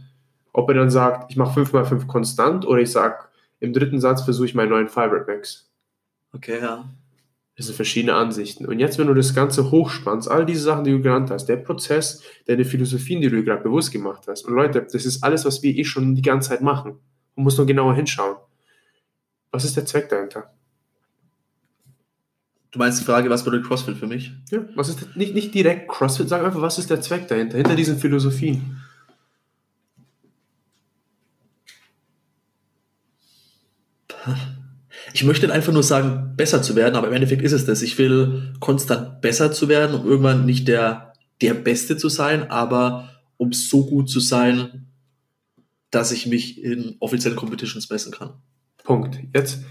[0.52, 3.16] Ob er dann sagt, ich mache 5x5 konstant oder ich sage,
[3.62, 5.72] im dritten Satz versuche ich meinen neuen Five Max.
[6.34, 6.90] okay, ja.
[7.56, 8.66] Das sind verschiedene Ansichten.
[8.66, 11.56] Und jetzt, wenn du das Ganze hochspannst, all diese Sachen, die du genannt hast, der
[11.56, 14.46] Prozess, deine Philosophien, die du dir gerade bewusst gemacht hast.
[14.46, 17.00] Und Leute, das ist alles, was wir eh schon die ganze Zeit machen.
[17.38, 18.36] Man muss nur genauer hinschauen.
[19.52, 20.54] Was ist der Zweck dahinter?
[22.76, 24.34] Du meinst die Frage, was bedeutet CrossFit für mich?
[24.52, 27.74] Ja, was ist nicht, nicht direkt CrossFit, sag einfach, was ist der Zweck dahinter, hinter
[27.74, 28.82] diesen Philosophien?
[35.14, 37.82] Ich möchte einfach nur sagen, besser zu werden, aber im Endeffekt ist es das.
[37.82, 43.08] Ich will konstant besser zu werden, um irgendwann nicht der, der Beste zu sein, aber
[43.38, 44.88] um so gut zu sein,
[45.92, 48.34] dass ich mich in offiziellen Competitions messen kann.
[48.84, 49.18] Punkt.
[49.34, 49.64] Jetzt,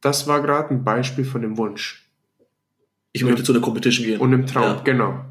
[0.00, 2.03] das war gerade ein Beispiel von dem Wunsch.
[3.16, 4.20] Ich möchte zu einer Competition gehen.
[4.20, 4.80] Und im Traum, Ja.
[4.84, 5.24] genau.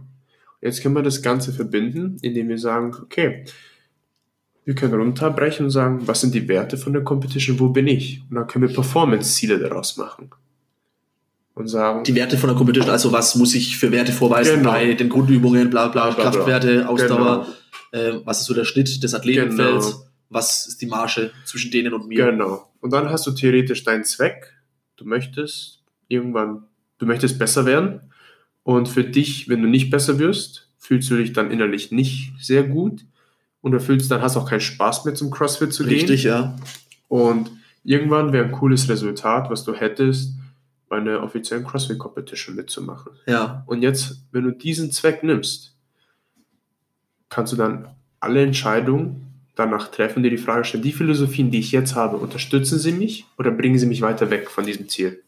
[0.62, 3.44] Jetzt können wir das Ganze verbinden, indem wir sagen, okay,
[4.64, 8.22] wir können runterbrechen und sagen, was sind die Werte von der Competition, wo bin ich?
[8.30, 10.32] Und dann können wir Performance-Ziele daraus machen.
[11.56, 12.04] und sagen.
[12.04, 14.72] Die Werte von der Competition, also was muss ich für Werte vorweisen Genau.
[14.72, 16.32] bei den Grundübungen, bla bla, Bla, bla, bla.
[16.32, 17.46] Kraftwerte, Ausdauer,
[17.92, 18.18] Genau.
[18.18, 20.04] äh, was ist so der Schnitt des Athletenfelds, Genau.
[20.30, 22.26] was ist die Marge zwischen denen und mir.
[22.32, 22.72] Genau.
[22.82, 24.52] Und dann hast du theoretisch deinen Zweck.
[24.98, 26.64] Du möchtest irgendwann,
[27.04, 28.02] du möchtest besser werden.
[28.64, 32.64] Und für dich, wenn du nicht besser wirst, fühlst du dich dann innerlich nicht sehr
[32.64, 33.06] gut.
[33.62, 36.00] Und du fühlst, dann hast auch keinen Spaß mehr zum CrossFit zu gehen.
[36.00, 36.56] Richtig, ja.
[37.08, 37.52] Und
[37.84, 40.34] irgendwann wäre ein cooles Resultat, was du hättest,
[40.90, 43.14] bei einer offiziellen CrossFit-Competition mitzumachen.
[43.26, 45.76] Ja, Und jetzt, wenn du diesen Zweck nimmst,
[47.30, 47.88] kannst du dann
[48.20, 52.80] alle Entscheidungen danach treffen, dir die Frage stellen, die Philosophien, die ich jetzt habe, unterstützen
[52.80, 55.22] sie mich oder bringen sie mich weiter weg von diesem Ziel?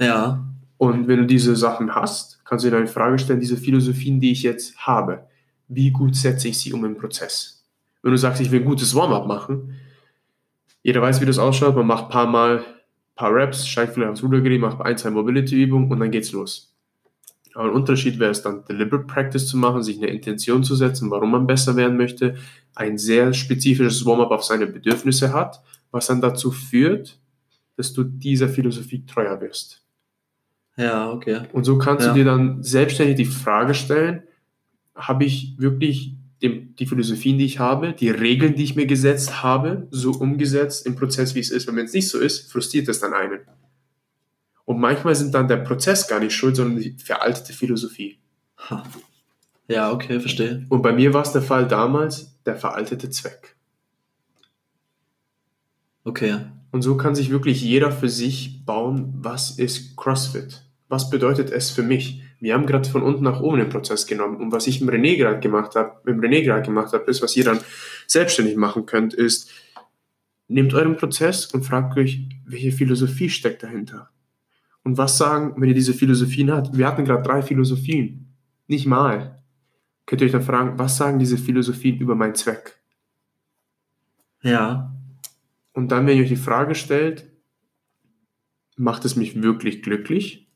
[0.00, 0.44] ja,
[0.82, 4.32] Und wenn du diese Sachen hast, kannst du dir die Frage stellen, diese Philosophien, die
[4.32, 5.28] ich jetzt habe,
[5.68, 7.64] wie gut setze ich sie um im Prozess?
[8.02, 9.76] Wenn du sagst, ich will ein gutes Warm-up machen,
[10.82, 12.64] jeder weiß, wie das ausschaut, man macht ein paar Mal,
[13.14, 16.74] paar Reps, steigt vielleicht aufs Rudergerät, macht ein, zwei Mobility-Übungen und dann geht's los.
[17.54, 21.12] Aber ein Unterschied wäre es dann, Deliberate Practice zu machen, sich eine Intention zu setzen,
[21.12, 22.34] warum man besser werden möchte,
[22.74, 27.20] ein sehr spezifisches Warm-up auf seine Bedürfnisse hat, was dann dazu führt,
[27.76, 29.81] dass du dieser Philosophie treuer wirst.
[30.76, 31.42] Ja, okay.
[31.52, 32.12] Und so kannst Ja.
[32.12, 34.22] du dir dann selbstständig die Frage stellen,
[34.94, 39.42] habe ich wirklich dem, die Philosophien, die ich habe, die Regeln, die ich mir gesetzt
[39.42, 41.68] habe, so umgesetzt im Prozess, wie es ist.
[41.68, 43.40] Und wenn es nicht so ist, frustriert es dann einen.
[44.64, 48.18] Und manchmal sind dann der Prozess gar nicht schuld, sondern die veraltete Philosophie.
[49.68, 50.66] Ja, okay, verstehe.
[50.68, 53.56] Und bei mir war es der Fall damals, der veraltete Zweck.
[56.04, 56.40] Okay.
[56.72, 60.62] Und so kann sich wirklich jeder für sich bauen, was ist CrossFit?
[60.88, 62.22] Was bedeutet es für mich?
[62.40, 64.38] Wir haben gerade von unten nach oben den Prozess genommen.
[64.38, 67.36] Und was ich im René gerade gemacht habe, dem René gerade gemacht habe, ist, was
[67.36, 67.60] ihr dann
[68.06, 69.50] selbstständig machen könnt, ist,
[70.48, 74.08] nehmt euren Prozess und fragt euch, welche Philosophie steckt dahinter?
[74.82, 76.76] Und was sagen, wenn ihr diese Philosophien habt?
[76.76, 78.34] Wir hatten gerade drei Philosophien.
[78.66, 79.42] Nicht mal.
[80.06, 82.80] Könnt ihr euch dann fragen, was sagen diese Philosophien über meinen Zweck?
[84.42, 84.92] Ja,
[85.72, 87.30] Und dann, wenn ihr euch die Frage stellt,
[88.76, 90.48] macht es mich wirklich glücklich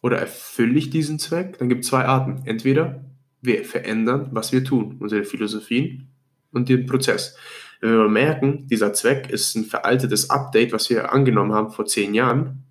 [0.00, 2.42] oder erfülle ich diesen Zweck, dann gibt es zwei Arten.
[2.46, 3.04] Entweder
[3.40, 6.08] wir verändern, was wir tun, unsere Philosophien
[6.52, 7.36] und den Prozess.
[7.80, 12.14] Wenn wir merken, dieser Zweck ist ein veraltetes Update, was wir angenommen haben vor zehn
[12.14, 12.62] Jahren,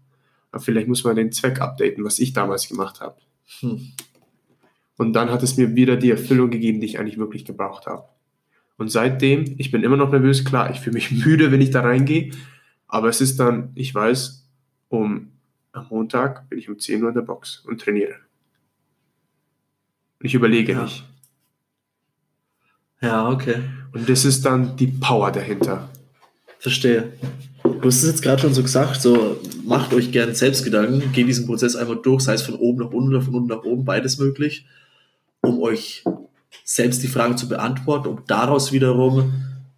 [0.52, 3.18] aber vielleicht muss man den Zweck updaten, was ich damals gemacht habe.
[3.60, 3.92] hm.
[4.98, 8.08] Und dann hat es mir wieder die Erfüllung gegeben, die ich eigentlich wirklich gebraucht habe.
[8.82, 11.82] Und seitdem, ich bin immer noch nervös, klar, ich fühle mich müde, wenn ich da
[11.82, 12.32] reingehe,
[12.88, 14.44] aber es ist dann, ich weiß,
[14.90, 15.28] um
[15.72, 18.16] am Montag bin ich um 10 Uhr in der Box und trainiere.
[20.20, 20.82] Und ich überlege Ja.
[20.82, 21.06] nicht.
[23.02, 23.58] ja, okay.
[23.94, 25.88] Und das ist dann die Power dahinter.
[26.58, 27.14] Verstehe.
[27.62, 31.46] Du hast es jetzt gerade schon so gesagt, so macht euch gern Selbstgedanken, geht diesen
[31.46, 34.18] Prozess einmal durch, sei es von oben nach unten oder von unten nach oben, beides
[34.18, 34.66] möglich,
[35.42, 36.04] um euch
[36.64, 39.34] selbst die Fragen zu beantworten, um daraus wiederum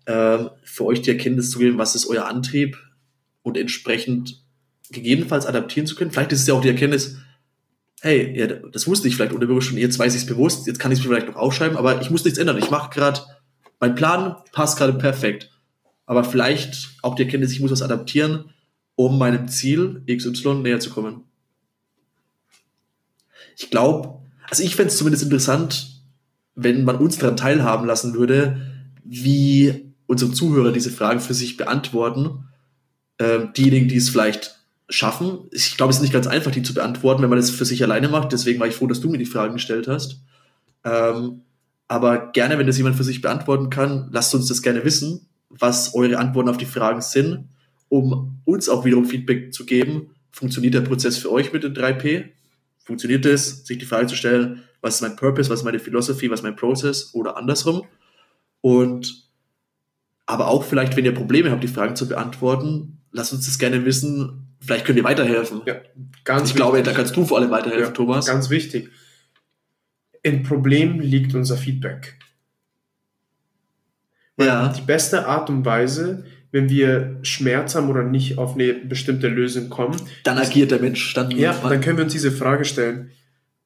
[0.05, 2.77] ähm, für euch die Erkenntnis zu geben, was ist euer Antrieb
[3.41, 4.43] und entsprechend
[4.91, 6.11] gegebenenfalls adaptieren zu können.
[6.11, 7.17] Vielleicht ist es ja auch die Erkenntnis,
[8.01, 10.91] hey, ja, das wusste ich vielleicht unterbewusst schon, jetzt weiß ich es bewusst, jetzt kann
[10.91, 12.57] ich es mir vielleicht noch aufschreiben, aber ich muss nichts ändern.
[12.57, 13.21] Ich mache gerade,
[13.79, 15.49] mein Plan passt gerade perfekt.
[16.05, 18.51] Aber vielleicht auch die Erkenntnis, ich muss was adaptieren,
[18.95, 21.23] um meinem Ziel XY näher zu kommen.
[23.55, 25.92] Ich glaube, also ich fände es zumindest interessant,
[26.55, 28.61] wenn man uns daran teilhaben lassen würde,
[29.03, 32.45] wie unsere Zuhörer diese Fragen für sich beantworten.
[33.19, 34.59] Ähm, diejenigen, die es vielleicht
[34.89, 35.39] schaffen.
[35.51, 37.83] Ich glaube, es ist nicht ganz einfach, die zu beantworten, wenn man das für sich
[37.83, 38.31] alleine macht.
[38.31, 40.21] Deswegen war ich froh, dass du mir die Fragen gestellt hast.
[40.83, 41.41] Ähm,
[41.87, 45.93] aber gerne, wenn das jemand für sich beantworten kann, lasst uns das gerne wissen, was
[45.93, 47.45] eure Antworten auf die Fragen sind,
[47.89, 50.11] um uns auch wiederum Feedback zu geben.
[50.31, 52.25] Funktioniert der Prozess für euch mit den 3P?
[52.83, 56.29] Funktioniert es, sich die Frage zu stellen, was ist mein Purpose, was ist meine Philosophie,
[56.29, 57.83] was ist mein Process oder andersrum?
[58.61, 59.23] Und
[60.25, 63.85] aber auch vielleicht, wenn ihr Probleme habt, die Fragen zu beantworten, lasst uns das gerne
[63.85, 64.55] wissen.
[64.59, 65.61] Vielleicht könnt ihr weiterhelfen.
[65.65, 65.75] Ja,
[66.23, 66.93] ganz ich glaube, wichtig.
[66.93, 68.25] da kannst du vor allem weiterhelfen, Ja, Thomas.
[68.25, 68.89] Ganz wichtig.
[70.21, 72.17] Im Problem liegt unser Feedback.
[74.35, 74.67] Weil Ja.
[74.69, 79.69] Die beste Art und Weise, wenn wir Schmerz haben oder nicht auf eine bestimmte Lösung
[79.69, 81.13] kommen, Dann agiert der Mensch.
[81.13, 83.11] Dann, ja, dann können wir uns diese Frage stellen.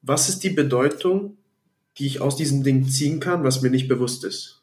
[0.02, 1.36] Was ist die Bedeutung,
[1.96, 4.62] die ich aus diesem Ding ziehen kann, was mir nicht bewusst ist?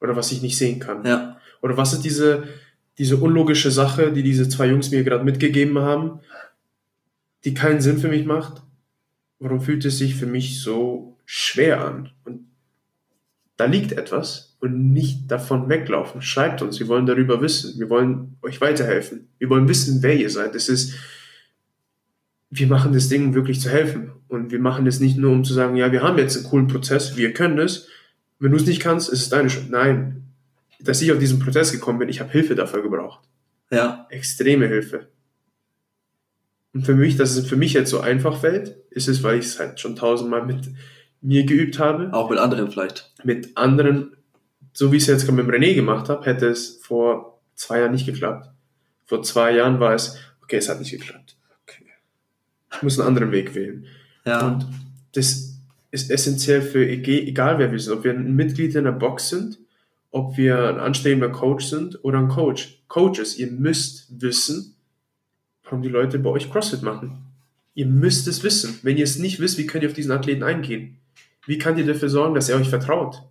[0.00, 1.04] Oder was ich nicht sehen kann?
[1.04, 1.36] ja.
[1.62, 2.44] Oder was ist diese,
[2.98, 6.20] diese unlogische Sache, die diese zwei Jungs mir gerade mitgegeben haben,
[7.44, 8.62] die keinen Sinn für mich macht?
[9.38, 12.10] Warum fühlt es sich für mich so schwer an?
[12.24, 12.46] Und
[13.56, 16.22] da liegt etwas und nicht davon weglaufen.
[16.22, 17.78] Schreibt uns, wir wollen darüber wissen.
[17.78, 19.28] Wir wollen euch weiterhelfen.
[19.38, 20.54] Wir wollen wissen, wer ihr seid.
[20.54, 20.94] Es ist
[22.50, 24.12] wir machen das Ding, um wirklich zu helfen.
[24.28, 26.66] Und wir machen das nicht nur, um zu sagen, ja, wir haben jetzt einen coolen
[26.66, 27.88] Prozess, wir können es.
[28.38, 29.70] Wenn du es nicht kannst, ist es deine Schuld.
[29.70, 30.24] Nein,
[30.80, 33.20] dass ich auf diesen Prozess gekommen bin, ich habe Hilfe dafür gebraucht.
[33.70, 34.06] Ja.
[34.10, 35.08] Extreme Hilfe.
[36.72, 39.46] Und für mich, dass es für mich jetzt so einfach fällt, ist es, weil ich
[39.46, 40.70] es halt schon tausendmal mit
[41.20, 42.12] mir geübt habe.
[42.12, 43.12] Auch mit anderen vielleicht.
[43.24, 44.16] Mit anderen,
[44.72, 47.92] so wie ich es jetzt gerade mit René gemacht habe, hätte es vor zwei Jahren
[47.92, 48.48] nicht geklappt.
[49.06, 51.36] Vor zwei Jahren war es, okay, es hat nicht geklappt.
[52.72, 53.86] Ich muss einen anderen Weg wählen.
[54.24, 54.46] Ja.
[54.46, 54.66] Und
[55.12, 55.58] das
[55.90, 59.58] ist essentiell für egal wer wir sind, ob wir ein Mitglied in der Box sind,
[60.10, 62.82] ob wir ein anstrebender Coach sind oder ein Coach.
[62.88, 64.76] Coaches, ihr müsst wissen,
[65.64, 67.26] warum die Leute bei euch CrossFit machen.
[67.74, 68.78] Ihr müsst es wissen.
[68.82, 70.98] Wenn ihr es nicht wisst, wie könnt ihr auf diesen Athleten eingehen?
[71.46, 73.22] Wie könnt ihr dafür sorgen, dass er euch vertraut?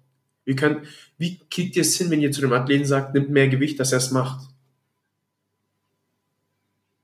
[0.45, 0.79] Wie, könnt,
[1.17, 3.91] wie kriegt ihr es hin, wenn ihr zu dem Athleten sagt, nimmt mehr Gewicht, dass
[3.91, 4.47] er es macht?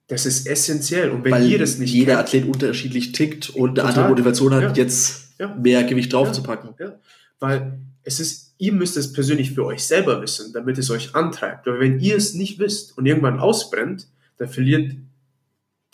[0.08, 1.10] Das ist essentiell.
[1.10, 4.54] Und wenn Weil ihr das nicht jeder kennt- Athlet unterschiedlich tickt und eine andere Motivation
[4.54, 4.74] hat, Ja.
[4.74, 5.54] jetzt Ja.
[5.56, 6.72] mehr Gewicht draufzupacken.
[6.80, 7.00] Ja,
[7.40, 11.68] weil es ist, ihr müsst es persönlich für euch selber wissen, damit es euch antreibt.
[11.68, 14.08] Aber wenn ihr es nicht wisst und irgendwann ausbrennt,
[14.38, 14.96] dann verliert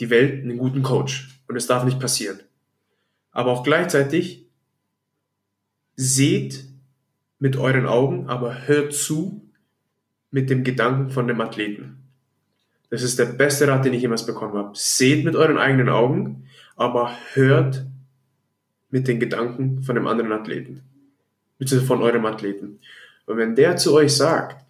[0.02, 1.40] die Welt einen guten Coach.
[1.48, 2.40] Und es darf nicht passieren.
[3.32, 4.46] Aber auch gleichzeitig
[5.96, 6.66] seht
[7.40, 9.42] mit euren Augen, aber hört zu
[10.32, 12.01] mit dem Gedanken von dem Athleten.
[12.92, 14.72] Das ist der beste Rat, den ich jemals bekommen habe.
[14.74, 16.44] Seht mit euren eigenen Augen,
[16.76, 17.86] aber hört
[18.90, 20.84] mit den Gedanken von dem anderen Athleten.
[21.58, 22.80] Beziehungsweise von eurem Athleten.
[23.26, 24.66] Und wenn der zu euch sagt,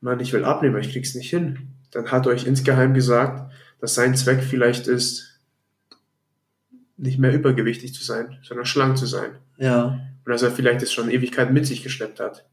[0.00, 4.16] Mann, ich will abnehmen, ich krieg's nicht hin, dann hat euch insgeheim gesagt, dass sein
[4.16, 5.38] Zweck vielleicht ist,
[6.96, 9.32] nicht mehr übergewichtig zu sein, sondern schlank zu sein.
[9.58, 10.00] Ja.
[10.24, 12.46] Und dass er vielleicht es schon Ewigkeit mit sich geschleppt hat.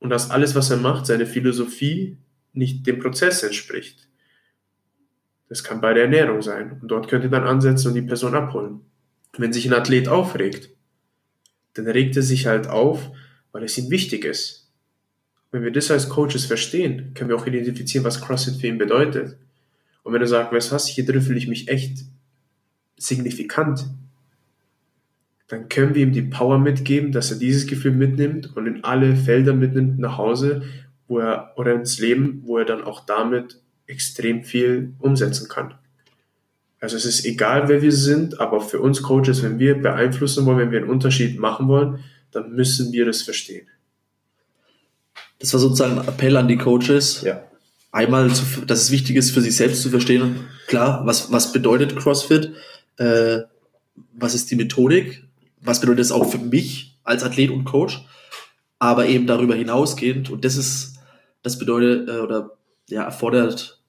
[0.00, 2.16] Und dass alles, was er macht, seine Philosophie
[2.52, 4.08] nicht dem Prozess entspricht.
[5.48, 6.78] Das kann bei der Ernährung sein.
[6.80, 8.80] Und dort könnt ihr dann ansetzen und die Person abholen.
[9.36, 10.70] Wenn sich ein Athlet aufregt,
[11.74, 13.10] dann regt er sich halt auf,
[13.52, 14.68] weil es ihm wichtig ist.
[15.50, 19.36] Wenn wir das als Coaches verstehen, können wir auch identifizieren, was CrossFit für ihn bedeutet.
[20.02, 22.04] Und wenn er sagt, weißt du was, hier drin fühle ich mich echt
[22.96, 23.86] signifikant,
[25.48, 29.16] dann können wir ihm die Power mitgeben, dass er dieses Gefühl mitnimmt und in alle
[29.16, 30.62] Felder mitnimmt nach Hause,
[31.10, 35.74] wo er oder ins Leben, wo er dann auch damit extrem viel umsetzen kann.
[36.80, 40.58] Also es ist egal, wer wir sind, aber für uns Coaches, wenn wir beeinflussen wollen,
[40.58, 43.66] wenn wir einen Unterschied machen wollen, dann müssen wir das verstehen.
[45.40, 47.22] Das war sozusagen ein Appell an die Coaches.
[47.22, 47.44] Ja.
[47.90, 51.96] Einmal, zu, dass es wichtig ist, für sich selbst zu verstehen, klar, was, was bedeutet
[51.96, 52.52] CrossFit,
[52.98, 53.40] äh,
[54.12, 55.24] was ist die Methodik,
[55.60, 58.06] was bedeutet es auch für mich als Athlet und Coach,
[58.78, 60.99] aber eben darüber hinausgehend, und das ist,
[61.42, 62.56] das bedeutet, äh, oder
[62.88, 63.80] ja, erfordert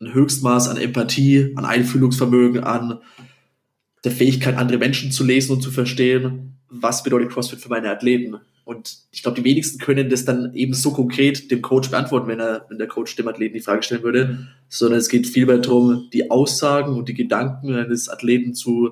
[0.00, 3.00] ein Höchstmaß an Empathie, an Einfühlungsvermögen, an
[4.04, 8.36] der Fähigkeit, andere Menschen zu lesen und zu verstehen, was bedeutet CrossFit für meine Athleten.
[8.64, 12.40] Und ich glaube, die wenigsten können das dann eben so konkret dem Coach beantworten, wenn
[12.40, 16.08] er, wenn der Coach dem Athleten die Frage stellen würde, sondern es geht vielmehr darum,
[16.12, 18.90] die Aussagen und die Gedanken eines Athleten zu,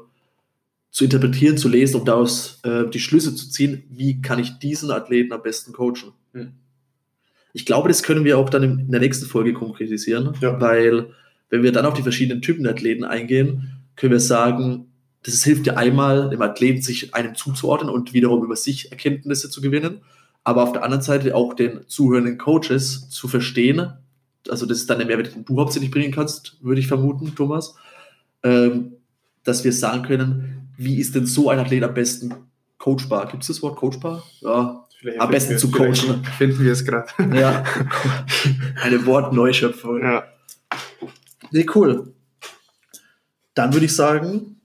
[0.90, 4.92] zu interpretieren, zu lesen, um daraus äh, die Schlüsse zu ziehen, wie kann ich diesen
[4.92, 6.12] Athleten am besten coachen.
[6.32, 6.52] Hm.
[7.54, 10.60] Ich glaube, das können wir auch dann in der nächsten Folge konkretisieren, Ja.
[10.60, 11.06] weil
[11.50, 14.88] wenn wir dann auf die verschiedenen Typen Athleten eingehen, können wir sagen,
[15.22, 19.60] das hilft ja einmal dem Athleten, sich einem zuzuordnen und wiederum über sich Erkenntnisse zu
[19.62, 20.00] gewinnen,
[20.42, 23.92] aber auf der anderen Seite auch den zuhörenden Coaches zu verstehen.
[24.48, 27.76] Also das ist dann der Mehrwert, den du hauptsächlich bringen kannst, würde ich vermuten, Thomas,
[28.42, 28.94] ähm,
[29.44, 32.34] dass wir sagen können, wie ist denn so ein Athlet am besten
[32.78, 33.28] coachbar?
[33.28, 34.24] Gibt es das Wort coachbar?
[34.40, 36.24] Ja, Vielleicht Am besten zu coachen.
[36.38, 37.06] Finden wir es gerade.
[37.36, 37.62] ja.
[38.82, 40.00] eine Wortneuschöpfung.
[40.00, 40.24] Ja.
[41.50, 42.14] Nee, cool.
[43.52, 44.62] Dann würde ich sagen,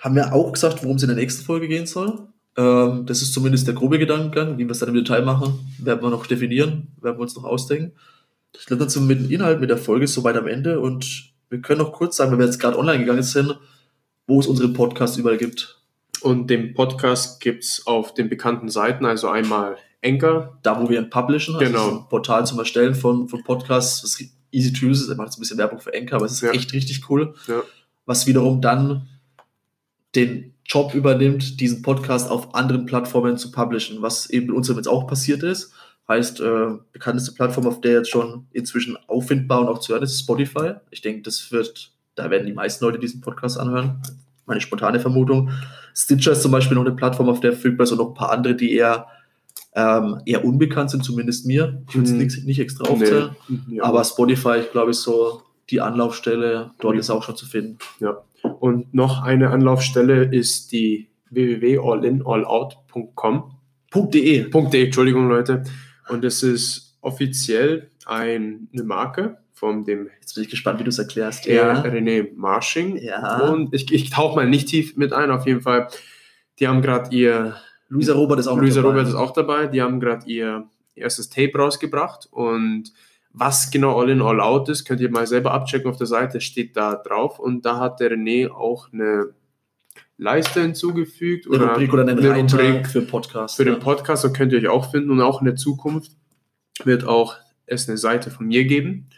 [0.00, 2.28] haben wir auch gesagt, worum es in der nächsten Folge gehen soll.
[2.56, 4.58] Ähm, das ist zumindest der grobe Gedankengang.
[4.58, 7.42] Wie wir es dann im Detail machen, werden wir noch definieren, werden wir uns noch
[7.42, 7.98] ausdenken.
[8.56, 11.32] Ich glaube, dann sind wir mit dem Inhalt, mit der Folge soweit am Ende und
[11.50, 13.58] wir können noch kurz sagen, wenn wir jetzt gerade online gegangen sind,
[14.28, 15.80] wo es unsere Podcasts überall gibt.
[16.26, 21.08] Und den Podcast gibt's auf den bekannten Seiten, also einmal Anchor, Da, wo wir ihn
[21.10, 21.90] publishen, also Genau.
[22.00, 24.20] ein Portal zum Erstellen von, von Podcasts, was
[24.50, 25.08] easy to use ist.
[25.08, 26.50] Er macht jetzt ein bisschen Werbung für Anchor, aber es ist Ja.
[26.50, 27.34] echt richtig cool.
[27.46, 27.62] Ja.
[28.06, 29.08] Was wiederum dann
[30.14, 34.88] den Job übernimmt, diesen Podcast auf anderen Plattformen zu publishen, was eben bei uns jetzt
[34.88, 35.72] auch passiert ist.
[36.08, 40.12] Heißt, äh, bekannteste Plattform, auf der jetzt schon inzwischen auffindbar und auch zu hören ist,
[40.12, 40.74] ist Spotify.
[40.90, 44.00] Ich denke, das wird, da werden die meisten Leute diesen Podcast anhören.
[44.46, 45.50] Meine spontane Vermutung.
[45.98, 48.30] Stitcher ist zum Beispiel noch eine Plattform, auf der verfügbar ist und noch ein paar
[48.30, 49.06] andere, die eher,
[49.74, 51.82] ähm, eher unbekannt sind, zumindest mir.
[51.88, 52.18] Ich würde es Mhm.
[52.18, 53.30] nicht, nicht extra aufzählen.
[53.66, 53.80] Nee.
[53.80, 56.72] Aber Spotify, ich glaube, ist so die Anlaufstelle.
[56.80, 57.78] Dort ist auch schon zu finden.
[58.00, 58.18] Ja.
[58.60, 63.52] Und noch eine Anlaufstelle ist die www.allinallout.com.
[63.94, 64.50] .de.
[64.50, 65.64] .de, Entschuldigung Leute.
[66.08, 70.90] Und es ist offiziell ein, eine Marke von dem Jetzt bin ich gespannt, wie du
[70.90, 71.46] es erklärst.
[71.46, 71.80] ja.
[71.82, 72.98] René Marshing.
[72.98, 73.48] Ja.
[73.48, 75.88] Und ich, ich tauche mal nicht tief mit ein, auf jeden Fall.
[76.58, 77.56] Die haben gerade ihr
[77.88, 78.94] Luisa Robert ist auch Luisa dabei.
[78.94, 79.66] Robert ist auch dabei.
[79.66, 82.92] Die haben gerade ihr erstes Tape rausgebracht und
[83.32, 86.40] was genau All in All Out ist, könnt ihr mal selber abchecken auf der Seite,
[86.40, 89.34] steht da drauf und da hat der René auch eine
[90.16, 93.56] Leiste hinzugefügt Eine oder Rubrik oder einen eine Reiter Rubrik für Podcast.
[93.56, 93.80] für den ja.
[93.80, 96.12] Podcast, da könnt ihr euch auch finden und auch in der Zukunft
[96.84, 99.08] wird auch es eine Seite von mir geben,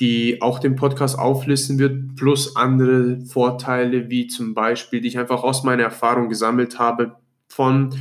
[0.00, 5.42] die auch den Podcast auflisten wird, plus andere Vorteile, wie zum Beispiel, die ich einfach
[5.42, 7.16] aus meiner Erfahrung gesammelt habe,
[7.48, 7.94] von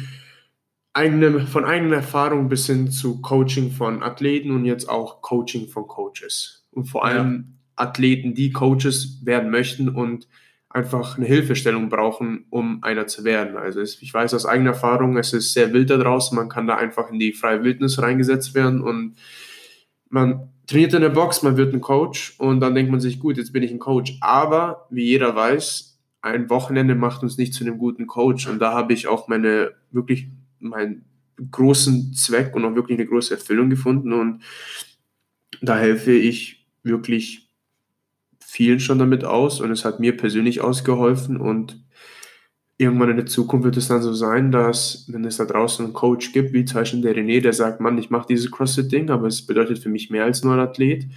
[0.94, 5.88] eigenem, von eigener Erfahrung bis hin zu Coaching von Athleten und jetzt auch Coaching von
[5.88, 6.66] Coaches.
[6.72, 7.16] Und vor Ja.
[7.16, 10.28] allem Athleten, die Coaches werden möchten und
[10.70, 13.56] einfach eine Hilfestellung brauchen, um einer zu werden.
[13.58, 16.76] Also ich weiß aus eigener Erfahrung, es ist sehr wild da draußen, man kann da
[16.76, 19.16] einfach in die freie Wildnis reingesetzt werden und
[20.10, 23.38] man trainiert in der Box, man wird ein Coach und dann denkt man sich, gut,
[23.38, 24.18] jetzt bin ich ein Coach.
[24.22, 28.48] Aber wie jeder weiß, ein Wochenende macht uns nicht zu einem guten Coach.
[28.48, 30.28] Und da habe ich auch meine wirklich
[30.60, 31.06] meinen
[31.52, 34.12] großen Zweck und auch wirklich eine große Erfüllung gefunden.
[34.12, 34.44] Und
[35.62, 37.50] da helfe ich wirklich
[38.40, 39.62] vielen schon damit aus.
[39.62, 41.38] Und es hat mir persönlich ausgeholfen.
[41.38, 41.82] Und
[42.78, 45.94] irgendwann in der Zukunft wird es dann so sein, dass wenn es da draußen einen
[45.94, 49.28] Coach gibt, wie zum Beispiel der René, der sagt, Mann, ich mache dieses CrossFit-Ding, aber
[49.28, 51.08] es bedeutet für mich mehr als nur ein Athlet,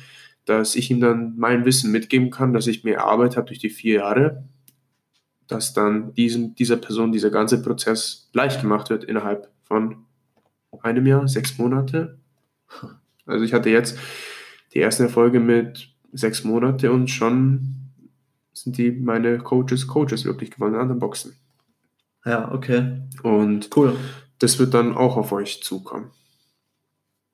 [0.46, 3.68] dass ich ihm dann mein Wissen mitgeben kann, dass ich mir erarbeitet habe durch die
[3.68, 4.44] vier Jahre,
[5.46, 10.06] dass dann diesem, dieser Person dieser ganze Prozess leicht gemacht wird innerhalb von
[10.82, 12.18] einem Jahr, sechs Monate.
[13.26, 13.98] Also ich hatte jetzt
[14.72, 17.76] die ersten Erfolge mit sechs Monate und schon
[18.52, 21.39] sind die meine Coaches Coaches wirklich geworden in anderen Boxen.
[22.24, 23.00] Ja, okay.
[23.22, 23.96] Und Cool.
[24.38, 26.10] das wird dann auch auf euch zukommen.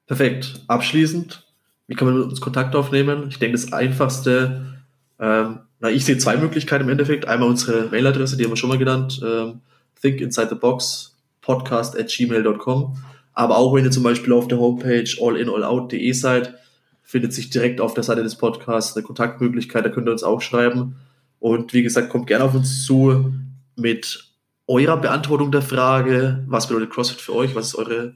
[0.06, 0.60] Perfekt.
[0.68, 1.44] Abschließend,
[1.88, 3.26] wie kann man mit uns Kontakt aufnehmen?
[3.28, 4.78] Ich denke, das Einfachste,
[5.18, 7.26] ähm, na, ich sehe zwei Möglichkeiten im Endeffekt.
[7.26, 9.60] Einmal unsere Mailadresse, die haben wir schon mal genannt, ähm,
[10.00, 12.96] thinkinsidethebox, podcast at gmail.com.
[13.32, 16.54] Aber auch wenn ihr zum Beispiel auf der Homepage allinallout.de seid,
[17.02, 20.40] findet sich direkt auf der Seite des Podcasts eine Kontaktmöglichkeit, da könnt ihr uns auch
[20.40, 20.96] schreiben.
[21.38, 23.32] Und wie gesagt, kommt gerne auf uns zu
[23.76, 24.24] mit
[24.66, 28.14] eurer Beantwortung der Frage, was bedeutet CrossFit für euch, was ist eure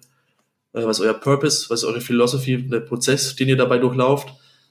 [0.72, 4.28] äh, was ist euer Purpose, was ist eure Philosophie, der Prozess, den ihr dabei durchlauft.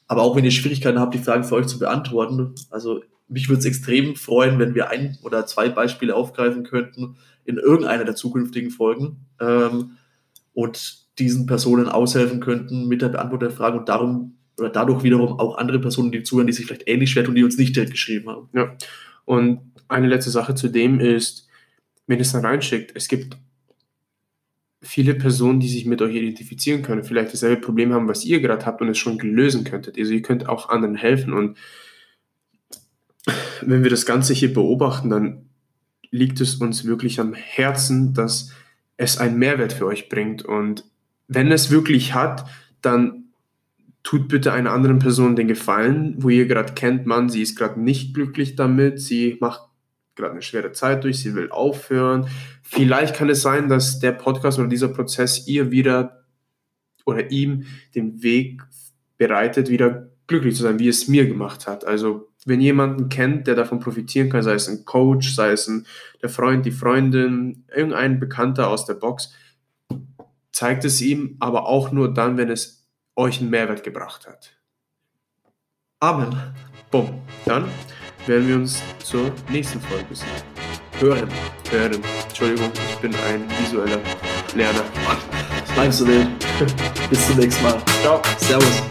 [0.08, 2.56] Aber auch wenn ihr Schwierigkeiten habt, die Fragen für euch zu beantworten.
[2.70, 7.58] Also mich würde es extrem freuen, wenn wir ein oder zwei Beispiele aufgreifen könnten in
[7.58, 9.98] irgendeiner der zukünftigen Folgen ähm,
[10.54, 15.40] und diesen Personen aushelfen könnten mit der Beantwortung der Fragen und darum oder dadurch wiederum
[15.40, 17.92] auch andere Personen, die zuhören, die sich vielleicht ähnlich schwer tun, die uns nicht direkt
[17.92, 18.50] geschrieben haben.
[18.54, 18.76] Ja.
[19.26, 21.48] Und eine letzte Sache zu dem ist,
[22.18, 23.38] ihr es dann reinschickt, es gibt
[24.82, 28.66] viele Personen, die sich mit euch identifizieren können, vielleicht dasselbe Problem haben, was ihr gerade
[28.66, 29.98] habt und es schon lösen könntet.
[29.98, 31.34] Also ihr könnt auch anderen helfen.
[31.34, 31.58] Und
[33.62, 35.50] wenn wir das Ganze hier beobachten, dann
[36.12, 38.52] liegt es uns wirklich am Herzen, dass
[38.98, 40.44] es einen Mehrwert für euch bringt.
[40.44, 40.86] Und
[41.28, 42.46] wenn es wirklich hat,
[42.82, 43.26] dann
[44.04, 47.80] tut bitte einer anderen Person den Gefallen, wo ihr gerade kennt, man, sie ist gerade
[47.80, 49.69] nicht glücklich damit, sie macht
[50.20, 52.28] gerade eine schwere Zeit durch, sie will aufhören.
[52.62, 56.26] Vielleicht kann es sein, dass der Podcast oder dieser Prozess ihr wieder
[57.06, 57.66] oder ihm
[57.96, 58.62] den Weg
[59.18, 61.86] bereitet, wieder glücklich zu sein, wie es mir gemacht hat.
[61.86, 65.86] Also wenn jemanden kennt, der davon profitieren kann, sei es ein Coach, sei es ein,
[66.22, 69.34] der Freund, die Freundin, irgendein Bekannter aus der Box,
[70.52, 74.54] zeigt es ihm, aber auch nur dann, wenn es euch einen Mehrwert gebracht hat.
[76.00, 76.36] Amen.
[76.92, 77.22] Bumm.
[77.46, 77.66] Dann
[78.28, 80.28] werden wir uns zur nächsten Folge sehen.
[81.00, 81.30] Hören.
[81.72, 82.02] Hören.
[82.28, 84.00] Entschuldigung, ich bin ein visueller
[84.56, 84.84] Lerner.
[85.74, 86.28] Bleibst du wild.
[87.10, 87.82] Bis zum nächsten Mal.
[88.02, 88.22] Ciao.
[88.38, 88.84] Servus.